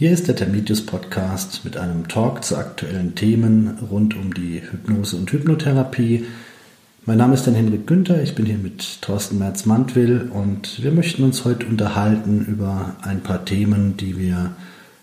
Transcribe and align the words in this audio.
Hier 0.00 0.12
ist 0.12 0.28
der 0.28 0.34
Termitius 0.34 0.86
Podcast 0.86 1.60
mit 1.62 1.76
einem 1.76 2.08
Talk 2.08 2.42
zu 2.42 2.56
aktuellen 2.56 3.14
Themen 3.16 3.76
rund 3.90 4.16
um 4.16 4.32
die 4.32 4.62
Hypnose 4.62 5.14
und 5.14 5.30
Hypnotherapie. 5.30 6.24
Mein 7.04 7.18
Name 7.18 7.34
ist 7.34 7.46
dann 7.46 7.54
Henrik 7.54 7.86
Günther, 7.86 8.22
ich 8.22 8.34
bin 8.34 8.46
hier 8.46 8.56
mit 8.56 9.02
Thorsten 9.02 9.36
Merz-Mantwill 9.36 10.30
und 10.32 10.82
wir 10.82 10.90
möchten 10.92 11.22
uns 11.22 11.44
heute 11.44 11.66
unterhalten 11.66 12.46
über 12.46 12.96
ein 13.02 13.22
paar 13.22 13.44
Themen, 13.44 13.98
die 13.98 14.18
wir 14.18 14.52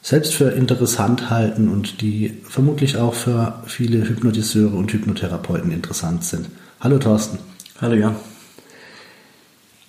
selbst 0.01 0.33
für 0.33 0.49
interessant 0.49 1.29
halten 1.29 1.69
und 1.69 2.01
die 2.01 2.33
vermutlich 2.41 2.97
auch 2.97 3.13
für 3.13 3.61
viele 3.67 4.09
Hypnotiseure 4.09 4.75
und 4.75 4.91
Hypnotherapeuten 4.91 5.71
interessant 5.71 6.23
sind. 6.23 6.49
Hallo 6.79 6.97
Thorsten. 6.97 7.37
Hallo 7.79 7.93
Jan. 7.93 8.15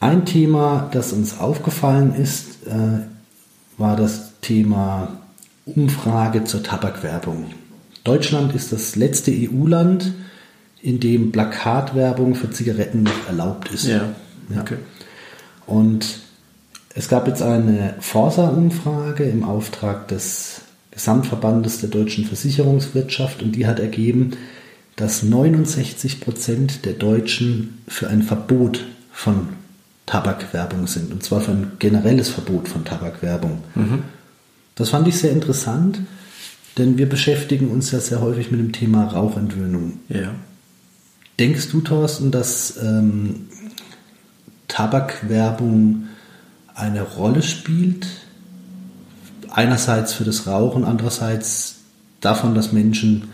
Ein 0.00 0.26
Thema, 0.26 0.90
das 0.92 1.14
uns 1.14 1.40
aufgefallen 1.40 2.14
ist, 2.14 2.66
äh, 2.66 3.06
war 3.78 3.96
das 3.96 4.27
Thema 4.40 5.18
Umfrage 5.64 6.44
zur 6.44 6.62
Tabakwerbung. 6.62 7.46
Deutschland 8.04 8.54
ist 8.54 8.72
das 8.72 8.96
letzte 8.96 9.32
EU-Land, 9.32 10.12
in 10.80 11.00
dem 11.00 11.32
Plakatwerbung 11.32 12.34
für 12.34 12.50
Zigaretten 12.50 13.02
noch 13.02 13.26
erlaubt 13.26 13.70
ist. 13.72 13.86
Ja. 13.86 14.14
ja. 14.54 14.60
Okay. 14.60 14.76
Und 15.66 16.20
es 16.94 17.08
gab 17.08 17.26
jetzt 17.26 17.42
eine 17.42 17.94
Forsa-Umfrage 18.00 19.24
im 19.24 19.44
Auftrag 19.44 20.08
des 20.08 20.62
Gesamtverbandes 20.90 21.80
der 21.80 21.90
deutschen 21.90 22.24
Versicherungswirtschaft 22.24 23.42
und 23.42 23.52
die 23.52 23.66
hat 23.66 23.78
ergeben, 23.78 24.32
dass 24.96 25.22
69 25.22 26.20
Prozent 26.20 26.84
der 26.84 26.94
Deutschen 26.94 27.78
für 27.86 28.08
ein 28.08 28.22
Verbot 28.22 28.84
von 29.12 29.50
Tabakwerbung 30.06 30.86
sind. 30.88 31.12
Und 31.12 31.22
zwar 31.22 31.40
für 31.40 31.52
ein 31.52 31.72
generelles 31.78 32.30
Verbot 32.30 32.66
von 32.66 32.84
Tabakwerbung. 32.84 33.62
Mhm. 33.76 34.02
Das 34.78 34.90
fand 34.90 35.08
ich 35.08 35.18
sehr 35.18 35.32
interessant, 35.32 35.98
denn 36.78 36.98
wir 36.98 37.08
beschäftigen 37.08 37.68
uns 37.68 37.90
ja 37.90 37.98
sehr 37.98 38.20
häufig 38.20 38.52
mit 38.52 38.60
dem 38.60 38.72
Thema 38.72 39.08
Rauchentwöhnung. 39.08 39.98
Ja. 40.08 40.36
Denkst 41.40 41.68
du, 41.70 41.80
Thorsten, 41.80 42.30
dass 42.30 42.76
ähm, 42.80 43.48
Tabakwerbung 44.68 46.04
eine 46.76 47.02
Rolle 47.02 47.42
spielt? 47.42 48.06
Einerseits 49.50 50.12
für 50.12 50.24
das 50.24 50.46
Rauchen, 50.46 50.84
andererseits 50.84 51.80
davon, 52.20 52.54
dass 52.54 52.72
Menschen 52.72 53.30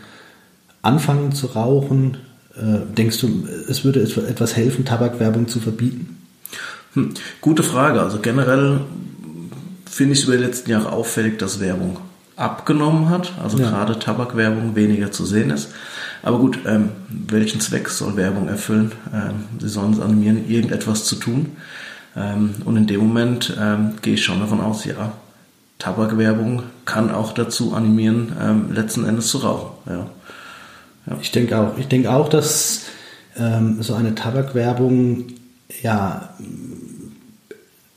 anfangen 0.81 1.33
zu 1.33 1.49
rauchen. 1.49 2.17
Äh, 2.57 2.95
denkst 2.97 3.19
du, 3.21 3.47
es 3.69 3.85
würde 3.85 4.01
etwas 4.01 4.57
helfen, 4.57 4.87
Tabakwerbung 4.87 5.47
zu 5.47 5.61
verbieten? 5.61 6.17
Hm, 6.95 7.13
gute 7.43 7.63
Frage. 7.63 8.01
Also 8.01 8.21
generell 8.21 8.81
finde 9.95 10.15
ich 10.15 10.25
über 10.25 10.37
die 10.37 10.43
letzten 10.43 10.71
Jahre 10.71 10.93
auffällig, 10.93 11.39
dass 11.39 11.61
Werbung 11.61 11.99
abgenommen 12.37 13.11
hat. 13.11 13.33
Also 13.43 13.59
ja. 13.59 13.71
gerade 13.71 13.99
Tabakwerbung 13.99 14.75
weniger 14.75 15.13
zu 15.13 15.25
sehen 15.25 15.51
ist. 15.51 15.71
Aber 16.23 16.39
gut, 16.39 16.59
ähm, 16.67 16.91
welchen 17.09 17.61
Zweck 17.61 17.89
soll 17.89 18.17
Werbung 18.17 18.49
erfüllen? 18.49 18.93
Ähm, 19.13 19.45
sie 19.61 19.69
sollen 19.69 19.93
es 19.93 20.01
animieren, 20.01 20.49
irgendetwas 20.49 21.05
zu 21.05 21.17
tun. 21.17 21.57
Ähm, 22.17 22.57
und 22.65 22.77
in 22.77 22.87
dem 22.87 23.01
Moment 23.01 23.57
ähm, 23.61 23.95
gehe 24.03 24.15
ich 24.15 24.25
schon 24.25 24.41
davon 24.41 24.61
aus, 24.61 24.85
ja, 24.85 25.13
Tabakwerbung 25.79 26.63
kann 26.87 27.11
auch 27.11 27.33
dazu 27.33 27.75
animieren, 27.75 28.33
ähm, 28.41 28.73
letzten 28.73 29.05
Endes 29.05 29.29
zu 29.29 29.39
rauchen. 29.39 29.71
Ja. 29.87 30.07
Ja. 31.07 31.19
Ich 31.21 31.31
denke 31.31 31.59
auch. 31.59 31.77
Ich 31.79 31.89
denke 31.89 32.11
auch, 32.11 32.29
dass 32.29 32.83
ähm, 33.37 33.83
so 33.83 33.95
eine 33.95 34.15
Tabakwerbung 34.15 35.27
ja 35.83 36.31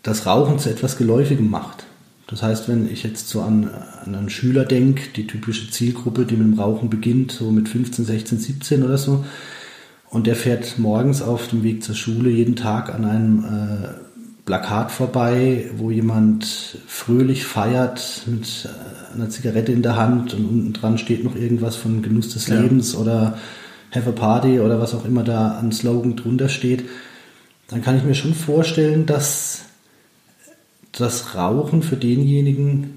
das 0.03 0.25
Rauchen 0.25 0.59
zu 0.59 0.69
etwas 0.69 0.97
Geläufigem 0.97 1.49
macht. 1.49 1.86
Das 2.27 2.43
heißt, 2.43 2.67
wenn 2.67 2.91
ich 2.91 3.03
jetzt 3.03 3.29
so 3.29 3.41
an, 3.41 3.69
an 4.03 4.13
einen 4.13 4.29
Schüler 4.29 4.65
denke, 4.65 5.03
die 5.15 5.27
typische 5.27 5.71
Zielgruppe, 5.71 6.25
die 6.25 6.35
mit 6.35 6.47
dem 6.47 6.59
Rauchen 6.59 6.89
beginnt, 6.89 7.31
so 7.31 7.51
mit 7.51 7.69
15, 7.69 8.03
16, 8.03 8.37
17 8.37 8.83
oder 8.83 8.97
so, 8.97 9.25
und 10.09 10.27
der 10.27 10.35
fährt 10.35 10.77
morgens 10.77 11.21
auf 11.21 11.47
dem 11.47 11.63
Weg 11.63 11.83
zur 11.83 11.95
Schule 11.95 12.29
jeden 12.29 12.55
Tag 12.55 12.93
an 12.93 13.05
einem 13.05 13.43
äh, 13.43 13.87
Plakat 14.45 14.91
vorbei, 14.91 15.69
wo 15.75 15.91
jemand 15.91 16.45
fröhlich 16.87 17.45
feiert 17.45 18.23
mit 18.25 18.65
äh, 18.65 19.15
einer 19.15 19.29
Zigarette 19.29 19.71
in 19.71 19.81
der 19.81 19.97
Hand 19.97 20.33
und 20.33 20.45
unten 20.45 20.73
dran 20.73 20.97
steht 20.97 21.23
noch 21.23 21.35
irgendwas 21.35 21.75
von 21.75 22.01
Genuss 22.01 22.29
des 22.29 22.47
Lebens 22.47 22.93
ja. 22.93 22.99
oder 22.99 23.37
Have 23.91 24.09
a 24.09 24.13
Party 24.13 24.59
oder 24.59 24.79
was 24.79 24.93
auch 24.93 25.05
immer 25.05 25.23
da 25.23 25.51
an 25.51 25.71
Slogan 25.71 26.15
drunter 26.15 26.49
steht, 26.49 26.85
dann 27.67 27.81
kann 27.81 27.97
ich 27.97 28.03
mir 28.03 28.15
schon 28.15 28.33
vorstellen, 28.33 29.05
dass 29.05 29.66
das 30.99 31.35
Rauchen 31.35 31.83
für 31.83 31.95
denjenigen 31.95 32.93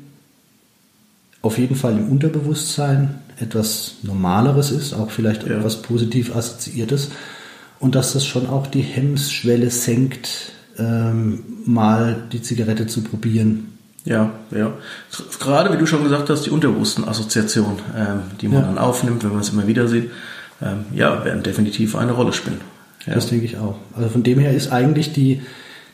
auf 1.43 1.59
jeden 1.59 1.77
Fall 1.77 1.97
im 1.97 2.09
Unterbewusstsein 2.09 3.17
etwas 3.39 3.95
Normaleres 4.03 4.71
ist, 4.71 4.93
auch 4.93 5.11
vielleicht 5.11 5.47
ja. 5.47 5.57
etwas 5.57 5.83
positiv 5.83 6.37
Assoziiertes 6.37 7.11
und 7.79 7.95
dass 7.95 8.13
das 8.13 8.27
schon 8.27 8.47
auch 8.47 8.67
die 8.67 8.83
Hemmschwelle 8.83 9.71
senkt, 9.71 10.53
ähm, 10.79 11.43
mal 11.65 12.25
die 12.33 12.43
Zigarette 12.43 12.87
zu 12.87 13.03
probieren. 13.03 13.79
Ja, 14.05 14.33
ja. 14.51 14.73
Gerade 15.39 15.73
wie 15.73 15.79
du 15.79 15.87
schon 15.87 16.03
gesagt 16.03 16.31
hast, 16.31 16.47
die 16.47 16.51
unterbewussten 16.51 17.07
Assoziationen, 17.07 17.79
ähm, 17.97 18.21
die 18.41 18.49
man 18.49 18.61
ja. 18.61 18.67
dann 18.67 18.79
aufnimmt, 18.79 19.25
wenn 19.25 19.31
man 19.31 19.41
es 19.41 19.51
immer 19.51 19.67
wieder 19.67 19.89
sieht, 19.89 20.11
ähm, 20.63 20.85
ja, 20.93 21.25
werden 21.25 21.43
definitiv 21.43 21.97
eine 21.97 22.13
Rolle 22.13 22.33
spielen. 22.33 22.61
Ja. 23.07 23.15
Das 23.15 23.29
denke 23.29 23.47
ich 23.47 23.59
auch. 23.59 23.77
Also 23.97 24.11
von 24.11 24.23
dem 24.23 24.39
her 24.39 24.53
ist 24.53 24.73
eigentlich 24.73 25.13
die, 25.13 25.43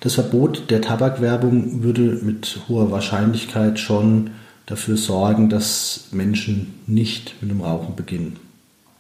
das 0.01 0.15
Verbot 0.15 0.71
der 0.71 0.81
Tabakwerbung 0.81 1.83
würde 1.83 2.19
mit 2.23 2.61
hoher 2.69 2.91
Wahrscheinlichkeit 2.91 3.79
schon 3.79 4.31
dafür 4.67 4.97
sorgen, 4.97 5.49
dass 5.49 6.09
Menschen 6.11 6.75
nicht 6.87 7.35
mit 7.41 7.51
dem 7.51 7.61
Rauchen 7.61 7.95
beginnen. 7.97 8.37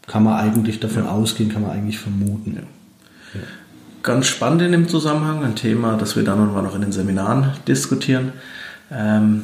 Kann 0.07 0.23
man 0.23 0.34
eigentlich 0.34 0.81
davon 0.81 1.05
ja. 1.05 1.11
ausgehen, 1.11 1.53
kann 1.53 1.62
man 1.62 1.73
eigentlich 1.73 1.99
vermuten. 1.99 2.57
Ja. 2.57 3.41
Ganz 4.03 4.27
spannend 4.27 4.62
in 4.62 4.71
dem 4.71 4.89
Zusammenhang, 4.89 5.45
ein 5.45 5.57
Thema, 5.57 5.97
das 5.97 6.15
wir 6.15 6.23
dann 6.23 6.39
und 6.39 6.55
wann 6.55 6.65
noch 6.65 6.77
in 6.77 6.83
den 6.83 6.93
Seminaren 6.93 7.51
diskutieren, 7.67 8.33
ähm, 8.93 9.43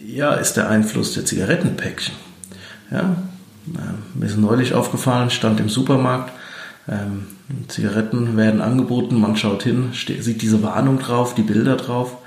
ja, 0.00 0.32
ist 0.34 0.54
der 0.54 0.70
Einfluss 0.70 1.12
der 1.12 1.26
Zigarettenpäckchen. 1.26 2.14
Ja, 2.90 3.16
äh, 3.74 4.18
mir 4.18 4.26
ist 4.26 4.38
neulich 4.38 4.72
aufgefallen, 4.72 5.28
stand 5.28 5.60
im 5.60 5.68
Supermarkt, 5.68 6.32
ähm, 6.88 7.26
Zigaretten 7.68 8.36
werden 8.36 8.60
angeboten, 8.60 9.18
man 9.20 9.36
schaut 9.36 9.62
hin, 9.62 9.90
sieht 9.92 10.42
diese 10.42 10.62
Warnung 10.62 10.98
drauf, 10.98 11.34
die 11.34 11.42
Bilder 11.42 11.76
drauf, 11.76 12.18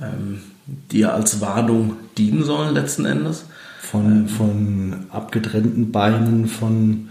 ähm, 0.00 0.40
die 0.66 1.00
ja 1.00 1.10
als 1.10 1.40
Warnung 1.40 1.96
dienen 2.16 2.44
sollen 2.44 2.74
letzten 2.74 3.04
Endes. 3.04 3.46
Von, 3.80 4.06
ähm, 4.06 4.28
von 4.28 5.06
abgetrennten 5.10 5.90
Beinen, 5.90 6.46
von 6.46 7.08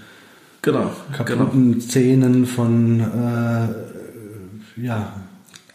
genau, 0.62 0.92
kaputten 1.12 1.74
genau. 1.74 1.86
Zähnen, 1.86 2.46
von 2.46 3.02
äh, 3.02 3.68
ja, 4.82 5.14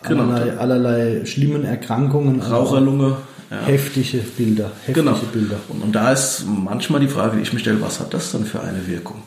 genau. 0.02 0.24
allerlei, 0.24 0.56
allerlei 0.56 1.24
schlimmen 1.26 1.64
Erkrankungen. 1.64 2.40
Raucherlunge. 2.40 3.18
Ja. 3.50 3.60
Heftige 3.64 4.18
Bilder. 4.18 4.72
Heftige 4.86 5.04
genau. 5.04 5.16
Bilder. 5.32 5.56
Und, 5.68 5.82
und 5.82 5.92
da 5.92 6.10
ist 6.12 6.44
manchmal 6.46 7.00
die 7.00 7.08
Frage, 7.08 7.36
die 7.36 7.42
ich 7.42 7.52
mir 7.52 7.60
stelle, 7.60 7.80
was 7.80 8.00
hat 8.00 8.12
das 8.12 8.32
dann 8.32 8.44
für 8.44 8.60
eine 8.60 8.88
Wirkung? 8.88 9.22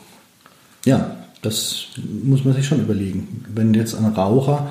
Ja, 0.84 1.16
das 1.42 1.86
muss 2.24 2.44
man 2.44 2.54
sich 2.54 2.66
schon 2.66 2.80
überlegen. 2.80 3.44
Wenn 3.54 3.74
jetzt 3.74 3.94
ein 3.94 4.04
Raucher 4.04 4.68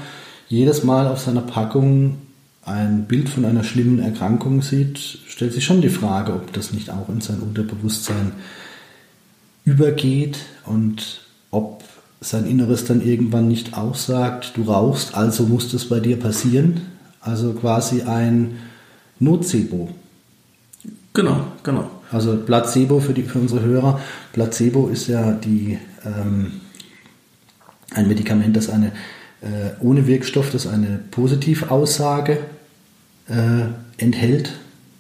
jedes 0.48 0.84
Mal 0.84 1.08
auf 1.08 1.20
seiner 1.20 1.42
Packung 1.42 2.18
ein 2.64 3.06
Bild 3.06 3.30
von 3.30 3.46
einer 3.46 3.64
schlimmen 3.64 4.00
Erkrankung 4.00 4.62
sieht, 4.62 4.98
stellt 5.28 5.54
sich 5.54 5.66
schon 5.66 5.82
die 5.82 5.90
Frage, 5.90 6.34
ob 6.34 6.54
das 6.54 6.72
nicht 6.74 6.90
auch 6.90 7.10
in 7.10 7.22
sein 7.22 7.40
Unterbewusstsein 7.40 8.34
übergeht 9.66 10.38
und 10.66 11.22
ob 11.52 11.84
sein 12.22 12.46
Inneres 12.46 12.86
dann 12.86 13.02
irgendwann 13.02 13.48
nicht 13.48 13.78
auch 13.78 13.96
sagt, 13.96 14.58
du 14.58 14.64
rauchst, 14.64 15.16
also 15.16 15.44
muss 15.44 15.72
das 15.72 15.86
bei 15.86 16.00
dir 16.00 16.20
passieren. 16.20 16.82
Also 17.22 17.54
quasi 17.54 18.04
ein 18.04 18.58
Nocebo. 19.20 19.90
Genau, 21.14 21.46
genau. 21.64 21.90
Also 22.12 22.38
Placebo 22.38 23.00
für, 23.00 23.14
die, 23.14 23.24
für 23.24 23.40
unsere 23.40 23.62
Hörer. 23.62 24.00
Placebo 24.34 24.88
ist 24.88 25.08
ja 25.08 25.32
die, 25.32 25.78
ähm, 26.06 26.62
ein 27.94 28.08
Medikament, 28.08 28.56
das 28.56 28.70
eine 28.70 28.92
äh, 29.42 29.72
ohne 29.80 30.06
Wirkstoff, 30.08 30.52
das 30.52 30.68
eine 30.68 31.00
Positivaussage 31.12 32.40
äh, 33.28 33.66
enthält 33.98 34.54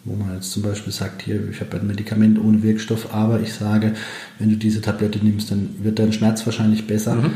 wo 0.05 0.15
man 0.15 0.35
jetzt 0.35 0.51
zum 0.51 0.63
Beispiel 0.63 0.93
sagt, 0.93 1.21
hier, 1.21 1.49
ich 1.49 1.59
habe 1.61 1.77
ein 1.77 1.87
Medikament 1.87 2.39
ohne 2.39 2.63
Wirkstoff, 2.63 3.13
aber 3.13 3.41
ich 3.41 3.53
sage, 3.53 3.93
wenn 4.39 4.49
du 4.49 4.55
diese 4.55 4.81
Tablette 4.81 5.23
nimmst, 5.23 5.51
dann 5.51 5.75
wird 5.81 5.99
dein 5.99 6.13
Schmerz 6.13 6.45
wahrscheinlich 6.45 6.87
besser. 6.87 7.15
Mhm. 7.15 7.31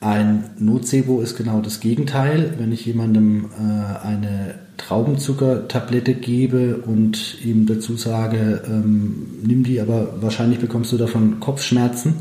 Ein 0.00 0.44
Nocebo 0.58 1.20
ist 1.20 1.36
genau 1.36 1.60
das 1.60 1.80
Gegenteil. 1.80 2.54
Wenn 2.58 2.72
ich 2.72 2.84
jemandem 2.84 3.46
äh, 3.58 4.06
eine 4.06 4.54
Traubenzuckertablette 4.76 6.14
gebe 6.14 6.78
und 6.78 7.42
ihm 7.42 7.66
dazu 7.66 7.96
sage, 7.96 8.62
ähm, 8.66 9.26
nimm 9.42 9.64
die, 9.64 9.80
aber 9.80 10.20
wahrscheinlich 10.20 10.58
bekommst 10.58 10.92
du 10.92 10.98
davon 10.98 11.40
Kopfschmerzen, 11.40 12.14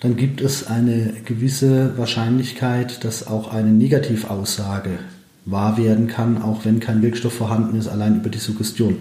dann 0.00 0.16
gibt 0.16 0.40
es 0.40 0.66
eine 0.66 1.12
gewisse 1.24 1.96
Wahrscheinlichkeit, 1.98 3.04
dass 3.04 3.26
auch 3.26 3.52
eine 3.52 3.70
Negativaussage 3.70 4.98
wahr 5.44 5.76
werden 5.78 6.06
kann, 6.06 6.40
auch 6.40 6.64
wenn 6.64 6.80
kein 6.80 7.02
Wirkstoff 7.02 7.34
vorhanden 7.34 7.78
ist, 7.78 7.88
allein 7.88 8.16
über 8.16 8.30
die 8.30 8.38
Suggestion. 8.38 8.96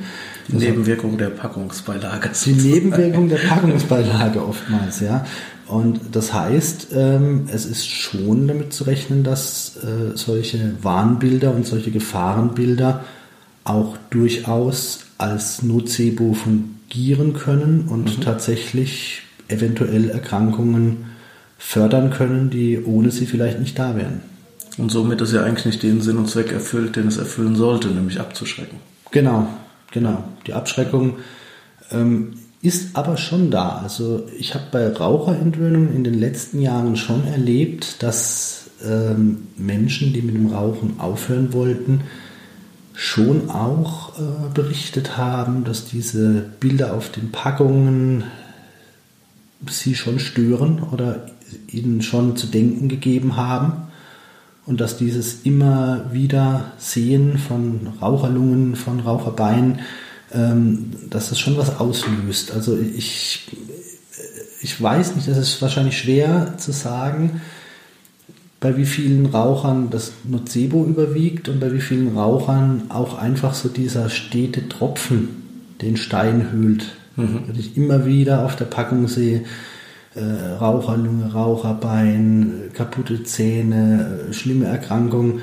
Die 0.47 0.53
also, 0.53 0.65
Nebenwirkung 0.65 1.17
der 1.17 1.29
Packungsbeilage. 1.29 2.31
Die 2.45 2.53
Nebenwirkung 2.53 3.29
der 3.29 3.37
Packungsbeilage 3.37 4.45
oftmals, 4.45 4.99
ja. 4.99 5.25
Und 5.67 5.99
das 6.13 6.33
heißt, 6.33 6.87
ähm, 6.95 7.47
es 7.53 7.65
ist 7.65 7.87
schon 7.87 8.47
damit 8.47 8.73
zu 8.73 8.85
rechnen, 8.85 9.23
dass 9.23 9.77
äh, 9.77 10.17
solche 10.17 10.73
Warnbilder 10.81 11.53
und 11.53 11.67
solche 11.67 11.91
Gefahrenbilder 11.91 13.03
auch 13.63 13.97
durchaus 14.09 15.01
als 15.19 15.61
Nocebo 15.61 16.33
fungieren 16.33 17.33
können 17.33 17.85
und 17.87 18.17
mhm. 18.17 18.21
tatsächlich 18.21 19.23
eventuell 19.49 20.09
Erkrankungen 20.09 21.05
fördern 21.57 22.09
können, 22.09 22.49
die 22.49 22.81
ohne 22.83 23.11
sie 23.11 23.25
vielleicht 23.25 23.59
nicht 23.59 23.77
da 23.77 23.95
wären. 23.95 24.21
Und 24.77 24.91
somit 24.91 25.19
ist 25.19 25.33
ja 25.33 25.43
eigentlich 25.43 25.65
nicht 25.65 25.83
den 25.83 26.01
Sinn 26.01 26.17
und 26.17 26.29
Zweck 26.29 26.53
erfüllt, 26.53 26.95
den 26.95 27.07
es 27.07 27.17
erfüllen 27.17 27.55
sollte, 27.55 27.89
nämlich 27.89 28.19
abzuschrecken. 28.19 28.77
Genau, 29.11 29.47
genau. 29.91 30.23
Die 30.47 30.53
Abschreckung 30.53 31.17
ähm, 31.91 32.33
ist 32.61 32.95
aber 32.95 33.17
schon 33.17 33.51
da. 33.51 33.79
Also 33.83 34.25
ich 34.37 34.53
habe 34.53 34.65
bei 34.71 34.87
Raucherentwöhnung 34.87 35.93
in 35.93 36.03
den 36.03 36.13
letzten 36.13 36.61
Jahren 36.61 36.95
schon 36.95 37.27
erlebt, 37.27 38.01
dass 38.03 38.69
ähm, 38.85 39.47
Menschen, 39.57 40.13
die 40.13 40.21
mit 40.21 40.35
dem 40.35 40.47
Rauchen 40.47 40.99
aufhören 40.99 41.51
wollten, 41.51 42.01
schon 42.93 43.49
auch 43.49 44.17
äh, 44.19 44.53
berichtet 44.53 45.17
haben, 45.17 45.63
dass 45.63 45.85
diese 45.85 46.45
Bilder 46.59 46.93
auf 46.93 47.11
den 47.11 47.31
Packungen 47.31 48.25
sie 49.67 49.95
schon 49.95 50.19
stören 50.19 50.81
oder 50.91 51.25
ihnen 51.67 52.01
schon 52.01 52.35
zu 52.35 52.47
denken 52.47 52.87
gegeben 52.87 53.35
haben 53.35 53.89
und 54.65 54.79
dass 54.79 54.97
dieses 54.97 55.41
immer 55.43 56.05
wieder 56.13 56.73
Sehen 56.77 57.37
von 57.37 57.87
Raucherlungen, 58.01 58.75
von 58.75 58.99
Raucherbeinen, 58.99 59.79
ähm, 60.31 60.91
dass 61.09 61.29
das 61.29 61.39
schon 61.39 61.57
was 61.57 61.79
auslöst. 61.79 62.51
Also 62.51 62.77
ich, 62.77 63.49
ich 64.61 64.81
weiß 64.81 65.15
nicht, 65.15 65.27
das 65.27 65.37
ist 65.37 65.61
wahrscheinlich 65.61 65.97
schwer 65.97 66.55
zu 66.57 66.71
sagen, 66.71 67.41
bei 68.59 68.75
wie 68.77 68.85
vielen 68.85 69.25
Rauchern 69.25 69.89
das 69.89 70.11
Nocebo 70.25 70.85
überwiegt 70.85 71.49
und 71.49 71.59
bei 71.59 71.73
wie 71.73 71.81
vielen 71.81 72.15
Rauchern 72.17 72.83
auch 72.89 73.17
einfach 73.17 73.53
so 73.53 73.69
dieser 73.69 74.09
stete 74.09 74.67
Tropfen 74.67 75.29
den 75.81 75.97
Stein 75.97 76.51
höhlt. 76.51 76.85
Mhm. 77.19 77.43
Wenn 77.47 77.59
ich 77.59 77.77
immer 77.77 78.05
wieder 78.05 78.45
auf 78.45 78.55
der 78.55 78.65
Packung 78.65 79.07
sehe, 79.07 79.43
äh, 80.15 80.21
Raucherlunge, 80.59 81.31
Raucherbein, 81.31 82.71
kaputte 82.73 83.23
Zähne, 83.23 84.27
äh, 84.29 84.33
schlimme 84.33 84.65
Erkrankungen, 84.65 85.41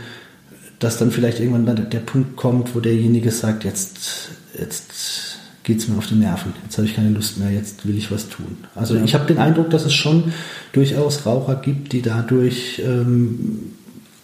dass 0.78 0.99
dann 0.99 1.11
vielleicht 1.11 1.40
irgendwann 1.40 1.67
dann 1.67 1.88
der 1.88 2.00
Punkt 2.00 2.37
kommt, 2.37 2.75
wo 2.75 2.81
derjenige 2.81 3.31
sagt, 3.31 3.64
jetzt, 3.64 4.31
jetzt 4.58 5.38
geht 5.62 5.78
es 5.78 5.88
mir 5.88 5.96
auf 5.96 6.06
die 6.06 6.14
Nerven, 6.14 6.52
jetzt 6.64 6.76
habe 6.76 6.87
ich 6.87 6.94
keine 6.94 7.11
Lust 7.11 7.38
mehr, 7.38 7.50
jetzt 7.50 7.87
will 7.87 7.96
ich 7.96 8.11
was 8.12 8.28
tun. 8.28 8.58
Also 8.75 8.96
ja. 8.96 9.05
ich 9.05 9.14
habe 9.14 9.26
den 9.26 9.38
Eindruck, 9.38 9.70
dass 9.70 9.84
es 9.84 9.94
schon 9.94 10.32
durchaus 10.73 11.26
Raucher 11.26 11.56
gibt, 11.56 11.93
die 11.93 12.02
dadurch 12.02 12.82
ähm, 12.84 13.73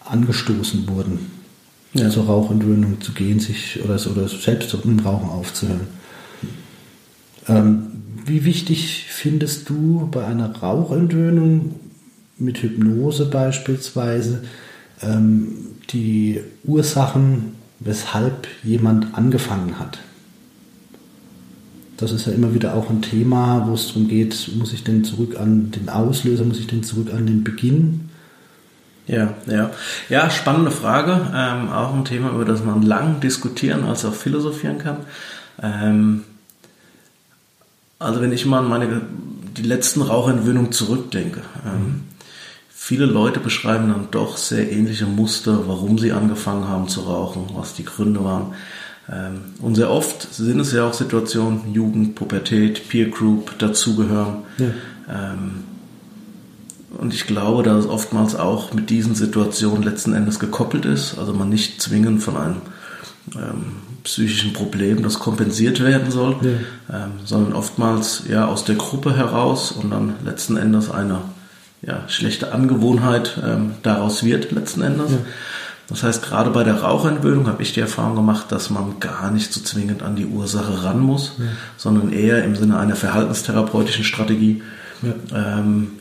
angestoßen 0.05 0.89
wurden, 0.89 1.31
ja. 1.95 2.11
zur 2.11 2.27
Rauchentwöhnung 2.27 3.01
zu 3.01 3.13
gehen, 3.13 3.41
sich 3.41 3.83
oder, 3.83 3.95
oder 3.95 4.29
selbst 4.29 4.75
mit 4.75 4.85
dem 4.85 5.01
Rauchen 5.01 5.31
aufzuhören. 5.31 6.02
Ähm, 7.49 7.87
wie 8.25 8.45
wichtig 8.45 9.07
findest 9.09 9.69
du 9.69 10.09
bei 10.11 10.25
einer 10.25 10.55
Rauchentwöhnung 10.57 11.75
mit 12.39 12.63
Hypnose 12.63 13.27
beispielsweise 13.27 14.45
ähm, 15.03 15.49
die 15.91 16.41
Ursachen, 16.65 17.55
weshalb 17.81 18.47
jemand 18.63 19.15
angefangen 19.15 19.79
hat? 19.79 19.99
Das 21.97 22.11
ist 22.11 22.27
ja 22.27 22.33
immer 22.33 22.55
wieder 22.55 22.75
auch 22.75 22.91
ein 22.91 23.03
Thema, 23.03 23.67
wo 23.69 23.75
es 23.75 23.89
darum 23.89 24.09
geht, 24.09 24.51
muss 24.57 24.73
ich 24.73 24.83
denn 24.83 25.05
zurück 25.05 25.39
an 25.39 25.71
den 25.71 25.89
Auslöser, 25.89 26.45
muss 26.45 26.59
ich 26.59 26.67
denn 26.67 26.83
zurück 26.83 27.13
an 27.15 27.27
den 27.27 27.45
Beginn? 27.45 28.09
Ja, 29.07 29.35
ja. 29.47 29.71
Ja, 30.09 30.31
spannende 30.31 30.71
Frage. 30.71 31.31
Ähm, 31.35 31.69
auch 31.71 31.95
ein 31.95 32.05
Thema, 32.05 32.31
über 32.31 32.45
das 32.45 32.65
man 32.65 32.83
lang 32.83 33.21
diskutieren 33.21 33.85
als 33.85 34.05
auch 34.05 34.15
philosophieren 34.15 34.79
kann. 34.79 34.99
Ähm, 35.63 36.23
also 38.03 38.21
wenn 38.21 38.33
ich 38.33 38.47
mal 38.47 38.61
an 38.61 38.69
meine 38.69 39.03
die 39.57 39.63
letzten 39.63 40.03
Rauchentwöhnungen 40.03 40.73
zurückdenke, 40.73 41.43
ähm, 41.67 42.03
viele 42.69 43.07
Leute 43.07 43.39
beschreiben 43.39 43.89
dann 43.89 44.09
doch 44.11 44.37
sehr 44.37 44.71
ähnliche 44.73 45.07
Muster, 45.07 45.69
warum 45.69 45.99
sie 45.99 46.13
angefangen 46.13 46.69
haben 46.69 46.89
zu 46.89 47.03
rauchen, 47.03 47.51
was 47.55 47.75
die 47.75 47.85
Gründe 47.85 48.25
waren. 48.25 48.55
Ähm, 49.11 49.41
und 49.61 49.75
sehr 49.75 49.91
oft 49.91 50.33
sind 50.35 50.61
es 50.61 50.73
ja 50.73 50.87
auch 50.87 50.95
Situationen, 50.95 51.73
Jugend, 51.73 52.15
Pubertät, 52.15 52.89
Peer 52.89 53.09
Group 53.09 53.59
dazugehören. 53.59 54.39
Ja. 54.59 54.67
Ähm, 55.09 55.65
und 56.99 57.15
ich 57.15 57.27
glaube, 57.27 57.63
dass 57.63 57.85
es 57.85 57.91
oftmals 57.91 58.37
auch 58.37 58.75
mit 58.75 58.91
diesen 58.91 59.15
Situationen 59.15 59.83
letzten 59.83 60.13
Endes 60.13 60.39
gekoppelt 60.39 60.85
ist, 60.85 61.19
also 61.19 61.33
man 61.33 61.49
nicht 61.49 61.81
zwingend 61.81 62.23
von 62.23 62.37
einem 62.37 62.57
ähm, 63.35 63.77
psychischen 64.05 64.53
Problem, 64.53 65.03
das 65.03 65.19
kompensiert 65.19 65.83
werden 65.83 66.11
soll, 66.11 66.37
ja. 66.43 67.05
ähm, 67.05 67.11
sondern 67.25 67.53
oftmals 67.53 68.25
ja 68.29 68.47
aus 68.47 68.65
der 68.65 68.75
Gruppe 68.77 69.17
heraus 69.17 69.73
und 69.73 69.91
dann 69.91 70.15
letzten 70.25 70.57
Endes 70.57 70.91
eine 70.91 71.23
ja, 71.83 72.05
schlechte 72.09 72.53
Angewohnheit 72.53 73.41
ähm, 73.45 73.73
daraus 73.83 74.25
wird 74.25 74.53
letzten 74.53 74.83
Endes. 74.83 75.13
Ja. 75.13 75.19
Das 75.89 76.03
heißt, 76.03 76.23
gerade 76.23 76.51
bei 76.51 76.65
der 76.65 76.81
Rauchentwöhnung 76.81 77.49
habe 77.49 77.63
ich 77.63 77.73
die 77.73 77.81
Erfahrung 77.81 78.15
gemacht, 78.15 78.51
dass 78.51 78.71
man 78.71 79.01
gar 79.01 79.31
nicht 79.31 79.53
so 79.53 79.61
zwingend 79.61 80.03
an 80.03 80.17
die 80.17 80.27
Ursache 80.27 80.85
ran 80.85 81.01
muss, 81.01 81.35
ja. 81.39 81.45
sondern 81.77 82.13
eher 82.13 82.45
im 82.45 82.57
Sinne 82.57 82.79
einer 82.79 82.97
verhaltenstherapeutischen 82.97 84.05
Strategie 84.05 84.63
ja. 85.03 85.59
Ähm, 85.59 85.93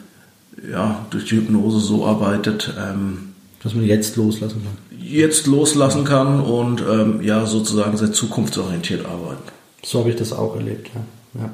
ja 0.72 1.06
durch 1.10 1.26
die 1.26 1.38
Hypnose 1.38 1.80
so 1.80 2.06
arbeitet, 2.06 2.74
ähm, 2.80 3.31
dass 3.64 3.74
man 3.76 3.86
jetzt 3.86 4.16
loslassen 4.16 4.62
kann 4.64 4.92
jetzt 5.12 5.48
loslassen 5.48 6.06
kann 6.06 6.40
und 6.40 6.82
ähm, 6.82 7.22
ja 7.22 7.46
sozusagen 7.46 7.98
sehr 7.98 8.12
zukunftsorientiert 8.12 9.06
arbeiten. 9.06 9.44
So 9.84 10.00
habe 10.00 10.10
ich 10.10 10.16
das 10.16 10.34
auch 10.34 10.56
erlebt, 10.56 10.90
ja. 10.94 11.42
ja. 11.42 11.50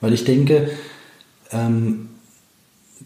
Weil 0.00 0.12
ich 0.12 0.24
denke, 0.24 0.70
ähm, 1.50 2.08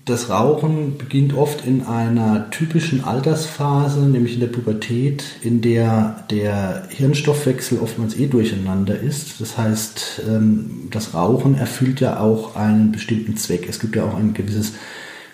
das 0.04 0.30
Rauchen 0.30 0.98
beginnt 0.98 1.34
oft 1.34 1.64
in 1.64 1.82
einer 1.86 2.50
typischen 2.50 3.04
Altersphase, 3.04 4.00
nämlich 4.00 4.34
in 4.34 4.40
der 4.40 4.48
Pubertät, 4.48 5.22
in 5.42 5.60
der 5.60 6.24
der 6.30 6.88
Hirnstoffwechsel 6.88 7.78
oftmals 7.78 8.16
eh 8.16 8.26
durcheinander 8.26 8.98
ist. 8.98 9.40
Das 9.40 9.56
heißt, 9.56 10.22
ähm, 10.28 10.88
das 10.90 11.14
Rauchen 11.14 11.56
erfüllt 11.56 12.00
ja 12.00 12.18
auch 12.18 12.56
einen 12.56 12.90
bestimmten 12.90 13.36
Zweck. 13.36 13.68
Es 13.68 13.78
gibt 13.78 13.94
ja 13.94 14.04
auch 14.04 14.16
ein 14.16 14.34
gewisses 14.34 14.72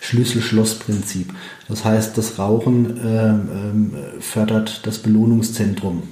Schlüssel-Schloss-Prinzip. 0.00 1.33
Das 1.69 1.85
heißt, 1.85 2.17
das 2.17 2.38
Rauchen 2.38 2.99
ähm, 3.05 3.95
äh, 3.95 4.21
fördert 4.21 4.87
das 4.87 4.99
Belohnungszentrum, 4.99 6.02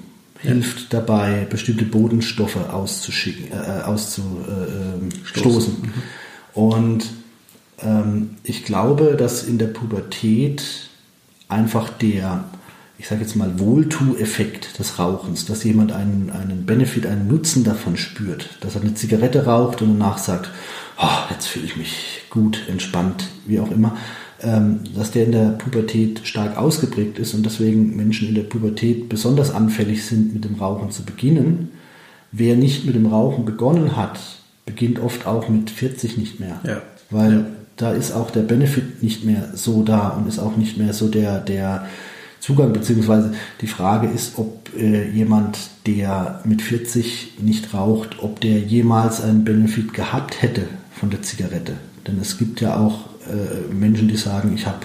hilft 0.40 0.92
ja. 0.92 1.00
dabei, 1.00 1.46
bestimmte 1.48 1.84
Bodenstoffe 1.84 2.56
auszuschicken, 2.70 3.52
äh, 3.52 3.82
auszustoßen. 3.82 5.74
Mhm. 5.82 5.92
Und 6.54 7.04
ähm, 7.82 8.36
ich 8.42 8.64
glaube, 8.64 9.16
dass 9.16 9.44
in 9.44 9.58
der 9.58 9.68
Pubertät 9.68 10.88
einfach 11.48 11.90
der, 11.90 12.44
ich 12.98 13.08
sage 13.08 13.20
jetzt 13.22 13.36
mal, 13.36 13.58
Wohltu-Effekt 13.58 14.78
des 14.78 14.98
Rauchens, 14.98 15.46
dass 15.46 15.64
jemand 15.64 15.92
einen, 15.92 16.30
einen 16.30 16.66
Benefit, 16.66 17.06
einen 17.06 17.28
Nutzen 17.28 17.64
davon 17.64 17.96
spürt, 17.96 18.58
dass 18.60 18.74
er 18.74 18.82
eine 18.82 18.94
Zigarette 18.94 19.46
raucht 19.46 19.82
und 19.82 19.98
danach 19.98 20.18
sagt, 20.18 20.50
oh, 20.98 21.30
jetzt 21.30 21.46
fühle 21.46 21.66
ich 21.66 21.76
mich 21.76 22.22
gut, 22.30 22.60
entspannt, 22.68 23.28
wie 23.46 23.60
auch 23.60 23.70
immer, 23.70 23.96
ähm, 24.42 24.80
dass 24.94 25.10
der 25.10 25.24
in 25.24 25.32
der 25.32 25.48
Pubertät 25.50 26.20
stark 26.24 26.56
ausgeprägt 26.56 27.18
ist 27.18 27.34
und 27.34 27.44
deswegen 27.44 27.96
Menschen 27.96 28.28
in 28.28 28.34
der 28.34 28.42
Pubertät 28.42 29.08
besonders 29.08 29.54
anfällig 29.54 30.04
sind, 30.04 30.34
mit 30.34 30.44
dem 30.44 30.56
Rauchen 30.56 30.90
zu 30.90 31.04
beginnen. 31.04 31.70
Wer 32.32 32.56
nicht 32.56 32.84
mit 32.84 32.94
dem 32.94 33.06
Rauchen 33.06 33.44
begonnen 33.44 33.96
hat, 33.96 34.18
beginnt 34.66 34.98
oft 34.98 35.26
auch 35.26 35.48
mit 35.48 35.70
40 35.70 36.18
nicht 36.18 36.40
mehr. 36.40 36.60
Ja. 36.64 36.82
Weil 37.10 37.32
ja. 37.32 37.44
da 37.76 37.92
ist 37.92 38.12
auch 38.12 38.30
der 38.30 38.42
Benefit 38.42 39.02
nicht 39.02 39.24
mehr 39.24 39.50
so 39.54 39.82
da 39.82 40.08
und 40.08 40.28
ist 40.28 40.38
auch 40.38 40.56
nicht 40.56 40.76
mehr 40.76 40.92
so 40.92 41.08
der, 41.08 41.40
der 41.40 41.86
Zugang, 42.40 42.72
beziehungsweise 42.72 43.32
die 43.60 43.66
Frage 43.66 44.08
ist, 44.08 44.38
ob 44.38 44.70
äh, 44.76 45.08
jemand, 45.10 45.58
der 45.86 46.40
mit 46.44 46.62
40 46.62 47.38
nicht 47.40 47.72
raucht, 47.72 48.22
ob 48.22 48.40
der 48.40 48.58
jemals 48.58 49.22
einen 49.22 49.44
Benefit 49.44 49.94
gehabt 49.94 50.42
hätte 50.42 50.64
von 50.98 51.10
der 51.10 51.22
Zigarette. 51.22 51.74
Denn 52.06 52.18
es 52.20 52.38
gibt 52.38 52.60
ja 52.60 52.76
auch 52.76 53.06
äh, 53.26 53.72
Menschen, 53.72 54.08
die 54.08 54.16
sagen, 54.16 54.52
ich 54.54 54.66
habe 54.66 54.80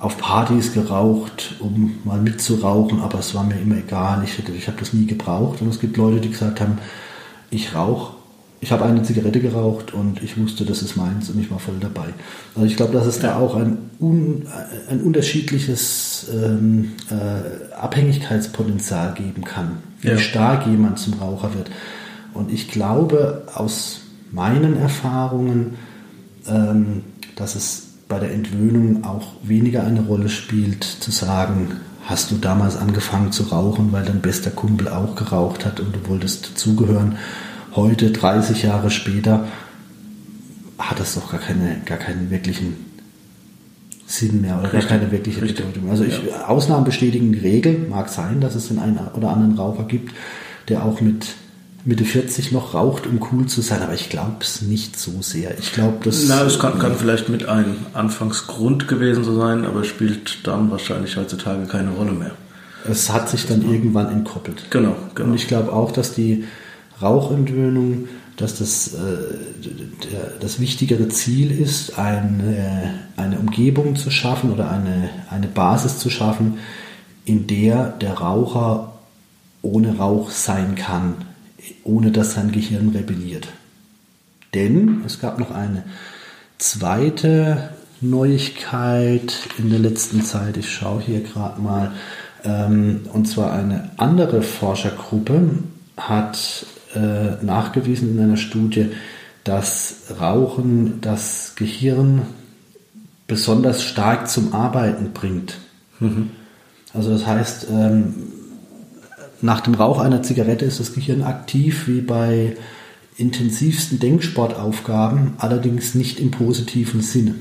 auf 0.00 0.16
Partys 0.18 0.72
geraucht, 0.72 1.56
um 1.58 1.98
mal 2.04 2.20
mitzurauchen, 2.20 3.00
aber 3.00 3.18
es 3.18 3.34
war 3.34 3.44
mir 3.44 3.58
immer 3.60 3.76
egal, 3.76 4.22
ich, 4.24 4.38
ich 4.38 4.66
habe 4.68 4.78
das 4.78 4.92
nie 4.92 5.06
gebraucht. 5.06 5.60
Und 5.60 5.68
es 5.68 5.80
gibt 5.80 5.96
Leute, 5.96 6.20
die 6.20 6.30
gesagt 6.30 6.60
haben, 6.60 6.78
ich 7.50 7.74
rauche 7.74 8.18
ich 8.60 8.72
habe 8.72 8.84
eine 8.84 9.02
Zigarette 9.02 9.40
geraucht 9.40 9.94
und 9.94 10.22
ich 10.22 10.36
wusste, 10.36 10.64
das 10.64 10.82
ist 10.82 10.96
meins 10.96 11.30
und 11.30 11.40
ich 11.40 11.50
war 11.50 11.60
voll 11.60 11.76
dabei. 11.78 12.06
Also 12.56 12.66
ich 12.66 12.76
glaube, 12.76 12.92
dass 12.92 13.06
es 13.06 13.20
da 13.20 13.36
auch 13.36 13.54
ein, 13.54 13.78
un, 14.00 14.46
ein 14.90 15.00
unterschiedliches 15.00 16.26
ähm, 16.32 16.92
äh, 17.10 17.74
Abhängigkeitspotenzial 17.74 19.14
geben 19.14 19.44
kann, 19.44 19.78
wie 20.00 20.08
ja. 20.08 20.18
stark 20.18 20.66
jemand 20.66 20.98
zum 20.98 21.14
Raucher 21.14 21.54
wird. 21.54 21.70
Und 22.34 22.52
ich 22.52 22.68
glaube 22.68 23.44
aus 23.54 24.00
meinen 24.32 24.76
Erfahrungen, 24.76 25.76
ähm, 26.46 27.02
dass 27.36 27.54
es 27.54 27.88
bei 28.08 28.18
der 28.18 28.32
Entwöhnung 28.32 29.04
auch 29.04 29.32
weniger 29.42 29.84
eine 29.84 30.00
Rolle 30.00 30.28
spielt, 30.28 30.84
zu 30.84 31.10
sagen, 31.10 31.72
hast 32.06 32.30
du 32.30 32.36
damals 32.36 32.76
angefangen 32.76 33.32
zu 33.32 33.44
rauchen, 33.44 33.92
weil 33.92 34.04
dein 34.04 34.20
bester 34.20 34.50
Kumpel 34.50 34.88
auch 34.88 35.14
geraucht 35.14 35.66
hat 35.66 35.78
und 35.78 35.94
du 35.94 36.08
wolltest 36.08 36.52
dazugehören 36.52 37.16
heute, 37.76 38.10
30 38.10 38.62
Jahre 38.62 38.90
später, 38.90 39.46
hat 40.78 40.98
das 40.98 41.14
doch 41.14 41.30
gar, 41.30 41.40
keine, 41.40 41.80
gar 41.84 41.98
keinen 41.98 42.30
wirklichen 42.30 42.76
Sinn 44.06 44.40
mehr 44.40 44.58
oder 44.58 44.72
Richtig. 44.72 44.88
gar 44.88 44.98
keine 44.98 45.12
wirkliche 45.12 45.42
Richtig. 45.42 45.66
Bedeutung. 45.66 45.90
Also 45.90 46.04
ich, 46.04 46.18
ja. 46.26 46.46
Ausnahmen 46.46 46.84
bestätigen 46.84 47.32
die 47.32 47.40
Regel. 47.40 47.86
Mag 47.90 48.08
sein, 48.08 48.40
dass 48.40 48.54
es 48.54 48.68
den 48.68 48.78
einen 48.78 48.98
oder 49.14 49.30
anderen 49.30 49.56
Raucher 49.58 49.84
gibt, 49.84 50.14
der 50.68 50.84
auch 50.84 51.00
mit 51.00 51.26
Mitte 51.88 52.04
40 52.04 52.52
noch 52.52 52.74
raucht, 52.74 53.06
um 53.06 53.18
cool 53.32 53.46
zu 53.46 53.62
sein, 53.62 53.80
aber 53.80 53.94
ich 53.94 54.10
glaube 54.10 54.36
es 54.42 54.60
nicht 54.60 54.98
so 54.98 55.22
sehr. 55.22 55.58
Ich 55.58 55.72
glaube, 55.72 55.96
das. 56.04 56.26
Na, 56.28 56.42
es 56.42 56.58
kann, 56.58 56.78
kann 56.78 56.94
vielleicht 56.94 57.30
mit 57.30 57.48
einem 57.48 57.76
Anfangsgrund 57.94 58.88
gewesen 58.88 59.24
sein, 59.24 59.64
aber 59.64 59.84
spielt 59.84 60.46
dann 60.46 60.70
wahrscheinlich 60.70 61.16
heutzutage 61.16 61.64
keine 61.64 61.92
Rolle 61.92 62.12
mehr. 62.12 62.32
Es 62.86 63.10
hat 63.10 63.30
sich 63.30 63.46
dann 63.46 63.62
irgendwann 63.62 64.12
entkoppelt. 64.12 64.70
Genau, 64.70 64.96
genau. 65.14 65.30
Und 65.30 65.34
ich 65.34 65.48
glaube 65.48 65.72
auch, 65.72 65.90
dass 65.90 66.12
die 66.12 66.44
Rauchentwöhnung, 67.00 68.08
dass 68.36 68.58
das 68.58 68.88
äh, 68.88 68.98
der, 70.12 70.32
das 70.40 70.60
wichtigere 70.60 71.08
Ziel 71.08 71.58
ist, 71.58 71.98
eine, 71.98 72.96
eine 73.16 73.38
Umgebung 73.38 73.96
zu 73.96 74.10
schaffen 74.10 74.52
oder 74.52 74.70
eine, 74.70 75.08
eine 75.30 75.48
Basis 75.48 75.98
zu 75.98 76.10
schaffen, 76.10 76.58
in 77.24 77.46
der 77.46 77.86
der 77.86 78.12
Raucher 78.12 78.92
ohne 79.62 79.96
Rauch 79.96 80.30
sein 80.30 80.74
kann, 80.74 81.14
ohne 81.84 82.10
dass 82.10 82.34
sein 82.34 82.52
Gehirn 82.52 82.90
rebelliert. 82.90 83.48
Denn 84.54 85.02
es 85.04 85.20
gab 85.20 85.38
noch 85.38 85.50
eine 85.50 85.84
zweite 86.58 87.70
Neuigkeit 88.00 89.34
in 89.58 89.70
der 89.70 89.78
letzten 89.78 90.22
Zeit, 90.22 90.56
ich 90.56 90.70
schaue 90.70 91.02
hier 91.02 91.20
gerade 91.20 91.60
mal, 91.60 91.92
ähm, 92.44 93.02
und 93.12 93.26
zwar 93.26 93.52
eine 93.52 93.90
andere 93.96 94.42
Forschergruppe 94.42 95.50
hat 95.96 96.66
äh, 96.94 97.44
nachgewiesen 97.44 98.16
in 98.16 98.22
einer 98.22 98.36
Studie, 98.36 98.90
dass 99.44 100.04
Rauchen 100.20 101.00
das 101.00 101.54
Gehirn 101.56 102.22
besonders 103.26 103.82
stark 103.82 104.28
zum 104.28 104.54
Arbeiten 104.54 105.12
bringt. 105.12 105.58
Mhm. 106.00 106.30
Also 106.94 107.10
das 107.10 107.26
heißt, 107.26 107.66
ähm, 107.70 108.14
nach 109.40 109.60
dem 109.60 109.74
Rauch 109.74 109.98
einer 110.00 110.22
Zigarette 110.22 110.64
ist 110.64 110.80
das 110.80 110.94
Gehirn 110.94 111.22
aktiv 111.22 111.86
wie 111.86 112.00
bei 112.00 112.56
intensivsten 113.16 113.98
Denksportaufgaben, 113.98 115.34
allerdings 115.38 115.94
nicht 115.94 116.20
im 116.20 116.30
positiven 116.30 117.00
Sinne. 117.00 117.34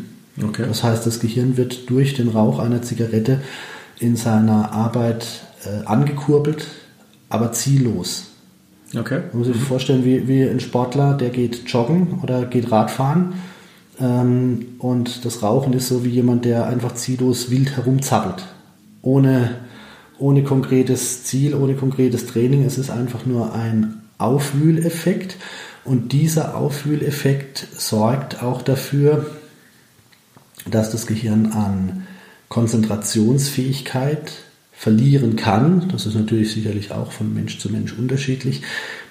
Okay. 0.43 0.65
Das 0.67 0.83
heißt, 0.83 1.05
das 1.05 1.19
Gehirn 1.19 1.57
wird 1.57 1.89
durch 1.89 2.13
den 2.13 2.29
Rauch 2.29 2.59
einer 2.59 2.81
Zigarette 2.81 3.41
in 3.99 4.15
seiner 4.15 4.71
Arbeit 4.73 5.27
äh, 5.65 5.85
angekurbelt, 5.85 6.67
aber 7.29 7.51
ziellos. 7.51 8.25
Okay. 8.95 9.21
Man 9.31 9.39
muss 9.39 9.47
sich 9.47 9.57
vorstellen, 9.57 10.05
wie, 10.05 10.27
wie 10.27 10.43
ein 10.43 10.59
Sportler, 10.59 11.13
der 11.13 11.29
geht 11.29 11.67
joggen 11.67 12.19
oder 12.23 12.45
geht 12.45 12.71
Radfahren. 12.71 13.33
Ähm, 13.99 14.75
und 14.79 15.25
das 15.25 15.43
Rauchen 15.43 15.73
ist 15.73 15.89
so 15.89 16.05
wie 16.05 16.09
jemand, 16.09 16.45
der 16.45 16.67
einfach 16.67 16.93
ziellos 16.93 17.49
wild 17.49 17.75
herumzappelt. 17.75 18.45
Ohne, 19.01 19.55
ohne 20.19 20.43
konkretes 20.43 21.23
Ziel, 21.23 21.55
ohne 21.55 21.75
konkretes 21.75 22.25
Training. 22.25 22.63
Es 22.63 22.77
ist 22.77 22.89
einfach 22.89 23.25
nur 23.25 23.53
ein 23.53 24.01
Aufwühleffekt. 24.17 25.37
Und 25.83 26.11
dieser 26.11 26.55
Aufwühleffekt 26.57 27.67
sorgt 27.77 28.43
auch 28.43 28.61
dafür, 28.61 29.25
dass 30.69 30.91
das 30.91 31.07
Gehirn 31.07 31.53
an 31.53 32.07
Konzentrationsfähigkeit 32.49 34.31
verlieren 34.73 35.35
kann. 35.35 35.89
Das 35.91 36.05
ist 36.05 36.15
natürlich 36.15 36.51
sicherlich 36.51 36.91
auch 36.91 37.11
von 37.11 37.33
Mensch 37.33 37.57
zu 37.57 37.69
Mensch 37.69 37.93
unterschiedlich. 37.93 38.61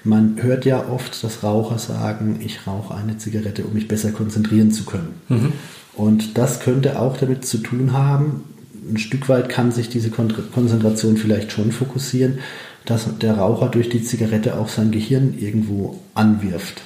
Man 0.04 0.40
hört 0.40 0.64
ja 0.64 0.88
oft, 0.88 1.22
dass 1.24 1.42
Raucher 1.42 1.78
sagen, 1.78 2.40
ich 2.44 2.66
rauche 2.66 2.94
eine 2.94 3.18
Zigarette, 3.18 3.64
um 3.64 3.72
mich 3.72 3.88
besser 3.88 4.12
konzentrieren 4.12 4.70
zu 4.70 4.84
können. 4.84 5.14
Mhm. 5.28 5.52
Und 5.94 6.38
das 6.38 6.60
könnte 6.60 7.00
auch 7.00 7.16
damit 7.16 7.46
zu 7.46 7.58
tun 7.58 7.92
haben, 7.92 8.44
ein 8.88 8.98
Stück 8.98 9.28
weit 9.28 9.48
kann 9.48 9.72
sich 9.72 9.88
diese 9.88 10.10
Konzentration 10.10 11.16
vielleicht 11.16 11.52
schon 11.52 11.72
fokussieren, 11.72 12.38
dass 12.84 13.06
der 13.18 13.38
Raucher 13.38 13.68
durch 13.68 13.88
die 13.88 14.02
Zigarette 14.02 14.58
auch 14.58 14.68
sein 14.68 14.90
Gehirn 14.90 15.34
irgendwo 15.38 16.00
anwirft 16.14 16.82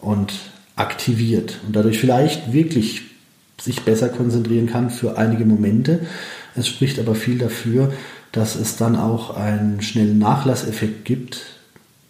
und 0.00 0.32
aktiviert 0.76 1.58
und 1.66 1.74
dadurch 1.76 1.98
vielleicht 1.98 2.52
wirklich 2.52 3.02
sich 3.60 3.82
besser 3.82 4.08
konzentrieren 4.08 4.66
kann 4.66 4.90
für 4.90 5.18
einige 5.18 5.44
Momente. 5.44 6.00
Es 6.54 6.68
spricht 6.68 6.98
aber 6.98 7.14
viel 7.14 7.38
dafür, 7.38 7.92
dass 8.32 8.54
es 8.54 8.76
dann 8.76 8.96
auch 8.96 9.36
einen 9.36 9.82
schnellen 9.82 10.18
Nachlasseffekt 10.18 11.04
gibt, 11.04 11.42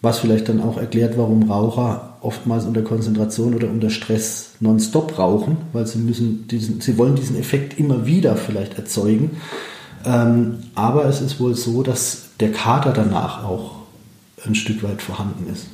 was 0.01 0.21
vielleicht 0.21 0.49
dann 0.49 0.61
auch 0.61 0.79
erklärt, 0.79 1.19
warum 1.19 1.51
Raucher 1.51 2.12
oftmals 2.23 2.65
unter 2.65 2.83
Konzentration 2.83 3.55
oder 3.55 3.69
unter 3.69 3.91
Stress 3.91 4.53
nonstop 4.61 5.19
rauchen, 5.19 5.57
weil 5.73 5.87
sie 5.87 5.99
müssen 5.99 6.47
diesen, 6.49 6.81
sie 6.81 6.97
wollen 6.97 7.17
diesen 7.17 7.37
Effekt 7.37 7.79
immer 7.79 8.07
wieder 8.07 8.37
vielleicht 8.37 8.79
erzeugen. 8.79 9.33
Ähm, 10.05 10.59
aber 10.75 11.05
es 11.07 11.21
ist 11.21 11.41
wohl 11.41 11.55
so, 11.55 11.83
dass 11.83 12.31
der 12.41 12.53
Kater 12.53 12.93
danach 12.93 13.45
auch 13.45 13.77
ein 14.45 14.55
Stück 14.55 14.83
weit 14.83 15.03
vorhanden 15.03 15.53
ist. 15.53 15.67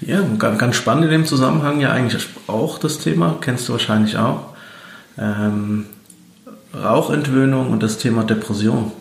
Ja, 0.00 0.22
ganz 0.38 0.76
spannend 0.76 1.04
in 1.04 1.10
dem 1.10 1.26
Zusammenhang 1.26 1.80
ja 1.80 1.92
eigentlich 1.92 2.26
auch 2.46 2.78
das 2.78 2.98
Thema, 2.98 3.36
kennst 3.40 3.68
du 3.68 3.72
wahrscheinlich 3.72 4.16
auch. 4.16 4.44
Ähm, 5.18 5.86
Rauchentwöhnung 6.74 7.70
und 7.70 7.82
das 7.82 7.98
Thema 7.98 8.24
Depression. 8.24 8.92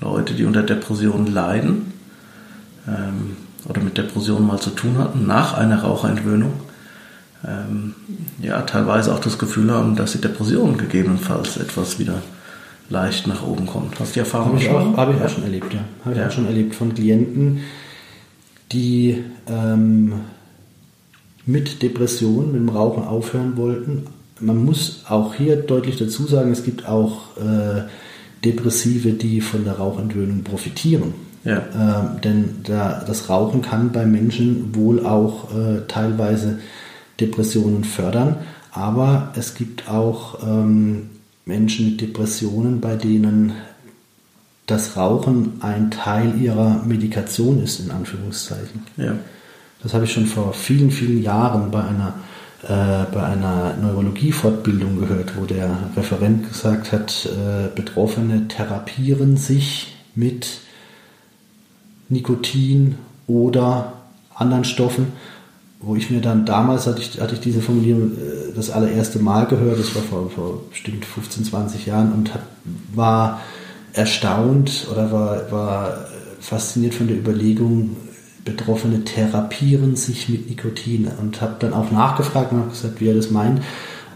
Leute, 0.00 0.34
die 0.34 0.44
unter 0.44 0.62
Depression 0.62 1.26
leiden 1.26 1.92
ähm, 2.86 3.36
oder 3.68 3.80
mit 3.80 3.96
Depressionen 3.96 4.46
mal 4.46 4.60
zu 4.60 4.70
tun 4.70 4.98
hatten, 4.98 5.26
nach 5.26 5.54
einer 5.54 5.82
Raucherentwöhnung, 5.82 6.52
ähm, 7.46 7.94
ja, 8.40 8.62
teilweise 8.62 9.12
auch 9.12 9.20
das 9.20 9.38
Gefühl 9.38 9.70
haben, 9.70 9.96
dass 9.96 10.12
die 10.12 10.20
Depression 10.20 10.76
gegebenenfalls 10.76 11.56
etwas 11.56 11.98
wieder 11.98 12.22
leicht 12.88 13.26
nach 13.26 13.46
oben 13.46 13.66
kommt. 13.66 13.98
Hast 13.98 14.10
du 14.10 14.14
die 14.14 14.20
Erfahrung 14.20 14.52
Habe 14.52 14.62
ich, 14.62 14.70
auch, 14.70 14.96
hab 14.96 15.10
ich 15.10 15.18
ja. 15.18 15.26
auch 15.26 15.30
schon 15.30 15.44
erlebt, 15.44 15.74
ja. 15.74 15.80
Habe 16.04 16.14
ich 16.14 16.20
ja. 16.20 16.26
auch 16.28 16.30
schon 16.30 16.46
erlebt 16.46 16.74
von 16.74 16.94
Klienten, 16.94 17.60
die 18.70 19.24
ähm, 19.48 20.14
mit 21.46 21.82
Depressionen, 21.82 22.52
mit 22.52 22.60
dem 22.60 22.68
Rauchen 22.68 23.04
aufhören 23.04 23.56
wollten, 23.56 24.06
man 24.42 24.64
muss 24.64 25.04
auch 25.08 25.34
hier 25.34 25.56
deutlich 25.56 25.96
dazu 25.96 26.26
sagen, 26.26 26.50
es 26.52 26.64
gibt 26.64 26.88
auch 26.88 27.36
äh, 27.36 27.82
Depressive, 28.44 29.12
die 29.12 29.40
von 29.40 29.64
der 29.64 29.74
Rauchentwöhnung 29.74 30.42
profitieren. 30.42 31.14
Ja. 31.44 31.62
Ähm, 31.74 32.20
denn 32.22 32.54
da, 32.64 33.02
das 33.06 33.28
Rauchen 33.28 33.62
kann 33.62 33.92
bei 33.92 34.06
Menschen 34.06 34.74
wohl 34.74 35.04
auch 35.04 35.54
äh, 35.54 35.82
teilweise 35.88 36.60
Depressionen 37.20 37.84
fördern, 37.84 38.36
aber 38.70 39.32
es 39.36 39.54
gibt 39.54 39.88
auch 39.88 40.42
ähm, 40.42 41.10
Menschen 41.44 41.86
mit 41.86 42.00
Depressionen, 42.00 42.80
bei 42.80 42.96
denen 42.96 43.52
das 44.66 44.96
Rauchen 44.96 45.60
ein 45.60 45.90
Teil 45.90 46.40
ihrer 46.40 46.82
Medikation 46.84 47.62
ist, 47.62 47.80
in 47.80 47.90
Anführungszeichen. 47.90 48.82
Ja. 48.96 49.16
Das 49.82 49.94
habe 49.94 50.04
ich 50.04 50.12
schon 50.12 50.26
vor 50.26 50.52
vielen, 50.52 50.92
vielen 50.92 51.22
Jahren 51.22 51.70
bei 51.70 51.82
einer 51.82 52.14
äh, 52.62 53.06
bei 53.12 53.24
einer 53.24 53.76
Neurologie-Fortbildung 53.82 55.00
gehört, 55.00 55.36
wo 55.36 55.46
der 55.46 55.76
Referent 55.96 56.48
gesagt 56.48 56.92
hat, 56.92 57.26
äh, 57.26 57.74
Betroffene 57.74 58.46
therapieren 58.46 59.36
sich 59.36 59.96
mit 60.14 60.60
Nikotin 62.12 62.96
oder 63.26 63.94
anderen 64.34 64.64
Stoffen, 64.64 65.08
wo 65.80 65.96
ich 65.96 66.10
mir 66.10 66.20
dann 66.20 66.46
damals 66.46 66.86
hatte 66.86 67.00
ich, 67.00 67.20
hatte 67.20 67.34
ich 67.34 67.40
diese 67.40 67.60
Formulierung 67.60 68.12
äh, 68.12 68.54
das 68.54 68.70
allererste 68.70 69.18
Mal 69.18 69.46
gehört, 69.46 69.78
das 69.78 69.94
war 69.94 70.02
vor, 70.02 70.30
vor 70.30 70.62
bestimmt 70.70 71.04
15, 71.04 71.44
20 71.44 71.86
Jahren 71.86 72.12
und 72.12 72.34
hab, 72.34 72.42
war 72.94 73.40
erstaunt 73.92 74.86
oder 74.90 75.10
war, 75.10 75.50
war 75.50 76.06
fasziniert 76.40 76.94
von 76.94 77.08
der 77.08 77.16
Überlegung, 77.16 77.96
Betroffene 78.44 79.04
therapieren 79.04 79.94
sich 79.94 80.28
mit 80.28 80.48
Nikotin 80.48 81.08
und 81.20 81.40
habe 81.40 81.56
dann 81.60 81.72
auch 81.72 81.92
nachgefragt 81.92 82.52
und 82.52 82.58
habe 82.58 82.70
gesagt, 82.70 83.00
wie 83.00 83.08
er 83.08 83.14
das 83.14 83.30
meint, 83.30 83.62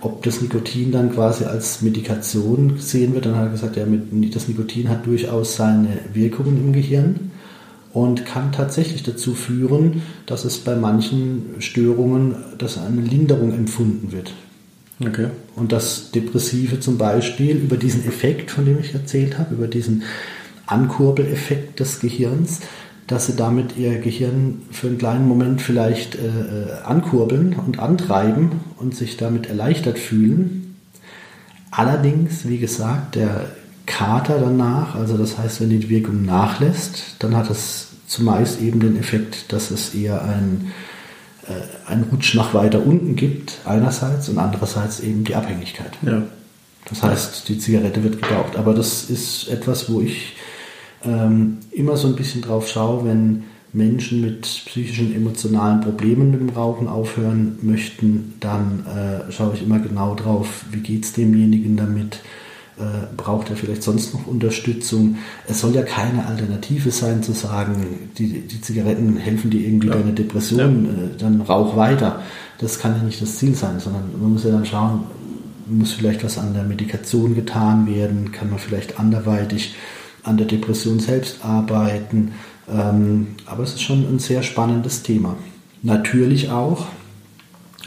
ob 0.00 0.22
das 0.24 0.40
Nikotin 0.40 0.90
dann 0.90 1.12
quasi 1.12 1.44
als 1.44 1.80
Medikation 1.82 2.74
gesehen 2.74 3.14
wird. 3.14 3.26
Dann 3.26 3.36
hat 3.36 3.44
er 3.44 3.50
gesagt, 3.50 3.76
ja, 3.76 3.84
das 4.32 4.48
Nikotin 4.48 4.88
hat 4.88 5.06
durchaus 5.06 5.56
seine 5.56 5.98
Wirkungen 6.12 6.56
im 6.58 6.72
Gehirn 6.72 7.30
und 7.96 8.26
kann 8.26 8.52
tatsächlich 8.52 9.04
dazu 9.04 9.32
führen, 9.32 10.02
dass 10.26 10.44
es 10.44 10.58
bei 10.58 10.76
manchen 10.76 11.54
Störungen, 11.60 12.34
dass 12.58 12.76
eine 12.76 13.00
Linderung 13.00 13.54
empfunden 13.54 14.12
wird. 14.12 14.34
Okay. 15.00 15.28
Und 15.54 15.72
dass 15.72 16.10
Depressive 16.10 16.78
zum 16.78 16.98
Beispiel 16.98 17.56
über 17.56 17.78
diesen 17.78 18.06
Effekt, 18.06 18.50
von 18.50 18.66
dem 18.66 18.78
ich 18.80 18.92
erzählt 18.92 19.38
habe, 19.38 19.54
über 19.54 19.66
diesen 19.66 20.02
Ankurbeleffekt 20.66 21.80
des 21.80 21.98
Gehirns, 21.98 22.60
dass 23.06 23.28
sie 23.28 23.34
damit 23.34 23.78
ihr 23.78 23.98
Gehirn 23.98 24.60
für 24.70 24.88
einen 24.88 24.98
kleinen 24.98 25.26
Moment 25.26 25.62
vielleicht 25.62 26.16
äh, 26.16 26.18
äh, 26.18 26.82
ankurbeln 26.84 27.54
und 27.54 27.78
antreiben 27.78 28.60
und 28.76 28.94
sich 28.94 29.16
damit 29.16 29.46
erleichtert 29.46 29.98
fühlen. 29.98 30.76
Allerdings, 31.70 32.46
wie 32.46 32.58
gesagt, 32.58 33.14
der 33.14 33.46
Kater 33.86 34.38
danach, 34.40 34.94
also 34.94 35.16
das 35.16 35.38
heißt, 35.38 35.60
wenn 35.60 35.70
die 35.70 35.88
Wirkung 35.88 36.24
nachlässt, 36.24 37.16
dann 37.20 37.36
hat 37.36 37.50
es 37.50 37.88
zumeist 38.06 38.60
eben 38.60 38.80
den 38.80 38.98
Effekt, 38.98 39.52
dass 39.52 39.70
es 39.70 39.94
eher 39.94 40.22
ein, 40.22 40.72
äh, 41.46 41.90
einen 41.90 42.04
Rutsch 42.04 42.34
nach 42.34 42.54
weiter 42.54 42.84
unten 42.84 43.16
gibt, 43.16 43.58
einerseits, 43.64 44.28
und 44.28 44.38
andererseits 44.38 45.00
eben 45.00 45.24
die 45.24 45.34
Abhängigkeit. 45.34 45.92
Ja. 46.02 46.22
Das 46.88 47.02
heißt, 47.02 47.48
die 47.48 47.58
Zigarette 47.58 48.02
wird 48.04 48.22
gebraucht. 48.22 48.56
Aber 48.56 48.72
das 48.72 49.10
ist 49.10 49.48
etwas, 49.48 49.90
wo 49.90 50.00
ich 50.00 50.36
ähm, 51.04 51.58
immer 51.72 51.96
so 51.96 52.08
ein 52.08 52.16
bisschen 52.16 52.42
drauf 52.42 52.68
schaue, 52.68 53.04
wenn 53.04 53.44
Menschen 53.72 54.20
mit 54.20 54.42
psychischen, 54.42 55.14
emotionalen 55.14 55.80
Problemen 55.80 56.30
mit 56.30 56.40
dem 56.40 56.48
Rauchen 56.50 56.88
aufhören 56.88 57.58
möchten, 57.62 58.34
dann 58.40 58.86
äh, 58.86 59.32
schaue 59.32 59.54
ich 59.54 59.62
immer 59.62 59.80
genau 59.80 60.14
drauf, 60.14 60.64
wie 60.70 60.80
geht 60.80 61.04
es 61.04 61.12
demjenigen 61.12 61.76
damit, 61.76 62.20
äh, 62.78 63.14
braucht 63.16 63.48
er 63.48 63.56
vielleicht 63.56 63.82
sonst 63.82 64.12
noch 64.12 64.26
Unterstützung. 64.26 65.16
Es 65.48 65.60
soll 65.60 65.74
ja 65.74 65.82
keine 65.82 66.26
Alternative 66.26 66.90
sein 66.90 67.22
zu 67.22 67.32
sagen, 67.32 68.10
die, 68.18 68.40
die 68.40 68.60
Zigaretten 68.60 69.16
helfen 69.16 69.50
dir 69.50 69.60
irgendwie 69.60 69.88
ja. 69.88 69.94
bei 69.94 70.00
einer 70.00 70.12
Depression, 70.12 70.84
ja. 70.84 70.90
äh, 70.90 71.16
dann 71.18 71.40
rauch 71.40 71.76
weiter. 71.76 72.20
Das 72.58 72.78
kann 72.78 72.94
ja 72.96 73.02
nicht 73.02 73.22
das 73.22 73.36
Ziel 73.36 73.54
sein, 73.54 73.80
sondern 73.80 74.10
man 74.20 74.32
muss 74.32 74.44
ja 74.44 74.50
dann 74.50 74.66
schauen, 74.66 75.04
muss 75.66 75.92
vielleicht 75.92 76.22
was 76.22 76.38
an 76.38 76.54
der 76.54 76.64
Medikation 76.64 77.34
getan 77.34 77.86
werden, 77.86 78.30
kann 78.32 78.50
man 78.50 78.58
vielleicht 78.58 79.00
anderweitig 79.00 79.74
an 80.22 80.36
der 80.36 80.46
Depression 80.46 81.00
selbst 81.00 81.44
arbeiten. 81.44 82.32
Ähm, 82.68 83.28
aber 83.46 83.62
es 83.62 83.70
ist 83.70 83.82
schon 83.82 84.06
ein 84.06 84.18
sehr 84.18 84.42
spannendes 84.42 85.02
Thema. 85.02 85.36
Natürlich 85.82 86.50
auch 86.50 86.86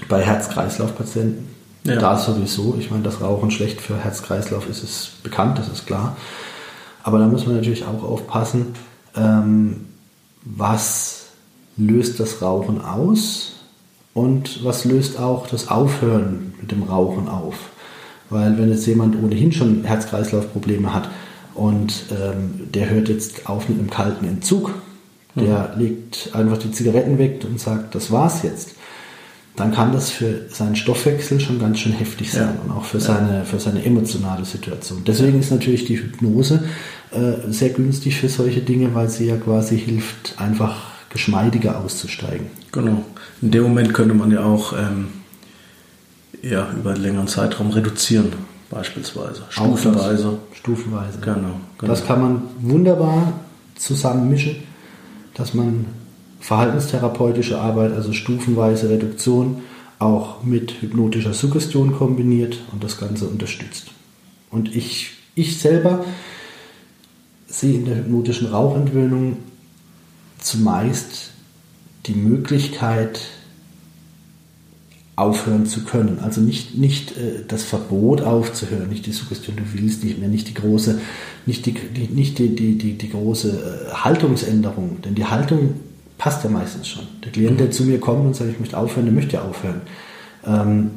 bei 0.07 0.21
Herz-Kreislauf-Patienten. 0.21 1.48
Ja. 1.83 1.95
Da 1.95 2.17
sowieso. 2.17 2.75
Ich 2.77 2.91
meine, 2.91 3.03
dass 3.03 3.21
Rauchen 3.21 3.51
schlecht 3.51 3.81
für 3.81 3.97
Herz-Kreislauf 3.97 4.67
ist, 4.69 4.83
ist 4.83 5.23
bekannt, 5.23 5.57
das 5.57 5.69
ist 5.69 5.85
klar. 5.85 6.17
Aber 7.03 7.19
da 7.19 7.27
muss 7.27 7.45
man 7.45 7.55
natürlich 7.55 7.85
auch 7.85 8.03
aufpassen, 8.03 8.73
ähm, 9.15 9.85
was 10.43 11.27
löst 11.77 12.19
das 12.19 12.41
Rauchen 12.41 12.83
aus 12.83 13.53
und 14.13 14.63
was 14.65 14.83
löst 14.83 15.17
auch 15.19 15.47
das 15.47 15.69
Aufhören 15.69 16.53
mit 16.59 16.71
dem 16.71 16.83
Rauchen 16.83 17.29
auf. 17.29 17.55
Weil 18.29 18.57
wenn 18.57 18.69
jetzt 18.69 18.85
jemand 18.85 19.15
ohnehin 19.15 19.51
schon 19.51 19.85
Herz-Kreislauf-Probleme 19.85 20.93
hat, 20.93 21.09
und 21.59 22.05
ähm, 22.11 22.71
der 22.73 22.89
hört 22.89 23.09
jetzt 23.09 23.49
auf 23.49 23.67
mit 23.67 23.79
einem 23.79 23.89
kalten 23.89 24.25
Entzug. 24.25 24.73
Der 25.35 25.73
mhm. 25.75 25.81
legt 25.81 26.29
einfach 26.33 26.57
die 26.57 26.71
Zigaretten 26.71 27.17
weg 27.17 27.43
und 27.43 27.59
sagt, 27.59 27.95
das 27.95 28.11
war's 28.11 28.43
jetzt. 28.43 28.75
Dann 29.55 29.73
kann 29.73 29.91
das 29.91 30.09
für 30.09 30.45
seinen 30.49 30.75
Stoffwechsel 30.75 31.39
schon 31.39 31.59
ganz 31.59 31.79
schön 31.79 31.91
heftig 31.91 32.31
sein 32.31 32.53
ja. 32.55 32.61
und 32.63 32.71
auch 32.71 32.85
für, 32.85 32.99
seine, 32.99 33.43
für 33.43 33.59
seine 33.59 33.83
emotionale 33.83 34.45
Situation. 34.45 35.03
Deswegen 35.05 35.39
ist 35.39 35.51
natürlich 35.51 35.85
die 35.85 35.97
Hypnose 35.97 36.63
äh, 37.11 37.51
sehr 37.51 37.69
günstig 37.69 38.15
für 38.15 38.29
solche 38.29 38.61
Dinge, 38.61 38.93
weil 38.95 39.09
sie 39.09 39.25
ja 39.25 39.35
quasi 39.35 39.77
hilft, 39.77 40.35
einfach 40.37 40.77
geschmeidiger 41.09 41.79
auszusteigen. 41.79 42.47
Genau. 42.71 43.03
In 43.41 43.51
dem 43.51 43.63
Moment 43.63 43.93
könnte 43.93 44.13
man 44.13 44.31
ja 44.31 44.43
auch 44.43 44.73
ähm, 44.73 45.07
ja, 46.41 46.69
über 46.71 46.91
einen 46.91 47.01
längeren 47.01 47.27
Zeitraum 47.27 47.71
reduzieren 47.71 48.33
beispielsweise. 48.69 49.43
Stufenweise. 49.49 50.37
Stufenweise. 50.53 51.19
Genau, 51.19 51.59
genau. 51.77 51.91
Das 51.91 52.05
kann 52.05 52.21
man 52.21 52.41
wunderbar 52.61 53.33
zusammenmischen, 53.75 54.57
dass 55.33 55.53
man 55.53 55.85
verhaltenstherapeutische 56.39 57.59
Arbeit, 57.59 57.93
also 57.93 58.13
stufenweise 58.13 58.89
Reduktion, 58.89 59.61
auch 59.99 60.43
mit 60.43 60.81
hypnotischer 60.81 61.33
Suggestion 61.33 61.93
kombiniert 61.93 62.59
und 62.71 62.83
das 62.83 62.97
Ganze 62.97 63.27
unterstützt. 63.27 63.91
Und 64.49 64.75
ich, 64.75 65.11
ich 65.35 65.59
selber 65.59 66.05
sehe 67.47 67.75
in 67.75 67.85
der 67.85 67.97
hypnotischen 67.97 68.47
Rauchentwöhnung 68.47 69.37
zumeist 70.39 71.31
die 72.05 72.13
Möglichkeit, 72.13 73.19
aufhören 75.19 75.65
zu 75.65 75.83
können. 75.83 76.19
Also 76.19 76.39
nicht, 76.39 76.77
nicht 76.77 77.17
äh, 77.17 77.43
das 77.45 77.63
Verbot 77.63 78.21
aufzuhören, 78.21 78.87
nicht 78.87 79.05
die 79.05 79.11
Suggestion, 79.11 79.57
du 79.57 79.63
willst 79.73 80.03
nicht 80.03 80.17
mehr, 80.17 80.29
nicht 80.29 80.47
die 80.47 80.53
große, 80.53 81.01
nicht 81.45 81.65
die, 81.65 81.73
die 81.73 82.07
nicht 82.07 82.39
die, 82.39 82.55
die, 82.55 82.77
die, 82.77 82.97
die 82.97 83.09
große 83.09 83.89
äh, 83.89 83.93
Haltungsänderung, 83.93 85.01
denn 85.03 85.15
die 85.15 85.25
Haltung 85.25 85.73
passt 86.19 86.43
ja 86.43 86.51
meistens 86.51 86.87
schon. 86.87 87.07
Der 87.23 87.31
Klient, 87.31 87.59
der 87.59 87.71
zu 87.71 87.83
mir 87.83 87.99
kommt 87.99 88.25
und 88.27 88.35
sagt, 88.35 88.51
ich 88.51 88.59
möchte 88.59 88.77
aufhören, 88.77 89.05
der 89.05 89.15
möchte 89.15 89.37
ja 89.37 89.41
aufhören. 89.41 89.81
Ähm, 90.45 90.91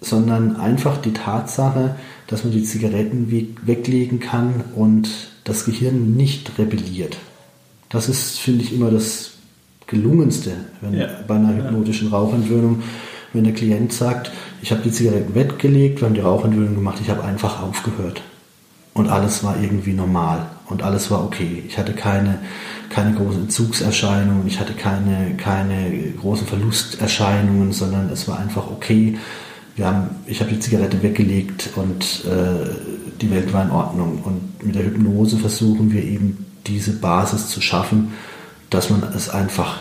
sondern 0.00 0.56
einfach 0.56 1.00
die 1.00 1.12
Tatsache, 1.12 1.94
dass 2.26 2.42
man 2.42 2.52
die 2.52 2.64
Zigaretten 2.64 3.30
weglegen 3.30 4.18
kann 4.18 4.64
und 4.74 5.08
das 5.44 5.64
Gehirn 5.64 6.16
nicht 6.16 6.58
rebelliert. 6.58 7.16
Das 7.88 8.08
ist, 8.08 8.40
finde 8.40 8.64
ich, 8.64 8.72
immer 8.72 8.90
das 8.90 9.32
gelungenste 9.86 10.52
wenn, 10.80 10.94
ja. 10.94 11.08
bei 11.28 11.36
einer 11.36 11.54
hypnotischen 11.54 12.08
Rauchentwöhnung 12.08 12.82
wenn 13.32 13.44
der 13.44 13.54
Klient 13.54 13.92
sagt, 13.92 14.30
ich 14.60 14.70
habe 14.72 14.82
die 14.82 14.90
Zigaretten 14.90 15.34
weggelegt, 15.34 16.00
wir 16.00 16.06
haben 16.06 16.14
die 16.14 16.20
Rauchentwöhnung 16.20 16.74
gemacht, 16.74 16.98
ich 17.00 17.10
habe 17.10 17.24
einfach 17.24 17.62
aufgehört. 17.62 18.22
Und 18.94 19.08
alles 19.08 19.42
war 19.42 19.56
irgendwie 19.60 19.94
normal 19.94 20.46
und 20.68 20.82
alles 20.82 21.10
war 21.10 21.24
okay. 21.24 21.62
Ich 21.66 21.78
hatte 21.78 21.94
keine, 21.94 22.38
keine 22.90 23.14
großen 23.14 23.42
Entzugserscheinungen, 23.42 24.46
ich 24.46 24.60
hatte 24.60 24.74
keine, 24.74 25.34
keine 25.36 26.12
großen 26.20 26.46
Verlusterscheinungen, 26.46 27.72
sondern 27.72 28.10
es 28.10 28.28
war 28.28 28.38
einfach 28.38 28.66
okay. 28.70 29.18
Wir 29.76 29.86
haben, 29.86 30.10
ich 30.26 30.40
habe 30.40 30.50
die 30.50 30.60
Zigarette 30.60 31.02
weggelegt 31.02 31.70
und 31.76 32.24
äh, 32.26 32.68
die 33.22 33.30
Welt 33.30 33.52
war 33.54 33.64
in 33.64 33.70
Ordnung. 33.70 34.20
Und 34.22 34.66
mit 34.66 34.74
der 34.74 34.84
Hypnose 34.84 35.38
versuchen 35.38 35.90
wir 35.90 36.02
eben 36.02 36.44
diese 36.66 36.92
Basis 36.92 37.48
zu 37.48 37.62
schaffen, 37.62 38.12
dass 38.68 38.90
man 38.90 39.02
es 39.16 39.30
einfach 39.30 39.78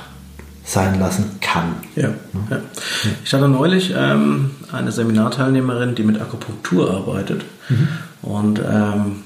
sein 0.63 0.99
lassen 0.99 1.39
kann. 1.41 1.75
Ja. 1.97 2.09
ja. 2.49 2.61
Ich 3.25 3.33
hatte 3.33 3.49
neulich 3.49 3.93
ähm, 3.97 4.51
eine 4.71 4.93
Seminarteilnehmerin, 4.93 5.95
die 5.95 6.03
mit 6.03 6.21
Akupunktur 6.21 6.89
arbeitet 6.93 7.43
mhm. 7.67 7.89
Und 8.21 8.59
ähm, 8.59 9.23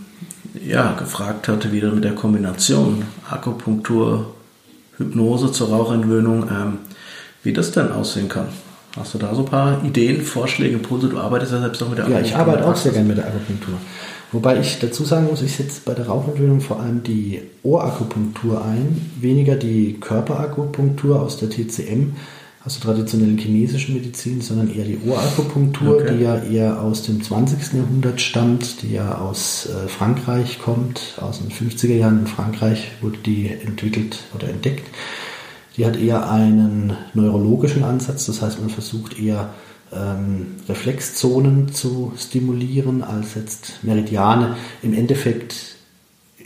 ja, 0.65 0.93
gefragt 0.93 1.47
hatte, 1.47 1.71
wie 1.71 1.81
dann 1.81 1.95
mit 1.95 2.03
der 2.03 2.15
Kombination 2.15 3.03
Akupunktur, 3.29 4.33
Hypnose 4.97 5.51
zur 5.51 5.69
Rauchentwöhnung, 5.69 6.47
ähm, 6.49 6.77
wie 7.43 7.53
das 7.53 7.71
denn 7.71 7.91
aussehen 7.91 8.29
kann. 8.29 8.47
Hast 8.97 9.13
du 9.13 9.17
da 9.17 9.35
so 9.35 9.41
ein 9.41 9.49
paar 9.49 9.83
Ideen, 9.83 10.21
Vorschläge, 10.21 10.75
Impulse? 10.75 11.09
Du 11.09 11.19
arbeitest 11.19 11.51
ja 11.51 11.59
selbst 11.59 11.83
auch 11.83 11.89
mit 11.89 11.97
der 11.97 12.05
Akupunktur. 12.05 12.31
Ja, 12.31 12.35
ich 12.35 12.39
arbeite 12.39 12.65
auch 12.65 12.75
sehr 12.75 12.93
gerne 12.93 13.07
mit 13.07 13.17
der 13.17 13.27
Akupunktur. 13.27 13.75
Wobei 14.31 14.59
ich 14.59 14.79
dazu 14.79 15.03
sagen 15.03 15.27
muss, 15.27 15.41
ich 15.41 15.55
setze 15.55 15.81
bei 15.85 15.93
der 15.93 16.07
Rauchentwöhnung 16.07 16.61
vor 16.61 16.79
allem 16.79 17.03
die 17.03 17.41
Ohrakupunktur 17.63 18.63
ein, 18.63 19.11
weniger 19.19 19.55
die 19.55 19.97
Körperakupunktur 19.99 21.21
aus 21.21 21.37
der 21.37 21.49
TCM, 21.49 22.13
also 22.65 22.79
traditionellen 22.79 23.37
chinesischen 23.37 23.93
Medizin, 23.93 24.41
sondern 24.41 24.73
eher 24.73 24.85
die 24.85 24.97
Ohrakupunktur, 25.07 25.97
okay. 25.97 26.15
die 26.17 26.23
ja 26.23 26.37
eher 26.37 26.81
aus 26.81 27.03
dem 27.03 27.21
20. 27.21 27.73
Jahrhundert 27.73 28.19
stammt, 28.19 28.81
die 28.81 28.93
ja 28.93 29.19
aus 29.19 29.67
äh, 29.67 29.87
Frankreich 29.87 30.57
kommt, 30.57 31.19
aus 31.21 31.39
den 31.39 31.51
50er 31.51 31.93
Jahren 31.93 32.21
in 32.21 32.27
Frankreich 32.27 32.91
wurde 33.01 33.19
die 33.19 33.51
entwickelt 33.51 34.17
oder 34.33 34.49
entdeckt. 34.49 34.89
Die 35.77 35.85
hat 35.85 35.95
eher 35.95 36.27
einen 36.27 36.97
neurologischen 37.13 37.83
Ansatz, 37.83 38.25
das 38.25 38.41
heißt 38.41 38.59
man 38.59 38.71
versucht 38.71 39.19
eher 39.19 39.53
ähm, 39.93 40.55
Reflexzonen 40.67 41.71
zu 41.71 42.13
stimulieren 42.17 43.03
als 43.03 43.35
jetzt 43.35 43.83
Meridiane. 43.83 44.55
Im 44.81 44.95
Endeffekt 44.95 45.74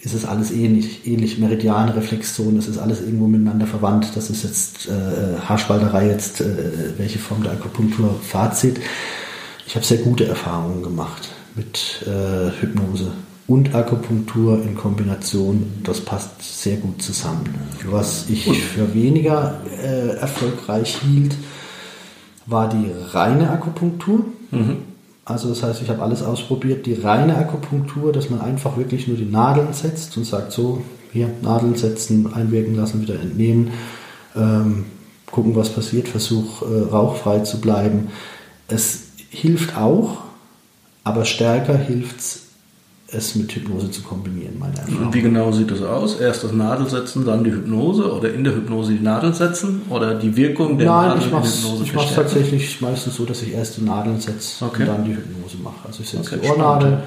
ist 0.02 0.14
es 0.14 0.26
alles 0.26 0.52
ähnlich, 0.52 1.06
ähnlich 1.06 1.38
Meridiane, 1.40 1.96
Reflexzonen, 1.96 2.56
das 2.56 2.68
ist 2.68 2.78
alles 2.78 3.02
irgendwo 3.02 3.28
miteinander 3.28 3.68
verwandt. 3.68 4.12
Das 4.16 4.30
ist 4.30 4.44
jetzt 4.44 4.88
äh, 4.88 5.40
Haarspalterei, 5.42 6.08
jetzt 6.08 6.42
äh, 6.42 6.98
welche 6.98 7.20
Form 7.20 7.44
der 7.44 7.54
Akupunktur, 7.54 8.16
Fazit. 8.22 8.80
Ich 9.68 9.76
habe 9.76 9.86
sehr 9.86 9.98
gute 10.00 10.26
Erfahrungen 10.26 10.82
gemacht 10.84 11.30
mit 11.56 12.06
äh, 12.08 12.62
Hypnose 12.62 13.12
und 13.48 13.76
Akupunktur 13.76 14.62
in 14.64 14.76
Kombination. 14.76 15.82
Das 15.84 16.02
passt 16.02 16.62
sehr 16.62 16.78
gut 16.78 17.02
zusammen. 17.02 17.44
Was 17.90 18.30
ich 18.30 18.46
für 18.46 18.94
weniger 18.94 19.60
äh, 19.84 20.18
erfolgreich 20.18 20.98
hielt, 20.98 21.36
war 22.46 22.70
die 22.70 22.92
reine 23.12 23.50
Akupunktur. 23.50 24.26
Mhm. 24.52 24.78
Also 25.30 25.50
das 25.50 25.62
heißt, 25.62 25.84
ich 25.84 25.90
habe 25.90 26.02
alles 26.02 26.24
ausprobiert. 26.24 26.88
Die 26.88 26.96
reine 26.96 27.38
Akupunktur, 27.38 28.12
dass 28.12 28.32
man 28.32 28.42
einfach 28.42 28.78
wirklich 28.78 29.08
nur 29.08 29.16
die 29.16 29.30
Nadeln 29.30 29.74
setzt 29.74 30.18
und 30.18 30.24
sagt 30.24 30.52
so, 30.52 30.82
hier 31.14 31.30
Nadeln 31.44 31.76
setzen, 31.76 32.34
einwirken 32.34 32.76
lassen, 32.76 33.04
wieder 33.04 33.14
entnehmen, 33.14 33.70
ähm, 34.36 34.86
gucken, 35.30 35.56
was 35.56 35.70
passiert, 35.70 36.08
versuch 36.08 36.64
äh, 36.64 36.90
rauchfrei 36.92 37.42
zu 37.42 37.62
bleiben. 37.62 38.08
Es 38.68 39.10
hilft 39.30 39.78
auch, 39.78 40.24
aber 41.04 41.26
stärker 41.26 41.78
hilft 41.78 42.20
es, 42.20 42.49
es 43.12 43.36
mit 43.36 43.52
Hypnose 43.52 43.92
zu 43.92 44.04
kombinieren, 44.04 44.58
meine 44.60 44.78
Erfahrung. 44.78 45.14
Wie 45.14 45.22
genau 45.22 45.52
sieht 45.52 45.72
das 45.72 45.82
aus? 45.82 46.20
Erst 46.20 46.44
das 46.44 46.52
Nadelsetzen, 46.52 47.26
dann 47.26 47.44
die 47.44 47.52
Hypnose 47.52 48.14
oder 48.14 48.34
in 48.34 48.44
der 48.44 48.56
Hypnose 48.56 48.94
die 48.94 49.04
Nadel 49.04 49.34
setzen 49.34 49.82
oder 49.90 50.16
die 50.16 50.36
Wirkung 50.36 50.78
der 50.78 50.88
Nein, 50.88 51.08
Nadel 51.10 51.24
ich 51.24 51.32
mach's, 51.32 51.64
Hypnose 51.64 51.84
Ich 51.84 51.94
mache 51.94 52.08
es 52.08 52.16
tatsächlich 52.16 52.82
meistens 52.82 53.16
so, 53.16 53.26
dass 53.26 53.42
ich 53.42 53.54
erst 53.54 53.78
die 53.78 53.82
Nadeln 53.82 54.20
setze 54.20 54.66
okay. 54.66 54.84
und 54.84 54.88
dann 54.90 55.06
die 55.06 55.16
Hypnose 55.16 55.58
mache. 55.64 55.88
Also 55.88 56.04
ich 56.04 56.10
setze 56.10 56.36
okay, 56.36 56.42
die 56.44 56.50
Ohrnadel. 56.50 57.04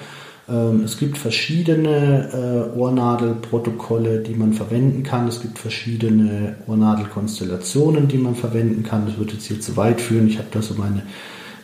Ähm, 0.48 0.82
es 0.84 0.98
gibt 0.98 1.18
verschiedene 1.18 2.72
äh, 2.74 2.78
Ohrnadelprotokolle, 2.78 4.20
die 4.20 4.34
man 4.34 4.52
verwenden 4.52 5.02
kann. 5.02 5.28
Es 5.28 5.40
gibt 5.40 5.58
verschiedene 5.58 6.56
Ohrnadelkonstellationen, 6.66 8.08
die 8.08 8.18
man 8.18 8.34
verwenden 8.34 8.82
kann. 8.82 9.06
Das 9.06 9.18
wird 9.18 9.32
jetzt 9.32 9.46
hier 9.46 9.60
zu 9.60 9.76
weit 9.76 10.00
führen. 10.00 10.26
Ich 10.26 10.38
habe 10.38 10.48
da 10.50 10.60
so 10.60 10.74
meine, 10.74 11.02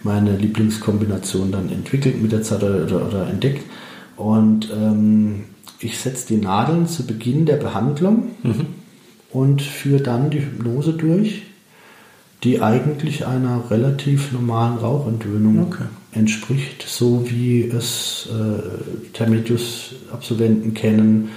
meine 0.03 0.37
Lieblingskombination 0.37 1.51
dann 1.51 1.70
entwickelt 1.70 2.22
mit 2.22 2.31
der 2.31 2.42
Zeit 2.42 2.62
oder, 2.62 3.07
oder 3.07 3.29
entdeckt. 3.29 3.64
Und 4.19 4.69
ähm, 4.73 5.45
ich 5.79 5.99
setze 5.99 6.27
die 6.27 6.37
Nadeln 6.37 6.89
zu 6.89 7.07
Beginn 7.07 7.47
der 7.47 7.57
Behandlung 7.57 8.31
mhm. 8.43 8.67
und 9.31 9.63
führe 9.63 10.03
dann 10.03 10.31
die 10.31 10.41
Hypnose 10.41 10.93
durch, 10.93 11.43
die 12.43 12.61
eigentlich 12.61 13.27
einer 13.27 13.71
relativ 13.71 14.33
normalen 14.33 14.79
Rauchentwöhnung 14.79 15.69
okay. 15.69 15.85
entspricht, 16.13 16.85
so 16.87 17.31
wie 17.31 17.63
es 17.63 18.29
äh, 18.31 19.13
Termitius-Absolventen 19.13 20.75
kennen. 20.75 21.31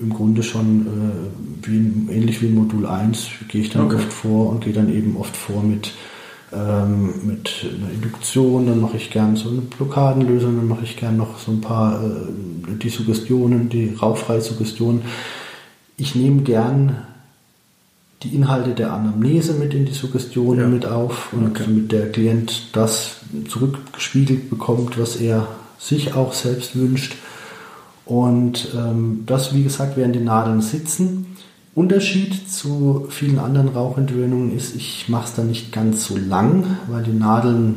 Im 0.00 0.10
Grunde 0.10 0.42
schon 0.42 0.86
äh, 0.86 1.68
wie, 1.68 2.12
ähnlich 2.12 2.42
wie 2.42 2.46
in 2.46 2.54
Modul 2.54 2.86
1 2.86 3.28
gehe 3.48 3.60
ich 3.60 3.70
dann 3.70 3.86
okay. 3.86 3.96
oft 3.96 4.12
vor 4.12 4.50
und 4.50 4.64
gehe 4.64 4.72
dann 4.72 4.92
eben 4.92 5.16
oft 5.16 5.36
vor 5.36 5.62
mit 5.62 5.92
ähm, 6.56 7.26
mit 7.26 7.64
einer 7.64 7.92
Induktion, 7.92 8.66
dann 8.66 8.80
mache 8.80 8.96
ich 8.96 9.10
gern 9.10 9.36
so 9.36 9.48
eine 9.48 9.60
Blockadenlösung, 9.60 10.56
dann 10.56 10.68
mache 10.68 10.84
ich 10.84 10.96
gern 10.96 11.16
noch 11.16 11.38
so 11.38 11.52
ein 11.52 11.60
paar 11.60 12.02
äh, 12.02 12.76
die 12.82 12.88
Suggestionen, 12.88 13.68
die 13.68 13.94
rauchfreie 13.94 14.40
Suggestionen. 14.40 15.02
Ich 15.96 16.14
nehme 16.14 16.42
gern 16.42 16.96
die 18.22 18.34
Inhalte 18.34 18.70
der 18.70 18.92
Anamnese 18.92 19.54
mit 19.54 19.74
in 19.74 19.84
die 19.84 19.92
Suggestionen 19.92 20.60
ja. 20.60 20.66
mit 20.66 20.86
auf 20.86 21.32
und 21.32 21.46
okay. 21.46 21.64
damit 21.66 21.92
der 21.92 22.10
Klient 22.10 22.74
das 22.74 23.16
zurückgespiegelt 23.48 24.50
bekommt, 24.50 24.98
was 24.98 25.16
er 25.16 25.46
sich 25.78 26.14
auch 26.14 26.32
selbst 26.32 26.76
wünscht. 26.76 27.16
Und 28.06 28.68
ähm, 28.74 29.24
das, 29.26 29.54
wie 29.54 29.62
gesagt, 29.62 29.96
werden 29.96 30.12
die 30.12 30.20
Nadeln 30.20 30.60
sitzen. 30.60 31.33
Unterschied 31.74 32.48
zu 32.48 33.08
vielen 33.10 33.38
anderen 33.38 33.68
Rauchentwöhnungen 33.68 34.56
ist, 34.56 34.76
ich 34.76 35.08
mache 35.08 35.24
es 35.24 35.34
dann 35.34 35.48
nicht 35.48 35.72
ganz 35.72 36.04
so 36.04 36.16
lang, 36.16 36.78
weil 36.88 37.02
die 37.02 37.12
Nadeln 37.12 37.76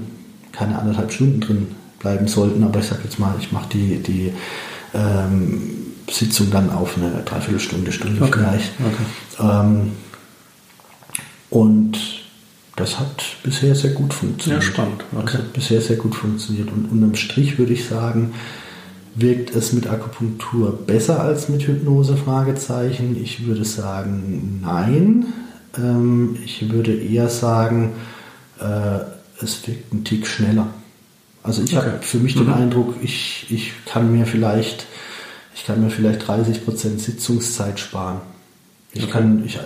keine 0.52 0.78
anderthalb 0.78 1.12
Stunden 1.12 1.42
drin 1.42 1.68
bleiben 2.00 2.28
sollten. 2.28 2.64
Aber 2.64 2.80
ich 2.80 2.86
sage 2.86 3.02
jetzt 3.04 3.20
mal, 3.20 3.36
ich 3.40 3.52
mache 3.52 3.70
die, 3.74 3.98
die 3.98 4.34
ähm, 4.94 5.72
Sitzung 6.10 6.52
dann 6.52 6.70
auf 6.70 6.98
eine 6.98 7.24
Dreiviertelstunde, 7.24 7.92
Stunde 7.92 8.22
okay. 8.24 8.40
vielleicht. 8.40 8.72
Okay. 8.80 9.50
Ähm, 9.50 9.92
und 11.50 11.98
das 12.76 13.00
hat 13.00 13.24
bisher 13.42 13.74
sehr 13.74 13.92
gut 13.92 14.14
funktioniert. 14.14 14.64
Ja, 14.64 14.70
spannend. 14.70 15.04
Okay. 15.12 15.24
Das 15.26 15.34
hat 15.34 15.54
bisher 15.54 15.82
sehr 15.82 15.98
gut 15.98 16.14
funktioniert. 16.14 16.72
Und 16.72 16.92
unterm 16.92 17.16
Strich 17.16 17.58
würde 17.58 17.74
ich 17.74 17.86
sagen, 17.86 18.34
Wirkt 19.20 19.56
es 19.56 19.74
mit 19.74 19.88
Akupunktur 19.88 20.78
besser 20.86 21.20
als 21.22 21.50
mit 21.50 21.66
Hypnose? 21.66 22.16
Fragezeichen. 22.18 23.20
Ich 23.20 23.48
würde 23.48 23.66
sagen, 23.66 24.60
nein. 24.64 25.26
Ähm, 25.76 26.38
ich 26.46 26.70
würde 26.70 26.94
eher 26.94 27.28
sagen, 27.28 27.94
äh, 28.60 29.00
es 29.44 29.68
wirkt 29.68 29.92
ein 29.92 30.04
Tick 30.04 30.28
schneller. 30.28 30.68
Also 31.42 31.64
ich 31.64 31.76
okay. 31.76 31.88
habe 31.88 31.98
für 32.02 32.20
mich 32.20 32.36
mhm. 32.36 32.42
den 32.42 32.54
Eindruck, 32.54 32.94
ich, 33.02 33.48
ich 33.50 33.72
kann 33.86 34.12
mir 34.12 34.28
vielleicht, 34.28 34.86
ich 35.56 35.66
kann 35.66 35.82
mir 35.82 35.90
vielleicht 35.90 36.22
30% 36.22 37.00
Sitzungszeit 37.00 37.80
sparen. 37.80 38.20
Ich 38.92 39.06
okay. 39.06 39.14
kann, 39.14 39.44
ich, 39.46 39.58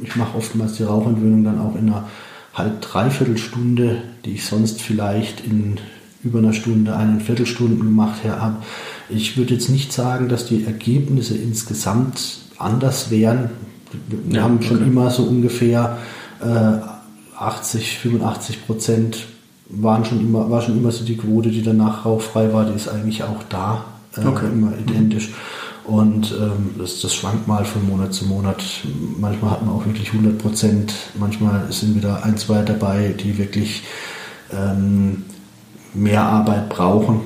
ich 0.00 0.14
mache 0.14 0.38
oftmals 0.38 0.74
die 0.74 0.84
Rauchentwöhnung 0.84 1.42
dann 1.42 1.60
auch 1.60 1.74
in 1.74 1.88
einer 1.88 2.08
halb 2.54 2.80
dreiviertel 2.82 3.36
Stunde, 3.36 4.02
die 4.24 4.34
ich 4.34 4.46
sonst 4.46 4.80
vielleicht 4.80 5.44
in 5.44 5.80
über 6.26 6.38
einer 6.38 6.52
Stunde, 6.52 6.96
eine 6.96 7.20
Viertelstunde 7.20 7.76
gemacht 7.76 8.20
habe. 8.24 8.56
Ich 9.08 9.36
würde 9.36 9.54
jetzt 9.54 9.68
nicht 9.68 9.92
sagen, 9.92 10.28
dass 10.28 10.46
die 10.46 10.64
Ergebnisse 10.64 11.36
insgesamt 11.36 12.38
anders 12.58 13.10
wären. 13.10 13.50
Wir 14.08 14.38
ja, 14.38 14.42
haben 14.42 14.62
schon 14.62 14.78
okay. 14.78 14.86
immer 14.86 15.10
so 15.10 15.22
ungefähr 15.24 15.98
äh, 16.40 16.78
80, 17.38 17.98
85 17.98 18.66
Prozent 18.66 19.26
waren 19.68 20.04
schon 20.04 20.20
immer, 20.20 20.50
war 20.50 20.62
schon 20.62 20.78
immer 20.78 20.92
so 20.92 21.04
die 21.04 21.16
Quote, 21.16 21.50
die 21.50 21.62
danach 21.62 22.04
rauchfrei 22.04 22.52
war, 22.52 22.64
die 22.64 22.74
ist 22.74 22.88
eigentlich 22.88 23.22
auch 23.24 23.42
da 23.48 23.84
äh, 24.16 24.24
okay. 24.24 24.46
immer 24.52 24.72
identisch. 24.78 25.30
Und 25.84 26.32
ähm, 26.32 26.70
das, 26.78 27.00
das 27.00 27.14
schwankt 27.14 27.46
mal 27.46 27.64
von 27.64 27.86
Monat 27.86 28.12
zu 28.12 28.26
Monat. 28.26 28.62
Manchmal 29.18 29.52
hat 29.52 29.64
man 29.64 29.74
auch 29.74 29.86
wirklich 29.86 30.12
100 30.12 30.36
Prozent, 30.38 30.92
manchmal 31.18 31.70
sind 31.70 31.94
wieder 31.94 32.24
ein, 32.24 32.36
zwei 32.36 32.62
dabei, 32.62 33.14
die 33.18 33.38
wirklich 33.38 33.84
ähm, 34.52 35.24
mehr 35.96 36.22
Arbeit 36.22 36.68
brauchen. 36.68 37.20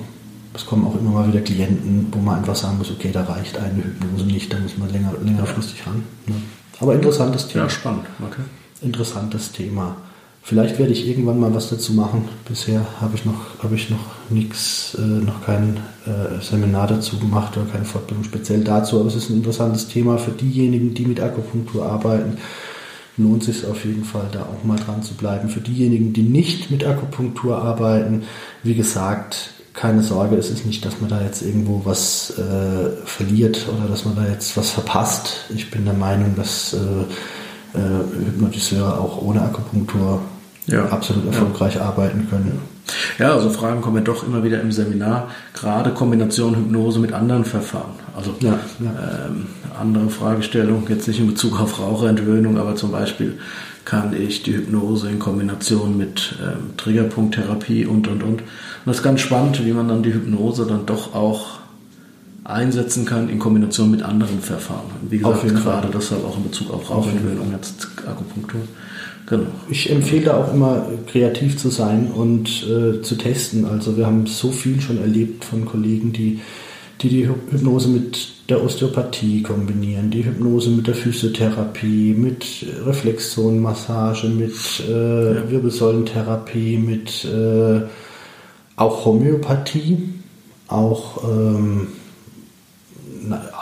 Es 0.54 0.66
kommen 0.66 0.86
auch 0.86 0.98
immer 0.98 1.10
mal 1.10 1.28
wieder 1.28 1.40
Klienten, 1.40 2.08
wo 2.10 2.18
man 2.18 2.38
einfach 2.38 2.56
sagen 2.56 2.78
muss, 2.78 2.90
okay, 2.90 3.10
da 3.12 3.22
reicht 3.22 3.56
eine 3.58 3.84
Hypnose 3.84 4.24
nicht, 4.24 4.52
da 4.52 4.58
muss 4.58 4.76
man 4.78 4.90
länger, 4.90 5.12
längerfristig 5.22 5.86
ran. 5.86 6.02
Ne? 6.26 6.34
Aber 6.80 6.94
interessantes 6.94 7.46
Thema. 7.46 7.64
Ja, 7.64 7.70
spannend. 7.70 8.04
Okay. 8.20 8.42
Interessantes 8.82 9.52
Thema. 9.52 9.96
Vielleicht 10.42 10.78
werde 10.78 10.92
ich 10.92 11.06
irgendwann 11.06 11.38
mal 11.38 11.54
was 11.54 11.68
dazu 11.68 11.92
machen. 11.92 12.28
Bisher 12.48 12.84
habe 13.00 13.14
ich 13.14 13.24
noch, 13.26 13.62
habe 13.62 13.74
ich 13.74 13.90
noch 13.90 14.06
nichts, 14.30 14.96
äh, 14.98 15.02
noch 15.02 15.44
kein 15.44 15.76
äh, 16.06 16.42
Seminar 16.42 16.86
dazu 16.86 17.18
gemacht 17.18 17.56
oder 17.56 17.66
keine 17.66 17.84
Fortbildung 17.84 18.24
speziell 18.24 18.64
dazu. 18.64 18.98
Aber 18.98 19.08
es 19.08 19.14
ist 19.14 19.28
ein 19.28 19.36
interessantes 19.36 19.88
Thema 19.88 20.18
für 20.18 20.30
diejenigen, 20.30 20.94
die 20.94 21.04
mit 21.04 21.20
Akupunktur 21.20 21.84
arbeiten 21.84 22.38
lohnt 23.22 23.44
sich 23.44 23.66
auf 23.66 23.84
jeden 23.84 24.04
Fall, 24.04 24.28
da 24.32 24.42
auch 24.42 24.64
mal 24.64 24.78
dran 24.78 25.02
zu 25.02 25.14
bleiben. 25.14 25.48
Für 25.48 25.60
diejenigen, 25.60 26.12
die 26.12 26.22
nicht 26.22 26.70
mit 26.70 26.84
Akupunktur 26.84 27.58
arbeiten, 27.58 28.22
wie 28.62 28.74
gesagt, 28.74 29.50
keine 29.72 30.02
Sorge, 30.02 30.36
es 30.36 30.50
ist 30.50 30.66
nicht, 30.66 30.84
dass 30.84 31.00
man 31.00 31.08
da 31.08 31.22
jetzt 31.22 31.42
irgendwo 31.42 31.82
was 31.84 32.34
äh, 32.38 33.06
verliert 33.06 33.66
oder 33.68 33.88
dass 33.88 34.04
man 34.04 34.16
da 34.16 34.26
jetzt 34.26 34.56
was 34.56 34.70
verpasst. 34.70 35.46
Ich 35.54 35.70
bin 35.70 35.84
der 35.84 35.94
Meinung, 35.94 36.34
dass 36.36 36.74
äh, 36.74 37.78
äh, 37.78 38.26
Hypnotiseure 38.26 38.98
auch 38.98 39.22
ohne 39.22 39.42
Akupunktur 39.42 40.20
ja. 40.66 40.86
absolut 40.86 41.26
erfolgreich 41.26 41.76
ja. 41.76 41.82
arbeiten 41.82 42.26
können. 42.28 42.60
Ja, 43.18 43.32
also 43.34 43.50
Fragen 43.50 43.80
kommen 43.80 44.04
doch 44.04 44.26
immer 44.26 44.42
wieder 44.42 44.60
im 44.60 44.72
Seminar, 44.72 45.28
gerade 45.54 45.90
Kombination 45.90 46.56
Hypnose 46.56 46.98
mit 46.98 47.12
anderen 47.12 47.44
Verfahren. 47.44 47.94
Also 48.14 48.34
ja, 48.40 48.58
ähm, 48.80 49.46
andere 49.78 50.10
Fragestellung, 50.10 50.84
jetzt 50.88 51.08
nicht 51.08 51.20
in 51.20 51.26
Bezug 51.26 51.60
auf 51.60 51.78
Raucherentwöhnung, 51.78 52.58
aber 52.58 52.76
zum 52.76 52.92
Beispiel 52.92 53.38
kann 53.84 54.14
ich 54.20 54.42
die 54.42 54.54
Hypnose 54.54 55.08
in 55.08 55.18
Kombination 55.18 55.96
mit 55.96 56.34
ähm, 56.42 56.76
Triggerpunkttherapie 56.76 57.86
und 57.86 58.08
und 58.08 58.22
und. 58.22 58.40
Und 58.40 58.42
das 58.86 58.98
ist 58.98 59.02
ganz 59.02 59.20
spannend, 59.20 59.64
wie 59.64 59.72
man 59.72 59.88
dann 59.88 60.02
die 60.02 60.12
Hypnose 60.12 60.66
dann 60.66 60.86
doch 60.86 61.14
auch 61.14 61.60
einsetzen 62.44 63.04
kann 63.04 63.28
in 63.28 63.38
Kombination 63.38 63.90
mit 63.90 64.02
anderen 64.02 64.40
Verfahren. 64.40 64.90
Wie 65.08 65.18
gesagt, 65.18 65.42
gerade 65.42 65.88
Fall. 65.88 65.90
deshalb 65.92 66.24
auch 66.24 66.36
in 66.36 66.44
Bezug 66.44 66.72
auf 66.72 66.90
Rauchentwöhnung, 66.90 67.52
jetzt 67.52 67.88
Akupunktur. 68.06 68.62
Genau. 69.26 69.46
Ich 69.68 69.90
empfehle 69.90 70.34
auch 70.34 70.52
immer 70.52 70.86
kreativ 71.06 71.56
zu 71.56 71.68
sein 71.68 72.10
und 72.10 72.66
äh, 72.66 73.00
zu 73.02 73.16
testen. 73.16 73.64
Also 73.64 73.96
wir 73.96 74.06
haben 74.06 74.26
so 74.26 74.50
viel 74.50 74.80
schon 74.80 74.98
erlebt 74.98 75.44
von 75.44 75.66
Kollegen, 75.66 76.12
die 76.12 76.40
die, 77.02 77.08
die 77.08 77.28
Hypnose 77.28 77.88
mit 77.88 78.28
der 78.50 78.62
Osteopathie 78.62 79.42
kombinieren, 79.42 80.10
die 80.10 80.24
Hypnose 80.24 80.70
mit 80.70 80.86
der 80.86 80.94
Physiotherapie, 80.94 82.14
mit 82.14 82.66
Reflexzonenmassage, 82.84 84.28
mit 84.28 84.54
äh, 84.88 85.50
Wirbelsäulentherapie, 85.50 86.78
mit 86.78 87.24
äh, 87.24 87.82
auch 88.76 89.04
Homöopathie, 89.04 90.14
auch 90.68 91.24
ähm, 91.24 91.88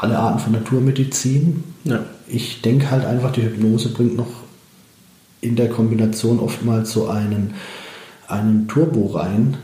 alle 0.01 0.19
Arten 0.19 0.39
von 0.39 0.53
Naturmedizin. 0.53 1.65
Ja. 1.85 2.05
Ich 2.27 2.63
denke 2.63 2.91
halt 2.91 3.05
einfach, 3.05 3.33
die 3.33 3.43
Hypnose 3.43 3.91
bringt 3.91 4.17
noch 4.17 4.29
in 5.41 5.57
der 5.57 5.69
Kombination 5.69 6.41
oftmals 6.41 6.93
so 6.93 7.09
einen, 7.09 7.55
einen 8.27 8.69
Turbo 8.69 9.07
rein. 9.07 9.57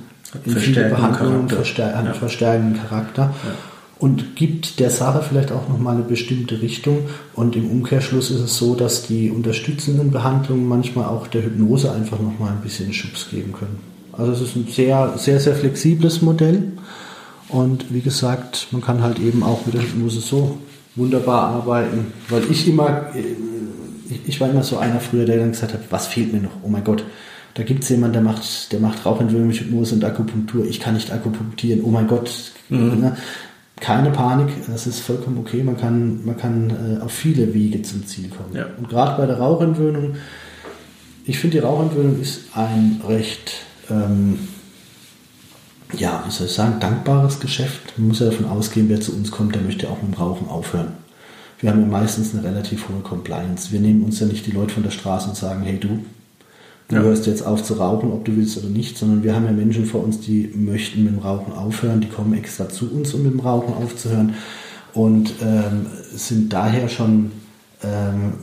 In 0.45 0.57
viele 0.57 0.89
Behandlungen 0.89 1.49
verstär 1.49 1.97
einen 1.97 2.09
ja. 2.09 2.15
verstärkenden 2.15 2.81
Charakter. 2.83 3.23
Ja. 3.23 3.55
Und 3.99 4.37
gibt 4.37 4.81
der 4.81 4.91
Sache 4.91 5.25
vielleicht 5.27 5.53
auch 5.53 5.69
nochmal 5.69 5.95
eine 5.95 6.05
bestimmte 6.05 6.61
Richtung. 6.61 7.07
Und 7.35 7.57
im 7.57 7.71
Umkehrschluss 7.71 8.31
ist 8.31 8.41
es 8.41 8.57
so, 8.57 8.75
dass 8.75 9.07
die 9.07 9.31
unterstützenden 9.31 10.11
Behandlungen 10.11 10.69
manchmal 10.69 11.07
auch 11.07 11.27
der 11.27 11.45
Hypnose 11.45 11.93
einfach 11.93 12.19
nochmal 12.19 12.51
ein 12.51 12.61
bisschen 12.61 12.93
Schubs 12.93 13.31
geben 13.31 13.53
können. 13.53 13.79
Also 14.13 14.33
es 14.33 14.41
ist 14.41 14.57
ein 14.57 14.67
sehr, 14.71 15.15
sehr, 15.17 15.41
sehr 15.41 15.55
flexibles 15.55 16.23
Modell. 16.23 16.73
Und 17.49 17.93
wie 17.93 18.01
gesagt, 18.01 18.69
man 18.73 18.83
kann 18.83 19.03
halt 19.03 19.19
eben 19.19 19.43
auch 19.43 19.65
mit 19.65 19.75
der 19.75 19.83
Hypnose 19.83 20.21
so 20.21 20.59
wunderbar 20.97 21.49
arbeiten, 21.49 22.13
weil 22.29 22.43
ich 22.51 22.69
immer, 22.69 23.07
ich 24.27 24.41
war 24.41 24.51
immer 24.51 24.63
so 24.63 24.79
einer 24.79 25.01
früher, 25.01 25.25
der 25.25 25.39
dann 25.39 25.53
gesagt 25.53 25.73
hat, 25.73 25.81
was 25.91 26.07
fehlt 26.07 26.33
mir 26.33 26.41
noch? 26.41 26.53
Oh 26.63 26.69
mein 26.69 26.85
Gott, 26.85 27.05
da 27.55 27.63
gibt 27.63 27.85
es 27.85 27.89
jemanden, 27.89 28.15
der 28.15 28.23
macht, 28.23 28.73
der 28.73 28.81
macht 28.81 29.07
Rauchentwöhnung 29.07 29.49
mit 29.49 29.57
Hypnose 29.57 29.95
und 29.95 30.05
Akupunktur. 30.05 30.65
Ich 30.67 30.81
kann 30.81 30.95
nicht 30.95 31.13
akupunktieren. 31.13 31.83
Oh 31.85 31.91
mein 31.91 32.09
Gott. 32.09 32.53
Mhm. 32.69 33.01
Ne? 33.01 33.17
Keine 33.81 34.11
Panik, 34.11 34.49
das 34.67 34.87
ist 34.87 35.01
vollkommen 35.01 35.39
okay. 35.39 35.63
Man 35.63 35.77
kann, 35.77 36.25
man 36.25 36.37
kann 36.37 36.71
äh, 36.71 37.03
auf 37.03 37.13
viele 37.13 37.55
Wege 37.55 37.83
zum 37.83 38.07
Ziel 38.07 38.29
kommen. 38.29 38.55
Ja. 38.55 38.67
Und 38.77 38.89
gerade 38.89 39.17
bei 39.21 39.27
der 39.27 39.39
Rauchentwöhnung, 39.39 40.17
ich 41.27 41.39
finde, 41.39 41.59
die 41.59 41.65
Rauchentwöhnung 41.65 42.21
ist 42.21 42.43
ein 42.55 43.01
recht, 43.07 43.53
ähm, 43.91 44.39
ja, 45.97 46.23
wie 46.27 46.31
soll 46.31 46.47
ich 46.47 46.53
sagen, 46.53 46.81
dankbares 46.81 47.41
Geschäft. 47.41 47.97
Man 47.97 48.09
muss 48.09 48.21
ja 48.21 48.27
davon 48.27 48.47
ausgehen, 48.47 48.89
wer 48.89 49.01
zu 49.01 49.13
uns 49.13 49.31
kommt, 49.31 49.55
der 49.55 49.63
möchte 49.63 49.89
auch 49.89 50.03
mit 50.03 50.15
dem 50.15 50.19
Rauchen 50.21 50.49
aufhören. 50.49 50.93
Wir 51.61 51.71
haben 51.71 51.81
ja 51.81 51.87
meistens 51.87 52.35
eine 52.35 52.45
relativ 52.45 52.89
hohe 52.89 53.01
Compliance. 53.01 53.73
Wir 53.73 53.81
nehmen 53.81 54.05
uns 54.05 54.21
ja 54.21 54.27
nicht 54.27 54.47
die 54.47 54.51
Leute 54.51 54.75
von 54.75 54.83
der 54.83 54.91
Straße 54.91 55.29
und 55.29 55.37
sagen, 55.37 55.63
hey 55.63 55.79
du, 55.79 56.01
Du 56.89 56.97
ja. 56.97 57.03
hörst 57.03 57.27
jetzt 57.27 57.47
auf 57.47 57.63
zu 57.63 57.75
rauchen, 57.75 58.13
ob 58.13 58.25
du 58.27 58.37
willst 58.37 58.59
oder 58.59 58.69
nicht, 58.69 58.99
sondern 58.99 59.23
wir 59.23 59.35
haben 59.35 59.47
ja 59.47 59.53
Menschen 59.53 59.87
vor 59.87 60.05
uns, 60.05 60.21
die 60.21 60.53
möchten 60.55 61.05
mit 61.05 61.15
dem 61.15 61.19
Rauchen 61.19 61.53
aufhören, 61.53 62.03
die 62.03 62.09
kommen 62.09 62.35
extra 62.35 62.69
zu 62.69 62.91
uns, 62.91 63.15
um 63.15 63.23
mit 63.23 63.33
dem 63.33 63.41
Rauchen 63.41 63.73
aufzuhören 63.75 64.35
und 64.93 65.33
ähm, 65.41 65.87
sind 66.15 66.53
daher 66.53 66.89
schon 66.89 67.33
ähm, 67.83 68.35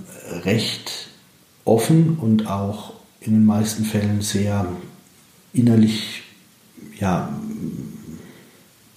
recht 0.43 1.10
offen 1.65 2.17
und 2.19 2.47
auch 2.47 2.93
in 3.19 3.34
den 3.34 3.45
meisten 3.45 3.86
Fällen 3.86 4.21
sehr 4.21 4.65
innerlich 5.54 6.23
ja, 6.99 7.30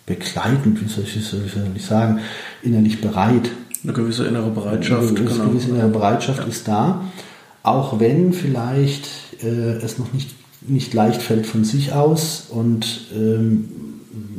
begleitend, 0.07 0.83
wie 0.83 0.89
soll 0.89 1.05
ich, 1.05 1.17
wie 1.17 1.21
soll 1.21 1.71
ich 1.75 1.85
sagen, 1.85 2.21
innerlich 2.63 3.01
bereit. 3.01 3.51
Eine 3.83 3.93
gewisse 3.93 4.27
innere 4.27 4.51
Bereitschaft. 4.51 5.09
Eine 5.09 5.13
gewisse, 5.15 5.39
genau. 5.39 5.51
gewisse 5.51 5.69
innere 5.71 5.89
Bereitschaft 5.89 6.41
ja. 6.41 6.47
ist 6.47 6.67
da, 6.67 7.05
auch 7.65 7.99
wenn 7.99 8.33
vielleicht 8.33 9.09
äh, 9.43 9.79
es 9.83 9.99
noch 9.99 10.13
nicht, 10.13 10.31
nicht 10.61 10.95
leicht 10.95 11.21
fällt 11.21 11.47
von 11.47 11.65
sich 11.65 11.93
aus. 11.93 12.47
Und 12.51 13.09
ähm, 13.13 13.69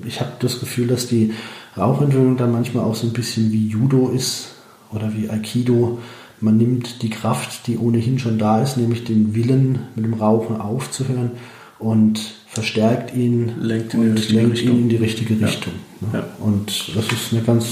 ich 0.05 0.21
habe 0.21 0.31
das 0.39 0.61
Gefühl, 0.61 0.87
dass 0.87 1.07
die 1.07 1.33
Rauchentwöhnung 1.75 2.37
dann 2.37 2.53
manchmal 2.53 2.85
auch 2.85 2.95
so 2.95 3.07
ein 3.07 3.13
bisschen 3.13 3.51
wie 3.51 3.67
Judo 3.67 4.09
ist 4.09 4.49
oder 4.93 5.13
wie 5.13 5.29
Aikido. 5.29 5.99
Man 6.39 6.57
nimmt 6.57 7.01
die 7.01 7.09
Kraft, 7.09 7.67
die 7.67 7.77
ohnehin 7.77 8.19
schon 8.19 8.37
da 8.37 8.61
ist, 8.61 8.77
nämlich 8.77 9.03
den 9.03 9.35
Willen, 9.35 9.79
mit 9.95 10.05
dem 10.05 10.13
Rauchen 10.13 10.61
aufzuhören 10.61 11.31
und 11.79 12.19
verstärkt 12.47 13.15
ihn 13.15 13.53
lenkt 13.59 13.93
ihn, 13.93 14.01
und 14.01 14.29
in, 14.29 14.35
lenkt 14.35 14.61
ihn 14.61 14.81
in 14.81 14.89
die 14.89 14.95
richtige 14.97 15.33
Richtung. 15.45 15.73
Ja. 16.13 16.19
Ja. 16.19 16.27
Und 16.39 16.95
das 16.95 17.05
ist 17.07 17.33
eine 17.33 17.41
ganz 17.41 17.65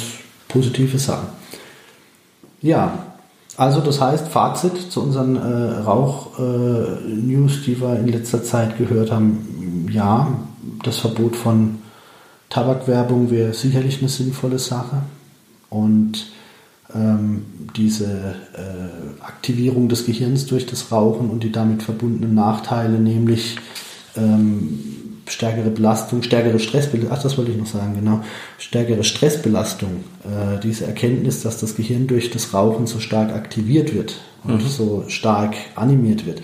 positive 0.47 0.97
Sache. 0.97 1.27
Ja, 2.61 3.12
also 3.55 3.81
das 3.81 4.01
heißt, 4.01 4.27
Fazit 4.29 4.91
zu 4.91 5.01
unseren 5.01 5.35
äh, 5.35 5.79
Rauch-News, 5.81 7.57
äh, 7.57 7.61
die 7.65 7.81
wir 7.81 7.99
in 7.99 8.07
letzter 8.07 8.43
Zeit 8.43 8.77
gehört 8.77 9.11
haben, 9.11 9.87
ja, 9.91 10.27
das 10.83 10.97
Verbot 10.97 11.35
von 11.35 11.79
Tabakwerbung 12.49 13.29
wäre 13.29 13.53
sicherlich 13.53 13.99
eine 13.99 14.09
sinnvolle 14.09 14.59
Sache. 14.59 15.03
Und 15.69 16.27
ähm, 16.93 17.45
diese 17.75 18.05
äh, 18.05 19.23
Aktivierung 19.23 19.89
des 19.89 20.05
Gehirns 20.05 20.45
durch 20.45 20.65
das 20.65 20.91
Rauchen 20.91 21.29
und 21.29 21.43
die 21.43 21.51
damit 21.51 21.83
verbundenen 21.83 22.35
Nachteile, 22.35 22.99
nämlich 22.99 23.57
ähm, 24.15 24.79
stärkere 25.33 25.69
Belastung, 25.69 26.23
stärkere 26.23 26.59
Stressbelastung, 26.59 27.11
ach, 27.17 27.21
das 27.21 27.37
wollte 27.37 27.51
ich 27.51 27.57
noch 27.57 27.65
sagen, 27.65 27.95
genau, 27.95 28.21
stärkere 28.57 29.03
Stressbelastung, 29.03 30.03
äh, 30.23 30.59
diese 30.61 30.85
Erkenntnis, 30.85 31.41
dass 31.41 31.59
das 31.59 31.75
Gehirn 31.75 32.07
durch 32.07 32.29
das 32.29 32.53
Rauchen 32.53 32.87
so 32.87 32.99
stark 32.99 33.33
aktiviert 33.33 33.93
wird 33.93 34.21
und 34.43 34.63
mhm. 34.63 34.67
so 34.67 35.05
stark 35.07 35.55
animiert 35.75 36.25
wird, 36.25 36.41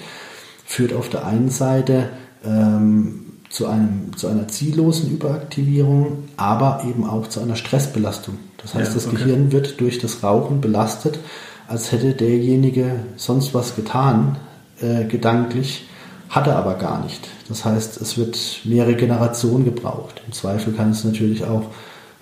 führt 0.65 0.93
auf 0.93 1.09
der 1.09 1.25
einen 1.25 1.49
Seite 1.49 2.09
ähm, 2.45 3.25
zu, 3.49 3.67
einem, 3.67 4.15
zu 4.15 4.27
einer 4.27 4.47
ziellosen 4.47 5.11
Überaktivierung, 5.11 6.25
aber 6.37 6.83
eben 6.87 7.05
auch 7.05 7.27
zu 7.27 7.39
einer 7.39 7.55
Stressbelastung. 7.55 8.37
Das 8.57 8.73
heißt, 8.75 8.89
ja, 8.89 8.95
das 8.95 9.09
Gehirn 9.09 9.51
wird 9.51 9.79
durch 9.79 9.99
das 9.99 10.23
Rauchen 10.23 10.61
belastet, 10.61 11.19
als 11.67 11.91
hätte 11.91 12.13
derjenige 12.13 12.99
sonst 13.15 13.53
was 13.53 13.75
getan, 13.75 14.37
äh, 14.81 15.05
gedanklich, 15.05 15.85
hat 16.29 16.47
er 16.47 16.57
aber 16.57 16.75
gar 16.75 17.03
nicht. 17.03 17.27
Das 17.47 17.65
heißt, 17.65 17.99
es 17.99 18.17
wird 18.17 18.61
mehrere 18.63 18.95
Generationen 18.95 19.65
gebraucht. 19.65 20.21
Im 20.25 20.33
Zweifel 20.33 20.73
kann 20.73 20.91
es 20.91 21.03
natürlich 21.03 21.43
auch 21.43 21.63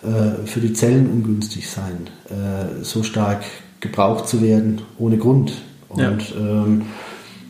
äh, 0.02 0.46
für 0.46 0.62
die 0.62 0.74
Zellen 0.74 1.10
ungünstig 1.12 1.70
sein, 1.70 2.10
äh, 2.30 2.84
so 2.84 3.04
stark 3.04 3.44
gebraucht 3.82 4.28
zu 4.28 4.42
werden 4.42 4.82
ohne 4.98 5.18
Grund. 5.18 5.52
Und 5.90 6.30
ja. 6.30 6.38
ähm, 6.38 6.84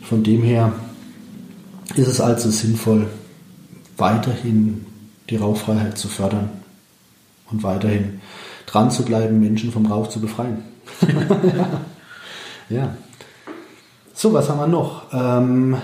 von 0.02 0.24
dem 0.24 0.42
her 0.42 0.72
ist 1.94 2.08
es 2.08 2.20
also 2.20 2.50
sinnvoll, 2.50 3.06
weiterhin 3.96 4.86
die 5.30 5.36
Rauchfreiheit 5.36 5.96
zu 5.98 6.08
fördern 6.08 6.50
und 7.50 7.62
weiterhin 7.62 8.20
dran 8.66 8.90
zu 8.90 9.04
bleiben, 9.04 9.40
Menschen 9.40 9.72
vom 9.72 9.86
Rauch 9.86 10.08
zu 10.08 10.20
befreien. 10.20 10.62
ja. 12.68 12.96
So, 14.14 14.32
was 14.32 14.48
haben 14.48 14.58
wir 14.58 14.66
noch? 14.66 15.04
Ähm, 15.12 15.76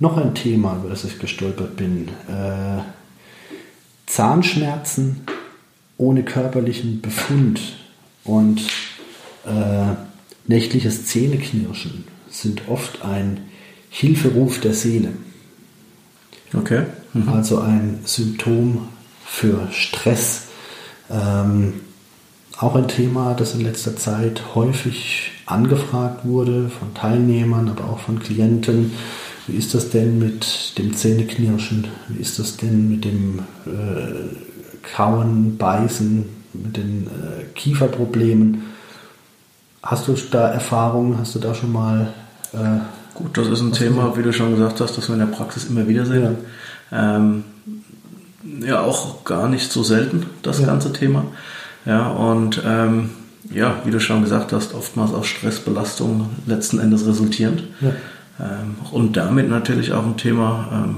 noch 0.00 0.16
ein 0.16 0.34
Thema, 0.34 0.76
über 0.76 0.88
das 0.88 1.04
ich 1.04 1.18
gestolpert 1.18 1.76
bin. 1.76 2.08
Äh, 2.28 2.82
Zahnschmerzen 4.06 5.20
ohne 5.96 6.24
körperlichen 6.24 7.00
Befund 7.00 7.60
und 8.24 8.60
äh, 9.46 9.94
nächtliches 10.46 11.06
Zähneknirschen 11.06 12.04
sind 12.28 12.68
oft 12.68 13.04
ein 13.04 13.42
Hilferuf 13.90 14.60
der 14.60 14.72
Seele. 14.74 15.12
Okay. 16.54 16.84
Mhm. 17.12 17.28
Also 17.28 17.60
ein 17.60 18.00
Symptom 18.04 18.88
für 19.24 19.68
Stress. 19.70 20.48
Ähm, 21.10 21.74
auch 22.58 22.74
ein 22.76 22.88
Thema, 22.88 23.34
das 23.34 23.54
in 23.54 23.60
letzter 23.60 23.96
Zeit 23.96 24.54
häufig 24.54 25.32
angefragt 25.46 26.24
wurde 26.24 26.68
von 26.68 26.94
Teilnehmern, 26.94 27.68
aber 27.68 27.84
auch 27.84 28.00
von 28.00 28.20
Klienten. 28.20 28.92
Wie 29.50 29.56
ist 29.56 29.74
das 29.74 29.90
denn 29.90 30.18
mit 30.18 30.78
dem 30.78 30.96
Zähneknirschen? 30.96 31.88
Wie 32.08 32.20
ist 32.20 32.38
das 32.38 32.56
denn 32.56 32.88
mit 32.88 33.04
dem 33.04 33.40
äh, 33.66 34.88
Kauen, 34.94 35.56
Beißen, 35.56 36.24
mit 36.52 36.76
den 36.76 37.06
äh, 37.06 37.44
Kieferproblemen? 37.54 38.62
Hast 39.82 40.08
du 40.08 40.14
da 40.30 40.48
Erfahrungen? 40.48 41.18
Hast 41.18 41.34
du 41.34 41.38
da 41.40 41.54
schon 41.54 41.72
mal. 41.72 42.12
Äh, 42.52 42.78
Gut, 43.14 43.36
das 43.36 43.48
ist 43.48 43.60
ein 43.60 43.72
Thema, 43.72 44.16
wie 44.16 44.22
du 44.22 44.32
schon 44.32 44.52
gesagt 44.52 44.80
hast, 44.80 44.96
das 44.96 45.08
wir 45.08 45.14
in 45.14 45.20
der 45.20 45.26
Praxis 45.26 45.64
immer 45.64 45.88
wieder 45.88 46.06
sehen. 46.06 46.38
Ja, 46.90 47.16
ähm, 47.16 47.44
ja 48.60 48.80
auch 48.80 49.24
gar 49.24 49.48
nicht 49.48 49.72
so 49.72 49.82
selten, 49.82 50.26
das 50.42 50.60
ja. 50.60 50.66
ganze 50.66 50.92
Thema. 50.92 51.24
Ja, 51.86 52.08
und 52.08 52.62
ähm, 52.64 53.10
ja, 53.52 53.82
wie 53.84 53.90
du 53.90 54.00
schon 54.00 54.22
gesagt 54.22 54.52
hast, 54.52 54.74
oftmals 54.74 55.12
aus 55.12 55.26
Stressbelastung 55.26 56.30
letzten 56.46 56.78
Endes 56.78 57.06
resultierend. 57.06 57.64
Ja. 57.80 57.92
Ähm, 58.40 58.76
und 58.92 59.16
damit 59.16 59.48
natürlich 59.48 59.92
auch 59.92 60.04
ein 60.04 60.16
Thema, 60.16 60.68
ähm, 60.72 60.96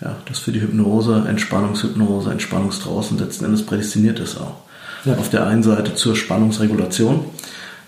ja, 0.00 0.16
das 0.26 0.40
für 0.40 0.52
die 0.52 0.60
Hypnose, 0.60 1.24
Entspannungshypnose, 1.28 2.30
Entspannungstraußen 2.30 3.18
letzten 3.18 3.44
Endes 3.44 3.64
prädestiniert 3.64 4.18
ist 4.18 4.40
auch. 4.40 4.56
Ja. 5.04 5.16
Auf 5.16 5.30
der 5.30 5.46
einen 5.46 5.62
Seite 5.62 5.94
zur 5.94 6.16
Spannungsregulation, 6.16 7.20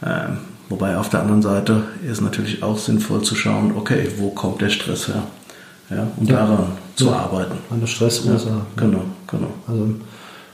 ähm, 0.05 0.39
wobei 0.69 0.97
auf 0.97 1.09
der 1.09 1.21
anderen 1.21 1.43
Seite 1.43 1.85
ist 2.09 2.21
natürlich 2.21 2.63
auch 2.63 2.79
sinnvoll 2.79 3.23
zu 3.23 3.35
schauen, 3.35 3.75
okay, 3.77 4.09
wo 4.19 4.31
kommt 4.31 4.61
der 4.61 4.71
Stress 4.71 5.09
her? 5.09 5.23
Ja, 5.91 6.07
um 6.17 6.27
ja. 6.27 6.37
daran 6.37 6.67
zu 6.95 7.13
arbeiten. 7.13 7.59
An 7.69 7.81
der 7.81 7.89
Stressursache. 7.89 8.63
Genau, 8.77 9.03
genau. 9.27 9.53
Also 9.67 9.89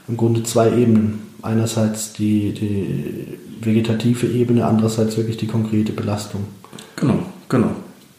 im 0.07 0.17
Grunde 0.17 0.41
zwei 0.43 0.69
Ebenen. 0.69 1.27
Einerseits 1.43 2.13
die, 2.13 2.51
die 2.51 3.37
vegetative 3.61 4.25
Ebene, 4.25 4.65
andererseits 4.65 5.15
wirklich 5.17 5.37
die 5.37 5.45
konkrete 5.45 5.91
Belastung. 5.91 6.45
Genau, 6.95 7.19
genau. 7.47 7.69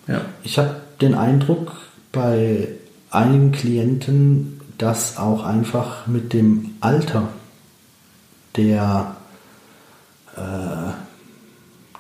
Ja. 0.08 0.22
Ich 0.42 0.58
habe 0.58 0.76
den 1.00 1.14
Eindruck 1.14 1.72
bei 2.12 2.68
einigen 3.10 3.52
Klienten, 3.52 4.60
dass 4.78 5.18
auch 5.18 5.44
einfach 5.44 6.06
mit 6.06 6.32
dem 6.32 6.70
Alter 6.80 7.28
der 8.56 9.16
äh, 10.36 10.92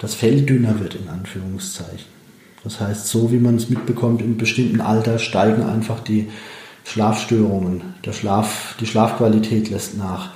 das 0.00 0.14
Fell 0.14 0.42
dünner 0.42 0.80
wird, 0.80 0.94
in 0.94 1.08
Anführungszeichen. 1.08 2.18
Das 2.64 2.80
heißt, 2.80 3.08
so 3.08 3.30
wie 3.32 3.38
man 3.38 3.56
es 3.56 3.68
mitbekommt, 3.68 4.22
im 4.22 4.36
bestimmten 4.36 4.80
Alter 4.80 5.18
steigen 5.18 5.62
einfach 5.62 6.00
die 6.00 6.28
Schlafstörungen, 6.84 7.82
der 8.04 8.12
Schlaf, 8.12 8.76
die 8.80 8.86
Schlafqualität 8.86 9.70
lässt 9.70 9.96
nach. 9.98 10.30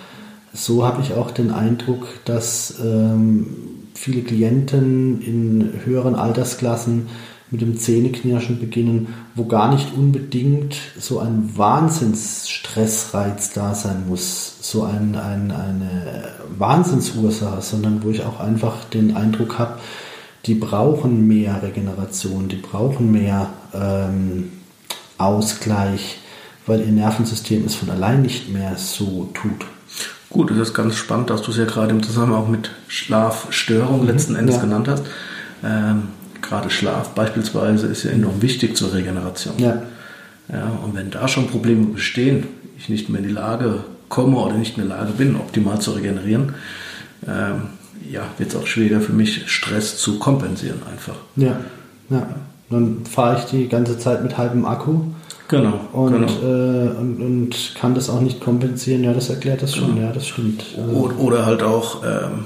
So 0.53 0.85
habe 0.85 1.01
ich 1.03 1.15
auch 1.15 1.31
den 1.31 1.51
Eindruck, 1.51 2.07
dass 2.25 2.79
ähm, 2.83 3.47
viele 3.95 4.23
Klienten 4.23 5.23
in 5.23 5.81
höheren 5.85 6.15
Altersklassen 6.15 7.09
mit 7.53 7.61
dem 7.61 7.77
Zähneknirschen 7.77 8.59
beginnen, 8.59 9.15
wo 9.35 9.45
gar 9.45 9.71
nicht 9.73 9.95
unbedingt 9.95 10.75
so 10.99 11.21
ein 11.21 11.51
Wahnsinnsstressreiz 11.55 13.53
da 13.53 13.75
sein 13.75 14.09
muss, 14.09 14.57
so 14.63 14.85
ein, 14.85 15.15
ein, 15.17 15.51
eine 15.51 16.31
Wahnsinnsursache, 16.59 17.61
sondern 17.61 18.03
wo 18.03 18.11
ich 18.11 18.25
auch 18.25 18.41
einfach 18.41 18.85
den 18.87 19.15
Eindruck 19.15 19.59
habe, 19.59 19.79
die 20.47 20.55
brauchen 20.55 21.29
mehr 21.29 21.63
Regeneration, 21.63 22.49
die 22.49 22.57
brauchen 22.57 23.13
mehr 23.13 23.51
ähm, 23.75 24.53
Ausgleich, 25.19 26.19
weil 26.67 26.81
ihr 26.81 26.93
Nervensystem 26.93 27.65
es 27.67 27.75
von 27.75 27.91
allein 27.91 28.23
nicht 28.23 28.49
mehr 28.49 28.77
so 28.77 29.29
tut. 29.35 29.67
Gut, 30.31 30.51
es 30.51 30.57
ist 30.57 30.75
ganz 30.75 30.97
spannend, 30.97 31.29
dass 31.29 31.43
du 31.43 31.51
es 31.51 31.59
ja 31.59 31.67
gerade 31.67 31.91
im 31.91 32.03
Zusammenhang 32.03 32.51
mit 32.51 32.71
Schlafstörung 32.89 34.01
mhm. 34.01 34.07
letzten 34.07 34.37
Endes 34.37 34.57
ja. 34.57 34.63
genannt 34.63 34.89
hast. 34.89 35.05
Ähm, 35.63 36.09
gerade 36.43 36.71
Schlaf 36.71 37.11
beispielsweise 37.11 37.87
ist 37.87 38.05
ja 38.05 38.11
enorm 38.11 38.43
wichtig 38.43 38.77
zur 38.77 38.93
Regeneration. 38.93 39.55
Ja. 39.59 39.83
Ja, 40.53 40.71
und 40.85 40.95
wenn 40.95 41.11
da 41.11 41.29
schon 41.29 41.47
Probleme 41.47 41.87
bestehen, 41.87 42.47
ich 42.77 42.89
nicht 42.89 43.09
mehr 43.09 43.21
in 43.21 43.29
die 43.29 43.33
Lage 43.33 43.85
komme 44.09 44.37
oder 44.37 44.55
nicht 44.55 44.77
mehr 44.77 44.85
in 44.85 44.91
der 44.91 44.99
Lage 44.99 45.13
bin, 45.13 45.37
optimal 45.37 45.81
zu 45.81 45.93
regenerieren, 45.93 46.55
ähm, 47.27 47.63
ja, 48.11 48.23
wird 48.39 48.51
es 48.51 48.57
auch 48.57 48.67
schwieriger 48.67 49.01
für 49.01 49.13
mich, 49.13 49.51
Stress 49.51 49.97
zu 49.97 50.19
kompensieren 50.19 50.81
einfach. 50.91 51.15
Ja, 51.37 51.61
ja. 52.11 52.27
Dann 52.69 53.05
fahre 53.05 53.39
ich 53.39 53.45
die 53.45 53.69
ganze 53.69 53.99
Zeit 53.99 54.23
mit 54.23 54.37
halbem 54.37 54.65
Akku. 54.65 55.01
Genau. 55.49 55.81
Und, 55.93 56.13
genau. 56.13 56.33
Äh, 56.43 56.89
und, 56.99 57.21
und, 57.21 57.75
kann 57.79 57.95
das 57.95 58.09
auch 58.09 58.21
nicht 58.21 58.41
kompensieren. 58.41 59.05
Ja, 59.05 59.13
das 59.13 59.29
erklärt 59.29 59.63
das 59.63 59.77
schon. 59.77 59.95
Genau. 59.95 60.07
Ja, 60.07 60.13
das 60.13 60.27
stimmt. 60.27 60.65
Oder, 60.93 61.19
oder 61.19 61.47
halt 61.47 61.63
auch 61.63 62.03
ähm, 62.03 62.45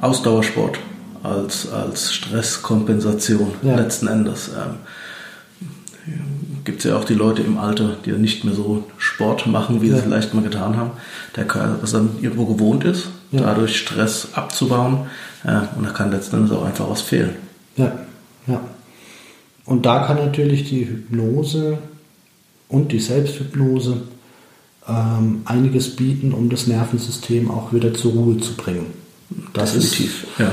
Ausdauersport 0.00 0.78
als, 1.26 1.70
als 1.70 2.12
Stresskompensation 2.12 3.52
ja. 3.62 3.76
letzten 3.76 4.06
Endes. 4.06 4.48
Ähm, 4.48 4.76
Gibt 6.64 6.78
es 6.78 6.84
ja 6.84 6.96
auch 6.96 7.04
die 7.04 7.14
Leute 7.14 7.42
im 7.42 7.58
Alter, 7.58 7.96
die 8.04 8.12
nicht 8.12 8.44
mehr 8.44 8.54
so 8.54 8.84
Sport 8.98 9.46
machen, 9.46 9.82
wie 9.82 9.88
ja. 9.88 9.96
sie 9.96 10.02
vielleicht 10.02 10.34
mal 10.34 10.42
getan 10.42 10.76
haben. 10.76 10.90
Der 11.36 11.44
Körper 11.44 11.86
dann 11.90 12.10
irgendwo 12.20 12.46
gewohnt 12.46 12.84
ist, 12.84 13.08
ja. 13.30 13.40
dadurch 13.40 13.76
Stress 13.78 14.28
abzubauen. 14.34 15.06
Äh, 15.44 15.60
und 15.76 15.84
da 15.84 15.90
kann 15.90 16.10
letzten 16.10 16.36
Endes 16.36 16.52
auch 16.52 16.64
einfach 16.64 16.88
was 16.88 17.02
fehlen. 17.02 17.36
Ja, 17.76 17.92
ja. 18.46 18.60
Und 19.64 19.84
da 19.84 20.06
kann 20.06 20.16
natürlich 20.16 20.68
die 20.68 20.88
Hypnose 20.88 21.78
und 22.68 22.92
die 22.92 23.00
Selbsthypnose 23.00 24.02
ähm, 24.88 25.42
einiges 25.44 25.96
bieten, 25.96 26.32
um 26.32 26.50
das 26.50 26.68
Nervensystem 26.68 27.50
auch 27.50 27.72
wieder 27.72 27.92
zur 27.94 28.12
Ruhe 28.12 28.38
zu 28.38 28.54
bringen. 28.54 28.86
Das 29.52 29.72
Definitiv, 29.72 30.24
ist, 30.24 30.38
ja 30.38 30.52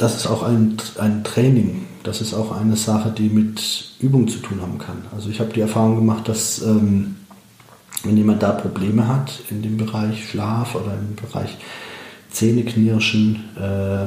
das 0.00 0.16
ist 0.16 0.26
auch 0.28 0.42
ein, 0.42 0.78
ein 0.98 1.24
Training. 1.24 1.82
Das 2.04 2.22
ist 2.22 2.32
auch 2.32 2.58
eine 2.58 2.76
Sache, 2.76 3.10
die 3.10 3.28
mit 3.28 3.90
Übung 4.00 4.28
zu 4.28 4.38
tun 4.38 4.62
haben 4.62 4.78
kann. 4.78 4.96
Also 5.14 5.28
ich 5.28 5.40
habe 5.40 5.52
die 5.52 5.60
Erfahrung 5.60 5.96
gemacht, 5.96 6.26
dass 6.26 6.62
ähm, 6.62 7.16
wenn 8.02 8.16
jemand 8.16 8.42
da 8.42 8.52
Probleme 8.52 9.06
hat 9.06 9.42
in 9.50 9.60
dem 9.60 9.76
Bereich 9.76 10.30
Schlaf 10.30 10.74
oder 10.74 10.94
im 10.94 11.16
Bereich 11.16 11.58
Zähneknirschen, 12.30 13.44
äh, 13.56 14.06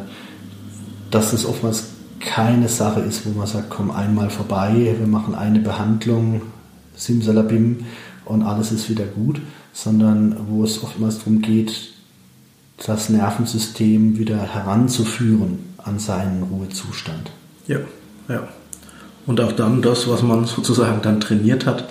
dass 1.11 1.31
es 1.31 1.45
oftmals 1.45 1.89
keine 2.19 2.69
Sache 2.69 3.01
ist, 3.01 3.27
wo 3.27 3.37
man 3.37 3.45
sagt, 3.45 3.69
komm 3.69 3.91
einmal 3.91 4.31
vorbei, 4.31 4.95
wir 4.97 5.07
machen 5.07 5.35
eine 5.35 5.59
Behandlung, 5.59 6.41
simsalabim 6.95 7.85
und 8.25 8.41
alles 8.41 8.71
ist 8.71 8.89
wieder 8.89 9.05
gut, 9.05 9.41
sondern 9.73 10.37
wo 10.49 10.63
es 10.63 10.81
oftmals 10.81 11.19
darum 11.19 11.43
geht, 11.43 11.93
das 12.83 13.09
Nervensystem 13.09 14.17
wieder 14.17 14.41
heranzuführen 14.41 15.72
an 15.83 15.99
seinen 15.99 16.43
Ruhezustand. 16.43 17.31
Ja, 17.67 17.79
ja. 18.27 18.47
Und 19.25 19.39
auch 19.39 19.51
dann 19.53 19.81
das, 19.81 20.07
was 20.09 20.21
man 20.21 20.45
sozusagen 20.45 21.01
dann 21.01 21.19
trainiert 21.19 21.65
hat, 21.65 21.85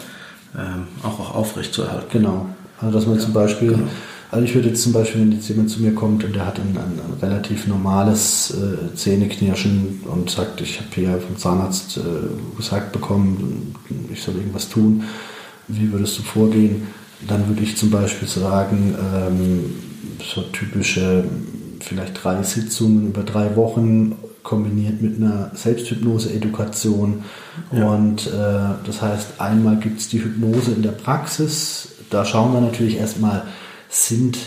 ähm, 0.56 0.86
auch, 1.02 1.18
auch 1.18 1.34
aufrechtzuerhalten. 1.34 2.08
Genau. 2.10 2.46
Also 2.80 2.98
dass 2.98 3.06
man 3.06 3.16
ja, 3.16 3.22
zum 3.22 3.32
Beispiel, 3.32 3.72
genau. 3.72 3.88
also 4.30 4.44
ich 4.44 4.54
würde 4.54 4.68
jetzt 4.68 4.82
zum 4.82 4.92
Beispiel, 4.92 5.20
wenn 5.20 5.32
jetzt 5.32 5.48
jemand 5.48 5.70
zu 5.70 5.80
mir 5.80 5.94
kommt 5.94 6.24
und 6.24 6.34
der 6.34 6.46
hat 6.46 6.58
ein, 6.58 6.76
ein, 6.76 7.00
relativ 7.22 7.66
normales 7.66 8.50
äh, 8.50 8.94
Zähneknirschen 8.94 10.00
und 10.04 10.30
sagt, 10.30 10.60
ich 10.60 10.78
habe 10.78 10.88
hier 10.94 11.18
vom 11.20 11.38
Zahnarzt 11.38 11.96
äh, 11.96 12.56
gesagt 12.56 12.92
bekommen, 12.92 13.74
ich 14.12 14.22
soll 14.22 14.36
irgendwas 14.36 14.68
tun, 14.68 15.04
wie 15.68 15.92
würdest 15.92 16.18
du 16.18 16.22
vorgehen? 16.22 16.88
Dann 17.26 17.46
würde 17.48 17.62
ich 17.62 17.76
zum 17.76 17.90
Beispiel 17.90 18.26
sagen, 18.26 18.94
ähm, 19.14 19.74
so 20.34 20.42
typische 20.42 21.24
vielleicht 21.84 22.22
drei 22.22 22.42
Sitzungen 22.42 23.08
über 23.08 23.22
drei 23.22 23.56
Wochen 23.56 24.16
kombiniert 24.42 25.00
mit 25.00 25.16
einer 25.16 25.50
Selbsthypnose-Edukation. 25.54 27.24
Ja. 27.72 27.88
Und 27.88 28.26
äh, 28.26 28.74
das 28.84 29.02
heißt, 29.02 29.40
einmal 29.40 29.76
gibt 29.76 30.00
es 30.00 30.08
die 30.08 30.22
Hypnose 30.22 30.72
in 30.72 30.82
der 30.82 30.92
Praxis. 30.92 31.88
Da 32.10 32.24
schauen 32.24 32.52
wir 32.52 32.60
natürlich 32.60 32.98
erstmal, 32.98 33.44
sind 33.88 34.38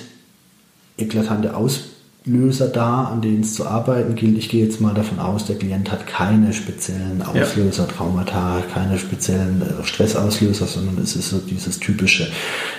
eklatante 0.98 1.56
Auslöser 1.56 2.68
da, 2.68 3.06
an 3.06 3.22
denen 3.22 3.42
es 3.42 3.56
zu 3.56 3.66
arbeiten 3.66 4.16
gilt. 4.16 4.38
Ich 4.38 4.50
gehe 4.50 4.66
jetzt 4.66 4.82
mal 4.82 4.94
davon 4.94 5.20
aus, 5.20 5.46
der 5.46 5.58
Klient 5.58 5.92
hat 5.92 6.08
keine 6.08 6.54
speziellen 6.54 7.22
Auslöser, 7.22 7.84
ja. 7.84 7.92
Traumata, 7.92 8.64
keine 8.74 8.98
speziellen 8.98 9.62
äh, 9.62 9.86
Stressauslöser, 9.86 10.66
sondern 10.66 10.98
es 11.02 11.16
ist 11.16 11.30
so 11.30 11.38
dieses 11.38 11.80
typische, 11.80 12.28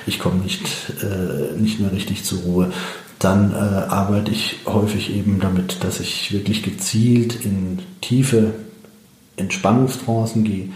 ich 0.07 0.19
komme 0.19 0.43
nicht, 0.43 0.67
äh, 1.03 1.59
nicht 1.61 1.81
mehr 1.81 1.93
richtig 1.93 2.25
zur 2.25 2.41
Ruhe 2.41 2.73
dann 3.19 3.53
äh, 3.53 3.57
arbeite 3.57 4.31
ich 4.31 4.59
häufig 4.67 5.15
eben 5.15 5.41
damit, 5.41 5.83
dass 5.85 6.01
ich 6.01 6.33
wirklich 6.33 6.63
gezielt 6.63 7.45
in 7.45 7.79
tiefe 8.01 8.53
Entspannungstrancen 9.37 10.45
gehe, 10.45 10.69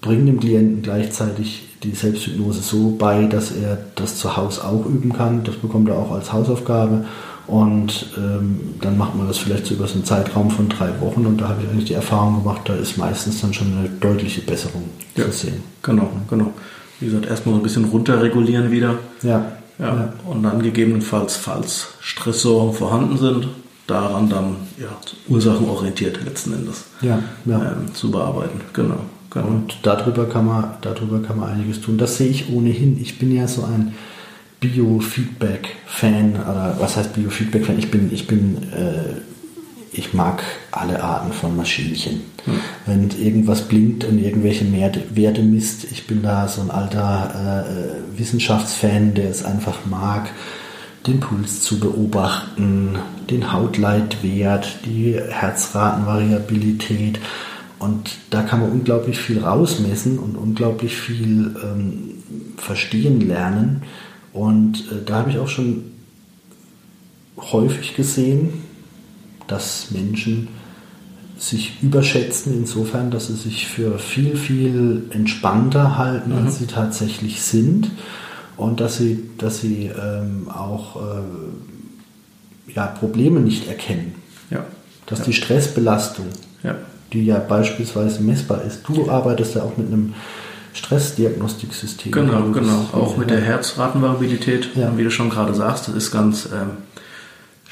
bringe 0.00 0.26
dem 0.26 0.40
Klienten 0.40 0.82
gleichzeitig 0.82 1.68
die 1.82 1.92
Selbsthypnose 1.92 2.60
so 2.60 2.96
bei, 2.96 3.24
dass 3.24 3.52
er 3.52 3.78
das 3.96 4.16
zu 4.16 4.36
Hause 4.36 4.64
auch 4.64 4.86
üben 4.86 5.12
kann. 5.12 5.44
Das 5.44 5.56
bekommt 5.56 5.88
er 5.88 5.96
auch 5.96 6.12
als 6.12 6.32
Hausaufgabe. 6.32 7.04
Und 7.46 8.06
ähm, 8.16 8.74
dann 8.80 8.96
macht 8.96 9.16
man 9.16 9.26
das 9.26 9.38
vielleicht 9.38 9.66
so 9.66 9.74
über 9.74 9.86
so 9.88 9.94
einen 9.94 10.04
Zeitraum 10.04 10.50
von 10.50 10.68
drei 10.68 10.88
Wochen 11.00 11.26
und 11.26 11.40
da 11.40 11.48
habe 11.48 11.62
ich 11.62 11.68
eigentlich 11.68 11.86
die 11.86 11.94
Erfahrung 11.94 12.42
gemacht, 12.42 12.62
da 12.66 12.74
ist 12.74 12.96
meistens 12.96 13.40
dann 13.40 13.52
schon 13.52 13.76
eine 13.76 13.88
deutliche 13.88 14.42
Besserung 14.42 14.84
ja, 15.16 15.24
zu 15.24 15.32
sehen. 15.32 15.62
Genau, 15.82 16.08
genau. 16.30 16.52
Wie 17.00 17.06
gesagt, 17.06 17.26
erstmal 17.26 17.56
ein 17.56 17.62
bisschen 17.62 17.86
runterregulieren 17.86 18.70
wieder. 18.70 18.94
Ja. 19.22 19.44
Ja. 19.82 20.12
Und 20.26 20.42
dann 20.42 20.62
gegebenenfalls, 20.62 21.36
falls 21.36 21.88
Stressoren 22.00 22.72
vorhanden 22.72 23.18
sind, 23.18 23.48
daran 23.86 24.28
dann 24.28 24.56
ja, 24.78 24.88
ursachenorientiert 25.28 26.24
letzten 26.24 26.54
Endes 26.54 26.84
ja, 27.00 27.18
ja. 27.44 27.72
Ähm, 27.72 27.92
zu 27.92 28.10
bearbeiten. 28.10 28.60
Genau, 28.72 29.00
genau. 29.30 29.46
Und 29.46 29.78
darüber 29.82 30.26
kann, 30.28 30.46
man, 30.46 30.64
darüber 30.80 31.20
kann 31.20 31.38
man 31.38 31.50
einiges 31.50 31.80
tun. 31.80 31.98
Das 31.98 32.16
sehe 32.16 32.28
ich 32.28 32.50
ohnehin. 32.50 33.00
Ich 33.00 33.18
bin 33.18 33.34
ja 33.34 33.48
so 33.48 33.64
ein 33.64 33.94
Biofeedback-Fan, 34.60 36.34
oder 36.34 36.76
was 36.78 36.96
heißt 36.96 37.14
Biofeedback-Fan? 37.14 37.78
Ich 37.78 37.90
bin, 37.90 38.12
ich 38.12 38.28
bin 38.28 38.58
äh, 38.72 39.31
ich 39.92 40.14
mag 40.14 40.42
alle 40.70 41.02
Arten 41.02 41.32
von 41.32 41.56
Maschinchen. 41.56 42.22
Hm. 42.44 42.60
Wenn 42.86 43.10
irgendwas 43.10 43.68
blinkt 43.68 44.04
und 44.04 44.18
irgendwelche 44.18 44.64
Werte 44.72 45.42
misst, 45.42 45.84
ich 45.84 46.06
bin 46.06 46.22
da 46.22 46.48
so 46.48 46.62
ein 46.62 46.70
alter 46.70 47.66
äh, 47.66 48.18
Wissenschaftsfan, 48.18 49.14
der 49.14 49.30
es 49.30 49.44
einfach 49.44 49.84
mag, 49.84 50.30
den 51.06 51.20
Puls 51.20 51.62
zu 51.62 51.78
beobachten, 51.78 52.96
den 53.30 53.52
Hautleitwert, 53.52 54.78
die 54.86 55.18
Herzratenvariabilität. 55.18 57.20
Und 57.78 58.10
da 58.30 58.42
kann 58.42 58.60
man 58.60 58.70
unglaublich 58.70 59.18
viel 59.18 59.40
rausmessen 59.40 60.18
und 60.18 60.36
unglaublich 60.36 60.96
viel 60.96 61.54
ähm, 61.62 62.54
verstehen 62.56 63.20
lernen. 63.20 63.82
Und 64.32 64.90
äh, 64.90 65.04
da 65.04 65.16
habe 65.16 65.30
ich 65.30 65.38
auch 65.38 65.48
schon 65.48 65.84
häufig 67.36 67.96
gesehen, 67.96 68.62
dass 69.52 69.90
Menschen 69.90 70.48
sich 71.38 71.82
überschätzen 71.82 72.54
insofern, 72.54 73.10
dass 73.10 73.26
sie 73.26 73.34
sich 73.34 73.66
für 73.66 73.98
viel, 73.98 74.36
viel 74.36 75.04
entspannter 75.10 75.98
halten, 75.98 76.30
mhm. 76.30 76.46
als 76.46 76.58
sie 76.58 76.66
tatsächlich 76.66 77.42
sind 77.42 77.90
und 78.56 78.80
dass 78.80 78.96
sie, 78.96 79.28
dass 79.38 79.60
sie 79.60 79.90
ähm, 79.94 80.48
auch 80.48 80.96
äh, 80.96 82.72
ja, 82.74 82.86
Probleme 82.86 83.40
nicht 83.40 83.68
erkennen. 83.68 84.14
Ja. 84.50 84.64
Dass 85.06 85.20
ja. 85.20 85.24
die 85.26 85.32
Stressbelastung, 85.34 86.26
ja. 86.62 86.76
die 87.12 87.26
ja 87.26 87.38
beispielsweise 87.38 88.22
messbar 88.22 88.62
ist, 88.62 88.88
du 88.88 89.10
arbeitest 89.10 89.56
ja 89.56 89.64
auch 89.64 89.76
mit 89.76 89.88
einem 89.88 90.14
Stressdiagnostiksystem. 90.72 92.12
Genau, 92.12 92.50
genau. 92.52 92.86
Auch 92.92 93.18
mit 93.18 93.28
der 93.28 93.40
Herzratenvariabilität, 93.42 94.70
wie 94.96 95.04
du 95.04 95.10
schon 95.10 95.28
gerade 95.28 95.52
sagst, 95.52 95.88
das 95.88 95.94
ist 95.94 96.10
ganz 96.10 96.48
ähm, 96.50 96.78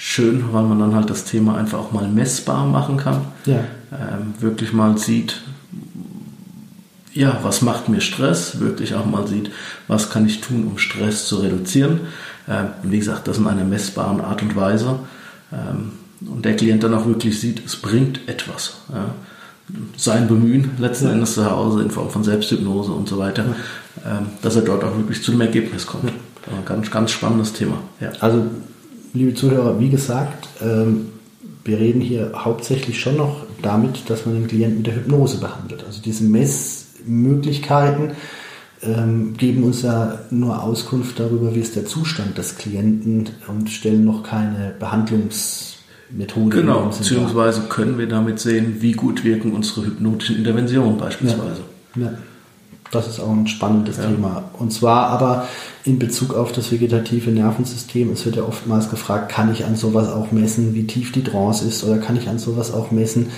schön, 0.03 0.43
weil 0.51 0.63
man 0.63 0.79
dann 0.79 0.95
halt 0.95 1.11
das 1.11 1.25
Thema 1.25 1.59
einfach 1.59 1.79
auch 1.79 1.93
mal 1.93 2.09
messbar 2.09 2.65
machen 2.67 2.97
kann. 2.97 3.21
Ja. 3.45 3.65
Ähm, 3.93 4.33
wirklich 4.41 4.73
mal 4.73 4.97
sieht, 4.97 5.43
ja, 7.13 7.39
was 7.43 7.61
macht 7.61 7.91
mir 7.91 8.01
Stress, 8.01 8.61
wirklich 8.61 8.95
auch 8.95 9.05
mal 9.05 9.27
sieht, 9.27 9.51
was 9.89 10.09
kann 10.09 10.25
ich 10.25 10.41
tun, 10.41 10.67
um 10.67 10.79
Stress 10.79 11.27
zu 11.27 11.37
reduzieren. 11.37 12.01
Ähm, 12.49 12.69
wie 12.83 12.99
gesagt, 12.99 13.29
das 13.29 13.37
in 13.37 13.47
einer 13.47 13.65
messbaren 13.65 14.23
Art 14.23 14.41
und 14.41 14.57
Weise. 14.57 15.01
Ähm, 15.53 15.93
und 16.27 16.47
der 16.47 16.57
Klient 16.57 16.83
dann 16.83 16.95
auch 16.95 17.07
wirklich 17.07 17.39
sieht, 17.39 17.63
es 17.67 17.77
bringt 17.77 18.27
etwas. 18.27 18.77
Ja. 18.91 19.15
sein 19.99 20.29
Bemühen 20.29 20.71
letzten 20.79 21.07
ja. 21.07 21.13
Endes 21.13 21.35
zu 21.35 21.51
Hause 21.51 21.83
in 21.83 21.91
Form 21.91 22.09
von 22.09 22.25
Selbsthypnose 22.25 22.93
und 22.93 23.07
so 23.07 23.19
weiter, 23.19 23.45
ja. 24.03 24.19
ähm, 24.19 24.27
dass 24.41 24.57
er 24.57 24.63
dort 24.63 24.83
auch 24.83 24.97
wirklich 24.97 25.23
zu 25.23 25.33
einem 25.33 25.43
Ergebnis 25.43 25.87
kommt. 25.87 26.05
Ja. 26.07 26.63
Ganz, 26.65 26.91
ganz 26.91 27.11
spannendes 27.11 27.53
Thema. 27.53 27.77
Also, 28.21 28.47
liebe 29.13 29.35
Zuhörer, 29.35 29.79
wie 29.81 29.89
gesagt, 29.89 30.49
ähm, 30.63 31.07
wir 31.65 31.79
reden 31.79 32.01
hier 32.01 32.33
hauptsächlich 32.35 33.01
schon 33.01 33.17
noch 33.17 33.45
damit, 33.63 34.09
dass 34.09 34.27
man 34.27 34.35
den 34.35 34.49
Klienten 34.49 34.79
mit 34.79 34.87
der 34.87 34.97
Hypnose 34.97 35.39
behandelt. 35.39 35.85
Also 35.85 36.01
diese 36.03 36.25
Messmöglichkeiten 36.25 38.13
ähm, 38.83 39.35
geben 39.37 39.65
uns 39.65 39.83
ja 39.83 40.21
nur 40.31 40.63
Auskunft 40.63 41.21
darüber, 41.21 41.55
wie 41.55 41.61
ist 41.61 41.77
der 41.77 41.85
Zustand 41.85 42.39
des 42.39 42.57
Klienten 42.57 43.29
und 43.47 43.69
stellen 43.69 44.05
noch 44.05 44.23
keine 44.23 44.75
Behandlungsmethode. 44.79 46.57
Genau, 46.61 46.87
beziehungsweise 46.87 47.63
können 47.69 47.99
wir 47.99 48.09
damit 48.09 48.41
sehen, 48.41 48.77
wie 48.81 48.93
gut 48.93 49.23
wirken 49.23 49.53
unsere 49.53 49.87
hypnotischen 49.87 50.37
Interventionen 50.37 50.97
beispielsweise. 50.97 51.61
Ja. 51.97 52.03
ja. 52.03 52.13
Das 52.91 53.07
ist 53.07 53.21
auch 53.21 53.31
ein 53.31 53.47
spannendes 53.47 53.99
ja. 53.99 54.07
Thema. 54.07 54.51
Und 54.59 54.73
zwar 54.73 55.07
aber 55.09 55.47
in 55.85 55.99
Bezug 55.99 56.35
auf 56.35 56.53
das 56.53 56.73
vegetative 56.73 57.31
Nervensystem. 57.31 58.11
Es 58.11 58.25
wird 58.25 58.37
ja 58.37 58.43
oftmals 58.43 58.91
gefragt, 58.91 59.31
kann 59.31 59.53
ich 59.53 59.65
an 59.65 59.77
sowas 59.77 60.09
auch 60.09 60.33
messen, 60.33 60.75
wie 60.75 60.87
tief 60.87 61.13
die 61.13 61.23
Trance 61.23 61.67
ist 61.67 61.85
oder 61.85 61.99
kann 61.99 62.17
ich 62.17 62.29
an 62.29 62.39
sowas 62.39 62.73
auch 62.73 62.91
messen, 62.91 63.29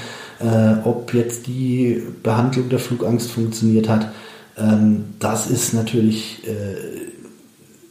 äh, 0.40 0.74
ob 0.84 1.12
jetzt 1.12 1.46
die 1.46 2.02
Behandlung 2.22 2.68
der 2.70 2.78
Flugangst 2.78 3.30
funktioniert 3.30 3.88
hat. 3.88 4.08
Ähm, 4.56 5.04
das 5.18 5.50
ist 5.50 5.74
natürlich 5.74 6.42
äh, 6.46 7.02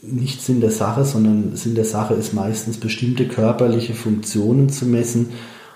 nicht 0.01 0.41
Sinn 0.41 0.61
der 0.61 0.71
Sache, 0.71 1.05
sondern 1.05 1.55
Sinn 1.55 1.75
der 1.75 1.85
Sache 1.85 2.15
ist 2.15 2.33
meistens 2.33 2.77
bestimmte 2.77 3.27
körperliche 3.27 3.93
Funktionen 3.93 4.69
zu 4.69 4.85
messen 4.85 5.29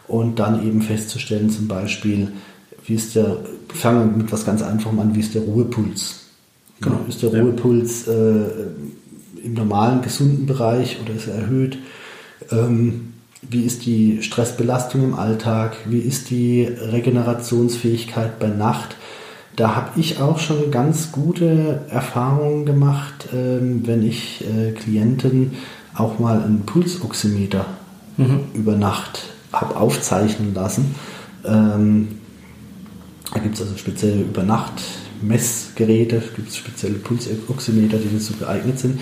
und 0.07 0.39
dann 0.39 0.65
eben 0.65 0.81
festzustellen, 0.81 1.49
zum 1.49 1.67
Beispiel, 1.67 2.31
wie 2.85 2.95
ist 2.95 3.15
der, 3.15 3.37
fangen 3.73 4.11
wir 4.11 4.23
mit 4.23 4.31
was 4.31 4.45
ganz 4.45 4.61
Einfachem 4.61 4.99
an, 4.99 5.15
wie 5.15 5.19
ist 5.19 5.33
der 5.33 5.41
Ruhepuls? 5.41 6.21
Genau. 6.81 6.99
Ist 7.07 7.21
der 7.23 7.29
Ruhepuls 7.29 8.07
äh, 8.07 8.45
im 9.43 9.53
normalen, 9.53 10.01
gesunden 10.01 10.45
Bereich 10.45 10.99
oder 11.01 11.15
ist 11.15 11.27
er 11.27 11.35
erhöht? 11.35 11.77
Ähm, 12.51 13.13
wie 13.49 13.63
ist 13.63 13.85
die 13.85 14.21
Stressbelastung 14.21 15.03
im 15.03 15.13
Alltag? 15.13 15.77
Wie 15.85 15.99
ist 15.99 16.29
die 16.29 16.63
Regenerationsfähigkeit 16.63 18.39
bei 18.39 18.47
Nacht? 18.47 18.95
Da 19.55 19.75
habe 19.75 19.99
ich 19.99 20.19
auch 20.19 20.39
schon 20.39 20.71
ganz 20.71 21.11
gute 21.11 21.81
Erfahrungen 21.89 22.65
gemacht, 22.65 23.29
ähm, 23.33 23.83
wenn 23.85 24.03
ich 24.03 24.43
äh, 24.43 24.71
Klienten 24.71 25.53
auch 25.93 26.19
mal 26.19 26.41
einen 26.41 26.65
Pulsoximeter 26.65 27.65
mhm. 28.17 28.41
über 28.53 28.75
Nacht 28.75 29.23
habe 29.53 29.77
aufzeichnen 29.77 30.53
lassen. 30.53 30.95
Ähm, 31.45 32.19
da 33.35 33.41
gibt 33.41 33.55
es 33.55 33.61
also 33.61 33.77
spezielle 33.77 34.21
Übernacht-Messgeräte, 34.21 36.23
gibt 36.35 36.49
es 36.49 36.55
spezielle 36.55 36.95
Pulsoximeter, 36.95 37.97
die 37.97 38.15
dazu 38.15 38.33
geeignet 38.33 38.79
sind. 38.79 39.01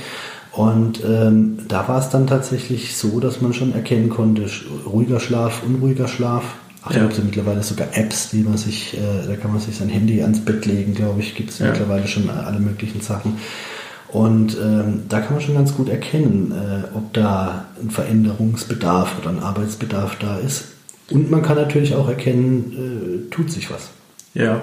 Und 0.52 1.02
ähm, 1.06 1.60
da 1.68 1.88
war 1.88 2.00
es 2.00 2.10
dann 2.10 2.28
tatsächlich 2.28 2.98
so, 2.98 3.20
dass 3.20 3.42
man 3.42 3.54
schon 3.54 3.74
erkennen 3.74 4.10
konnte, 4.10 4.50
ruhiger 4.86 5.20
Schlaf, 5.20 5.62
unruhiger 5.64 6.08
Schlaf. 6.08 6.44
Ach, 6.84 6.92
ja. 6.92 6.98
da 6.98 7.02
gibt 7.02 7.14
es 7.14 7.20
ja 7.20 7.26
mittlerweile 7.26 7.64
sogar 7.64 7.96
Apps, 7.96 8.32
die 8.32 8.42
man 8.42 8.58
sich, 8.58 8.98
äh, 8.98 9.28
da 9.28 9.36
kann 9.36 9.52
man 9.52 9.62
sich 9.62 9.76
sein 9.76 9.90
Handy 9.90 10.22
ans 10.22 10.44
Bett 10.44 10.66
legen, 10.66 10.96
glaube 10.96 11.22
ich, 11.22 11.36
gibt 11.36 11.52
es 11.52 11.60
ja. 11.60 11.68
mittlerweile 11.68 12.08
schon 12.08 12.30
alle 12.30 12.60
möglichen 12.60 13.02
Sachen. 13.02 13.38
Und 14.10 14.58
ähm, 14.60 15.04
da 15.10 15.22
kann 15.22 15.34
man 15.34 15.42
schon 15.42 15.56
ganz 15.56 15.76
gut 15.76 15.90
erkennen, 15.90 16.52
äh, 16.52 16.84
ob 16.96 17.14
da 17.14 17.66
ein 17.82 17.90
Veränderungsbedarf 17.90 19.18
oder 19.20 19.30
ein 19.30 19.40
Arbeitsbedarf 19.40 20.18
da 20.20 20.38
ist. 20.38 20.66
Und 21.10 21.32
man 21.32 21.42
kann 21.42 21.58
natürlich 21.58 21.96
auch 21.96 22.08
erkennen, 22.08 23.28
äh, 23.28 23.30
tut 23.32 23.52
sich 23.52 23.72
was. 23.72 23.90
Ja, 24.34 24.62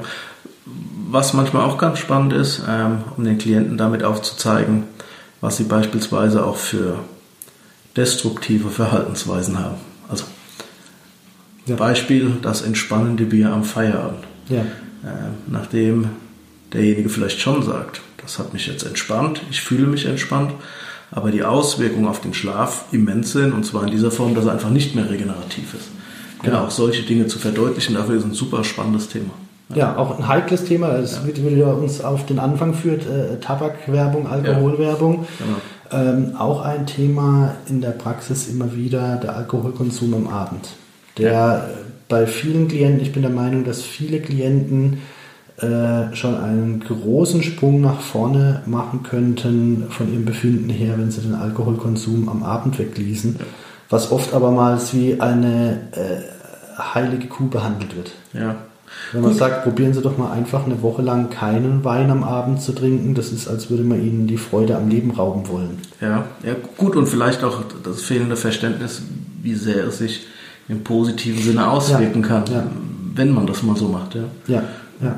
was 1.08 1.32
manchmal 1.32 1.64
auch 1.64 1.78
ganz 1.78 1.98
spannend 1.98 2.32
ist, 2.32 2.62
ähm, 2.68 2.98
um 3.16 3.24
den 3.24 3.38
Klienten 3.38 3.76
damit 3.76 4.04
aufzuzeigen, 4.04 4.84
was 5.40 5.56
sie 5.56 5.64
beispielsweise 5.64 6.44
auch 6.44 6.56
für 6.56 7.00
destruktive 7.96 8.70
Verhaltensweisen 8.70 9.58
haben. 9.58 9.76
Also 10.08 10.24
ja. 11.66 11.76
Beispiel 11.76 12.36
das 12.42 12.62
entspannende 12.62 13.24
Bier 13.24 13.52
am 13.52 13.64
Feierabend. 13.64 14.24
Ja. 14.48 14.60
Äh, 14.60 15.30
nachdem 15.46 16.10
derjenige 16.72 17.08
vielleicht 17.08 17.40
schon 17.40 17.62
sagt, 17.62 18.00
das 18.22 18.38
hat 18.38 18.52
mich 18.52 18.66
jetzt 18.66 18.84
entspannt, 18.84 19.42
ich 19.50 19.60
fühle 19.60 19.86
mich 19.86 20.06
entspannt, 20.06 20.52
aber 21.10 21.30
die 21.30 21.42
Auswirkungen 21.42 22.06
auf 22.06 22.20
den 22.20 22.34
Schlaf 22.34 22.84
immens 22.92 23.32
sind 23.32 23.52
und 23.52 23.64
zwar 23.64 23.84
in 23.84 23.90
dieser 23.90 24.10
Form, 24.10 24.34
dass 24.34 24.44
er 24.44 24.52
einfach 24.52 24.70
nicht 24.70 24.94
mehr 24.94 25.10
regenerativ 25.10 25.74
ist. 25.74 25.88
Genau, 26.42 26.64
auch 26.64 26.70
solche 26.70 27.02
Dinge 27.02 27.26
zu 27.26 27.38
verdeutlichen, 27.38 27.94
dafür 27.94 28.16
ist 28.16 28.24
ein 28.24 28.32
super 28.32 28.62
spannendes 28.64 29.08
Thema. 29.08 29.30
Ja, 29.74 29.96
auch 29.96 30.18
ein 30.18 30.26
heikles 30.26 30.64
Thema, 30.64 30.88
das 30.88 31.20
ja. 31.24 31.50
wieder 31.50 31.76
uns 31.76 32.02
auf 32.02 32.26
den 32.26 32.38
Anfang 32.38 32.74
führt, 32.74 33.06
äh, 33.06 33.38
Tabakwerbung, 33.40 34.26
Alkoholwerbung. 34.26 35.26
Ja. 35.38 35.46
Genau. 35.46 35.60
Ähm, 35.92 36.36
auch 36.36 36.62
ein 36.62 36.86
Thema 36.86 37.56
in 37.68 37.80
der 37.80 37.90
Praxis 37.90 38.48
immer 38.48 38.74
wieder 38.76 39.16
der 39.16 39.36
Alkoholkonsum 39.36 40.14
am 40.14 40.28
Abend 40.28 40.68
der 41.20 41.32
ja. 41.32 41.64
bei 42.08 42.26
vielen 42.26 42.68
Klienten, 42.68 43.00
ich 43.00 43.12
bin 43.12 43.22
der 43.22 43.30
Meinung, 43.30 43.64
dass 43.64 43.82
viele 43.82 44.20
Klienten 44.20 44.98
äh, 45.58 46.14
schon 46.14 46.36
einen 46.36 46.80
großen 46.80 47.42
Sprung 47.42 47.80
nach 47.80 48.00
vorne 48.00 48.62
machen 48.66 49.02
könnten 49.02 49.86
von 49.90 50.12
ihrem 50.12 50.24
Befinden 50.24 50.70
her, 50.70 50.94
wenn 50.96 51.10
sie 51.10 51.20
den 51.20 51.34
Alkoholkonsum 51.34 52.28
am 52.28 52.42
Abend 52.42 52.78
wegließen, 52.78 53.38
was 53.88 54.10
oft 54.10 54.32
aber 54.32 54.50
mal 54.50 54.78
wie 54.92 55.20
eine 55.20 55.78
äh, 55.92 56.82
heilige 56.94 57.28
Kuh 57.28 57.48
behandelt 57.48 57.94
wird. 57.96 58.12
Ja. 58.32 58.56
Wenn 59.12 59.22
man 59.22 59.30
gut. 59.30 59.38
sagt, 59.38 59.64
probieren 59.64 59.93
Sie 59.93 60.03
doch 60.03 60.18
mal 60.18 60.30
einfach 60.32 60.66
eine 60.66 60.82
Woche 60.82 61.03
lang 61.03 61.30
keinen 61.30 61.84
Wein 61.84 62.11
am 62.11 62.22
Abend 62.22 62.61
zu 62.61 62.72
trinken, 62.72 63.14
das 63.14 63.32
ist, 63.32 63.49
als 63.49 63.70
würde 63.70 63.82
man 63.82 64.05
Ihnen 64.05 64.26
die 64.26 64.36
Freude 64.36 64.76
am 64.76 64.88
Leben 64.88 65.11
rauben 65.11 65.49
wollen. 65.49 65.78
Ja, 66.01 66.24
ja 66.45 66.55
gut 66.76 66.97
und 66.97 67.07
vielleicht 67.07 67.43
auch 67.43 67.62
das 67.82 68.03
fehlende 68.03 68.36
Verständnis, 68.36 69.03
wie 69.43 69.55
sehr 69.55 69.86
es 69.86 69.99
sich 69.99 70.26
im 70.68 70.84
positiven 70.84 71.43
Sinne 71.43 71.68
auswirken 71.68 72.22
ja, 72.22 72.28
kann, 72.28 72.45
ja. 72.53 72.66
wenn 73.14 73.32
man 73.32 73.47
das 73.47 73.62
mal 73.62 73.76
so 73.76 73.88
macht. 73.88 74.14
Ja. 74.14 74.24
Ja, 74.47 74.62
ja. 75.01 75.16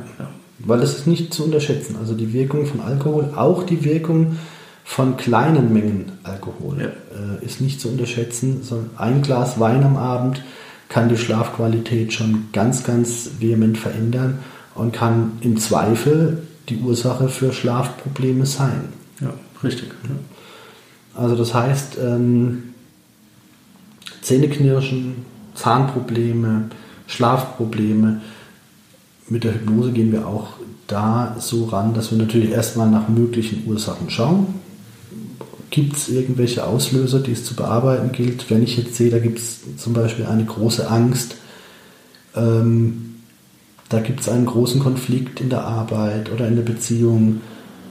Weil 0.64 0.80
das 0.80 0.98
ist 0.98 1.06
nicht 1.06 1.34
zu 1.34 1.44
unterschätzen. 1.44 1.96
Also 2.00 2.14
die 2.14 2.32
Wirkung 2.32 2.66
von 2.66 2.80
Alkohol, 2.80 3.30
auch 3.36 3.64
die 3.64 3.84
Wirkung 3.84 4.36
von 4.84 5.16
kleinen 5.16 5.72
Mengen 5.72 6.12
Alkohol 6.22 6.80
äh, 6.80 7.44
ist 7.44 7.60
nicht 7.60 7.80
zu 7.80 7.88
unterschätzen. 7.88 8.62
So 8.62 8.84
ein 8.96 9.22
Glas 9.22 9.58
Wein 9.58 9.82
am 9.84 9.96
Abend 9.96 10.42
kann 10.92 11.08
die 11.08 11.16
Schlafqualität 11.16 12.12
schon 12.12 12.48
ganz, 12.52 12.84
ganz 12.84 13.30
vehement 13.40 13.78
verändern 13.78 14.40
und 14.74 14.92
kann 14.92 15.32
im 15.40 15.56
Zweifel 15.58 16.42
die 16.68 16.76
Ursache 16.76 17.30
für 17.30 17.54
Schlafprobleme 17.54 18.44
sein. 18.44 18.84
Ja, 19.18 19.32
richtig. 19.64 19.90
Also 21.14 21.34
das 21.34 21.54
heißt, 21.54 21.96
ähm, 21.98 22.74
Zähneknirschen, 24.20 25.24
Zahnprobleme, 25.54 26.68
Schlafprobleme. 27.06 28.20
Mit 29.30 29.44
der 29.44 29.54
Hypnose 29.54 29.92
gehen 29.92 30.12
wir 30.12 30.26
auch 30.26 30.48
da 30.88 31.36
so 31.38 31.64
ran, 31.64 31.94
dass 31.94 32.10
wir 32.10 32.18
natürlich 32.18 32.50
erstmal 32.50 32.90
nach 32.90 33.08
möglichen 33.08 33.66
Ursachen 33.66 34.10
schauen. 34.10 34.61
Gibt 35.72 35.96
es 35.96 36.10
irgendwelche 36.10 36.66
Auslöser, 36.66 37.20
die 37.20 37.32
es 37.32 37.46
zu 37.46 37.56
bearbeiten 37.56 38.12
gilt? 38.12 38.50
Wenn 38.50 38.62
ich 38.62 38.76
jetzt 38.76 38.94
sehe, 38.94 39.10
da 39.10 39.18
gibt 39.18 39.38
es 39.38 39.60
zum 39.78 39.94
Beispiel 39.94 40.26
eine 40.26 40.44
große 40.44 40.86
Angst, 40.86 41.36
ähm, 42.36 43.14
da 43.88 44.00
gibt 44.00 44.20
es 44.20 44.28
einen 44.28 44.44
großen 44.44 44.82
Konflikt 44.82 45.40
in 45.40 45.48
der 45.48 45.64
Arbeit 45.64 46.30
oder 46.30 46.46
in 46.46 46.56
der 46.56 46.62
Beziehung, 46.62 47.40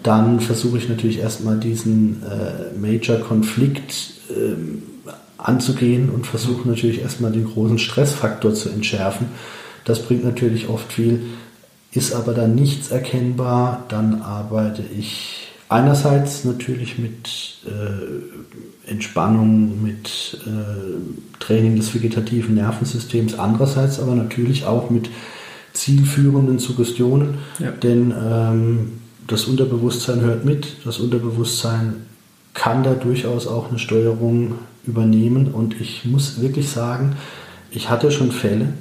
dann 0.03 0.41
versuche 0.41 0.77
ich 0.77 0.89
natürlich 0.89 1.17
erstmal 1.17 1.57
diesen 1.57 2.21
äh, 2.21 2.77
Major-Konflikt 2.79 4.13
ähm, 4.29 4.83
anzugehen 5.39 6.11
und 6.11 6.27
versuche 6.27 6.69
natürlich 6.69 7.01
erstmal 7.01 7.31
den 7.31 7.45
großen 7.45 7.79
Stressfaktor 7.79 8.53
zu 8.53 8.69
entschärfen. 8.69 9.25
Das 9.85 10.03
bringt 10.03 10.23
natürlich 10.23 10.69
oft 10.69 10.93
viel, 10.93 11.23
ist 11.91 12.13
aber 12.13 12.35
dann 12.35 12.53
nichts 12.53 12.91
erkennbar, 12.91 13.85
dann 13.89 14.21
arbeite 14.21 14.83
ich 14.95 15.40
einerseits 15.71 16.43
natürlich 16.43 16.99
mit 16.99 17.59
äh, 17.65 18.89
Entspannung, 18.89 19.81
mit 19.81 20.39
äh, 20.45 21.39
Training 21.39 21.77
des 21.77 21.93
vegetativen 21.93 22.55
Nervensystems, 22.55 23.39
andererseits 23.39 23.99
aber 23.99 24.15
natürlich 24.15 24.65
auch 24.65 24.89
mit 24.89 25.09
zielführenden 25.73 26.59
Suggestionen, 26.59 27.35
ja. 27.59 27.71
denn 27.71 28.13
ähm, 28.21 28.91
das 29.27 29.45
Unterbewusstsein 29.45 30.19
hört 30.21 30.43
mit, 30.43 30.77
das 30.83 30.99
Unterbewusstsein 30.99 32.05
kann 32.53 32.83
da 32.83 32.93
durchaus 32.93 33.47
auch 33.47 33.69
eine 33.69 33.79
Steuerung 33.79 34.55
übernehmen. 34.85 35.53
Und 35.53 35.79
ich 35.79 36.03
muss 36.03 36.41
wirklich 36.41 36.69
sagen, 36.69 37.15
ich 37.71 37.89
hatte 37.89 38.11
schon 38.11 38.33
Fälle, 38.33 38.73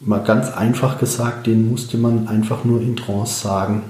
mal 0.00 0.18
ganz 0.18 0.52
einfach 0.52 0.98
gesagt, 0.98 1.48
denen 1.48 1.68
musste 1.68 1.98
man 1.98 2.28
einfach 2.28 2.64
nur 2.64 2.80
in 2.80 2.94
Trance 2.94 3.42
sagen, 3.42 3.82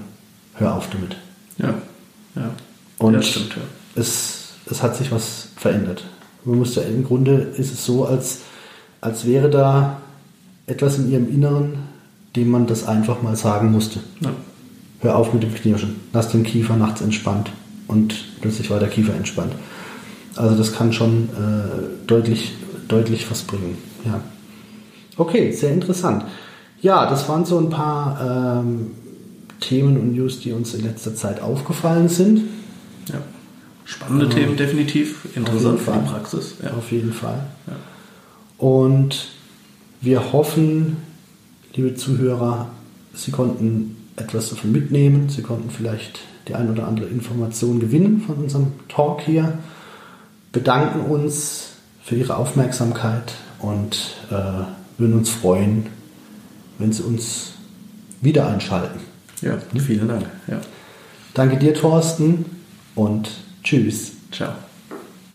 hör 0.55 0.75
auf 0.75 0.89
damit. 0.89 1.17
Ja, 1.57 1.73
ja. 2.35 2.51
Und 2.97 3.13
ja, 3.13 3.21
stimmt, 3.21 3.55
ja. 3.55 3.61
Es, 3.95 4.53
es 4.69 4.81
hat 4.81 4.95
sich 4.95 5.11
was 5.11 5.49
verändert. 5.55 6.03
Man 6.45 6.57
musste, 6.57 6.81
Im 6.81 7.05
Grunde 7.05 7.33
ist 7.33 7.73
es 7.73 7.85
so, 7.85 8.05
als, 8.05 8.39
als 9.01 9.25
wäre 9.25 9.49
da 9.49 10.01
etwas 10.67 10.97
in 10.97 11.11
ihrem 11.11 11.29
Inneren 11.29 11.93
dem 12.35 12.49
man 12.49 12.67
das 12.67 12.87
einfach 12.87 13.21
mal 13.21 13.35
sagen 13.35 13.71
musste. 13.71 13.99
Ja. 14.21 14.31
Hör 14.99 15.17
auf 15.17 15.33
mit 15.33 15.43
dem 15.43 15.53
Knirschen. 15.53 15.99
Lass 16.13 16.29
den 16.29 16.43
Kiefer 16.43 16.75
nachts 16.75 17.01
entspannt 17.01 17.51
und 17.87 18.41
plötzlich 18.41 18.69
war 18.69 18.79
der 18.79 18.89
Kiefer 18.89 19.13
entspannt. 19.13 19.53
Also 20.35 20.55
das 20.55 20.73
kann 20.73 20.93
schon 20.93 21.29
äh, 21.29 22.07
deutlich, 22.07 22.53
deutlich 22.87 23.29
was 23.29 23.43
bringen. 23.43 23.77
Ja. 24.05 24.21
Okay, 25.17 25.51
sehr 25.51 25.71
interessant. 25.71 26.25
Ja, 26.81 27.09
das 27.09 27.29
waren 27.29 27.45
so 27.45 27.59
ein 27.59 27.69
paar 27.69 28.61
ähm, 28.61 28.91
Themen 29.63 29.97
und 29.97 30.13
News, 30.13 30.39
die 30.39 30.51
uns 30.51 30.73
in 30.73 30.83
letzter 30.83 31.15
Zeit 31.15 31.41
aufgefallen 31.41 32.09
sind. 32.09 32.41
Ja. 33.09 33.21
Spannende 33.85 34.25
ähm, 34.25 34.31
Themen 34.31 34.57
definitiv, 34.57 35.27
interessant 35.35 35.79
für 35.79 35.91
die 35.91 36.09
Praxis. 36.09 36.55
Ja. 36.63 36.71
Auf 36.71 36.91
jeden 36.91 37.13
Fall. 37.13 37.45
Ja. 37.67 37.73
Und 38.57 39.29
wir 40.01 40.33
hoffen, 40.33 40.97
liebe 41.73 41.95
Zuhörer, 41.95 42.69
Sie 43.13 43.31
konnten 43.31 43.95
etwas 44.15 44.49
davon 44.49 44.71
mitnehmen. 44.71 45.29
Sie 45.29 45.41
konnten 45.41 45.69
vielleicht 45.69 46.19
die 46.47 46.55
ein 46.55 46.69
oder 46.69 46.87
andere 46.87 47.07
Information 47.07 47.79
gewinnen 47.79 48.21
von 48.25 48.35
unserem 48.35 48.73
Talk 48.87 49.21
hier. 49.21 49.57
Bedanken 50.51 51.01
uns 51.01 51.71
für 52.03 52.15
Ihre 52.15 52.37
Aufmerksamkeit 52.37 53.33
und 53.59 54.15
äh, 54.29 54.33
würden 54.97 55.17
uns 55.17 55.29
freuen, 55.29 55.87
wenn 56.79 56.91
Sie 56.91 57.03
uns 57.03 57.53
wieder 58.21 58.47
einschalten. 58.47 59.12
Ja, 59.43 59.57
vielen 59.79 60.07
Dank. 60.07 60.25
Ja. 60.47 60.61
Danke 61.33 61.57
dir, 61.57 61.73
Thorsten, 61.73 62.45
und 62.95 63.29
tschüss. 63.63 64.13
Ciao. 64.31 64.53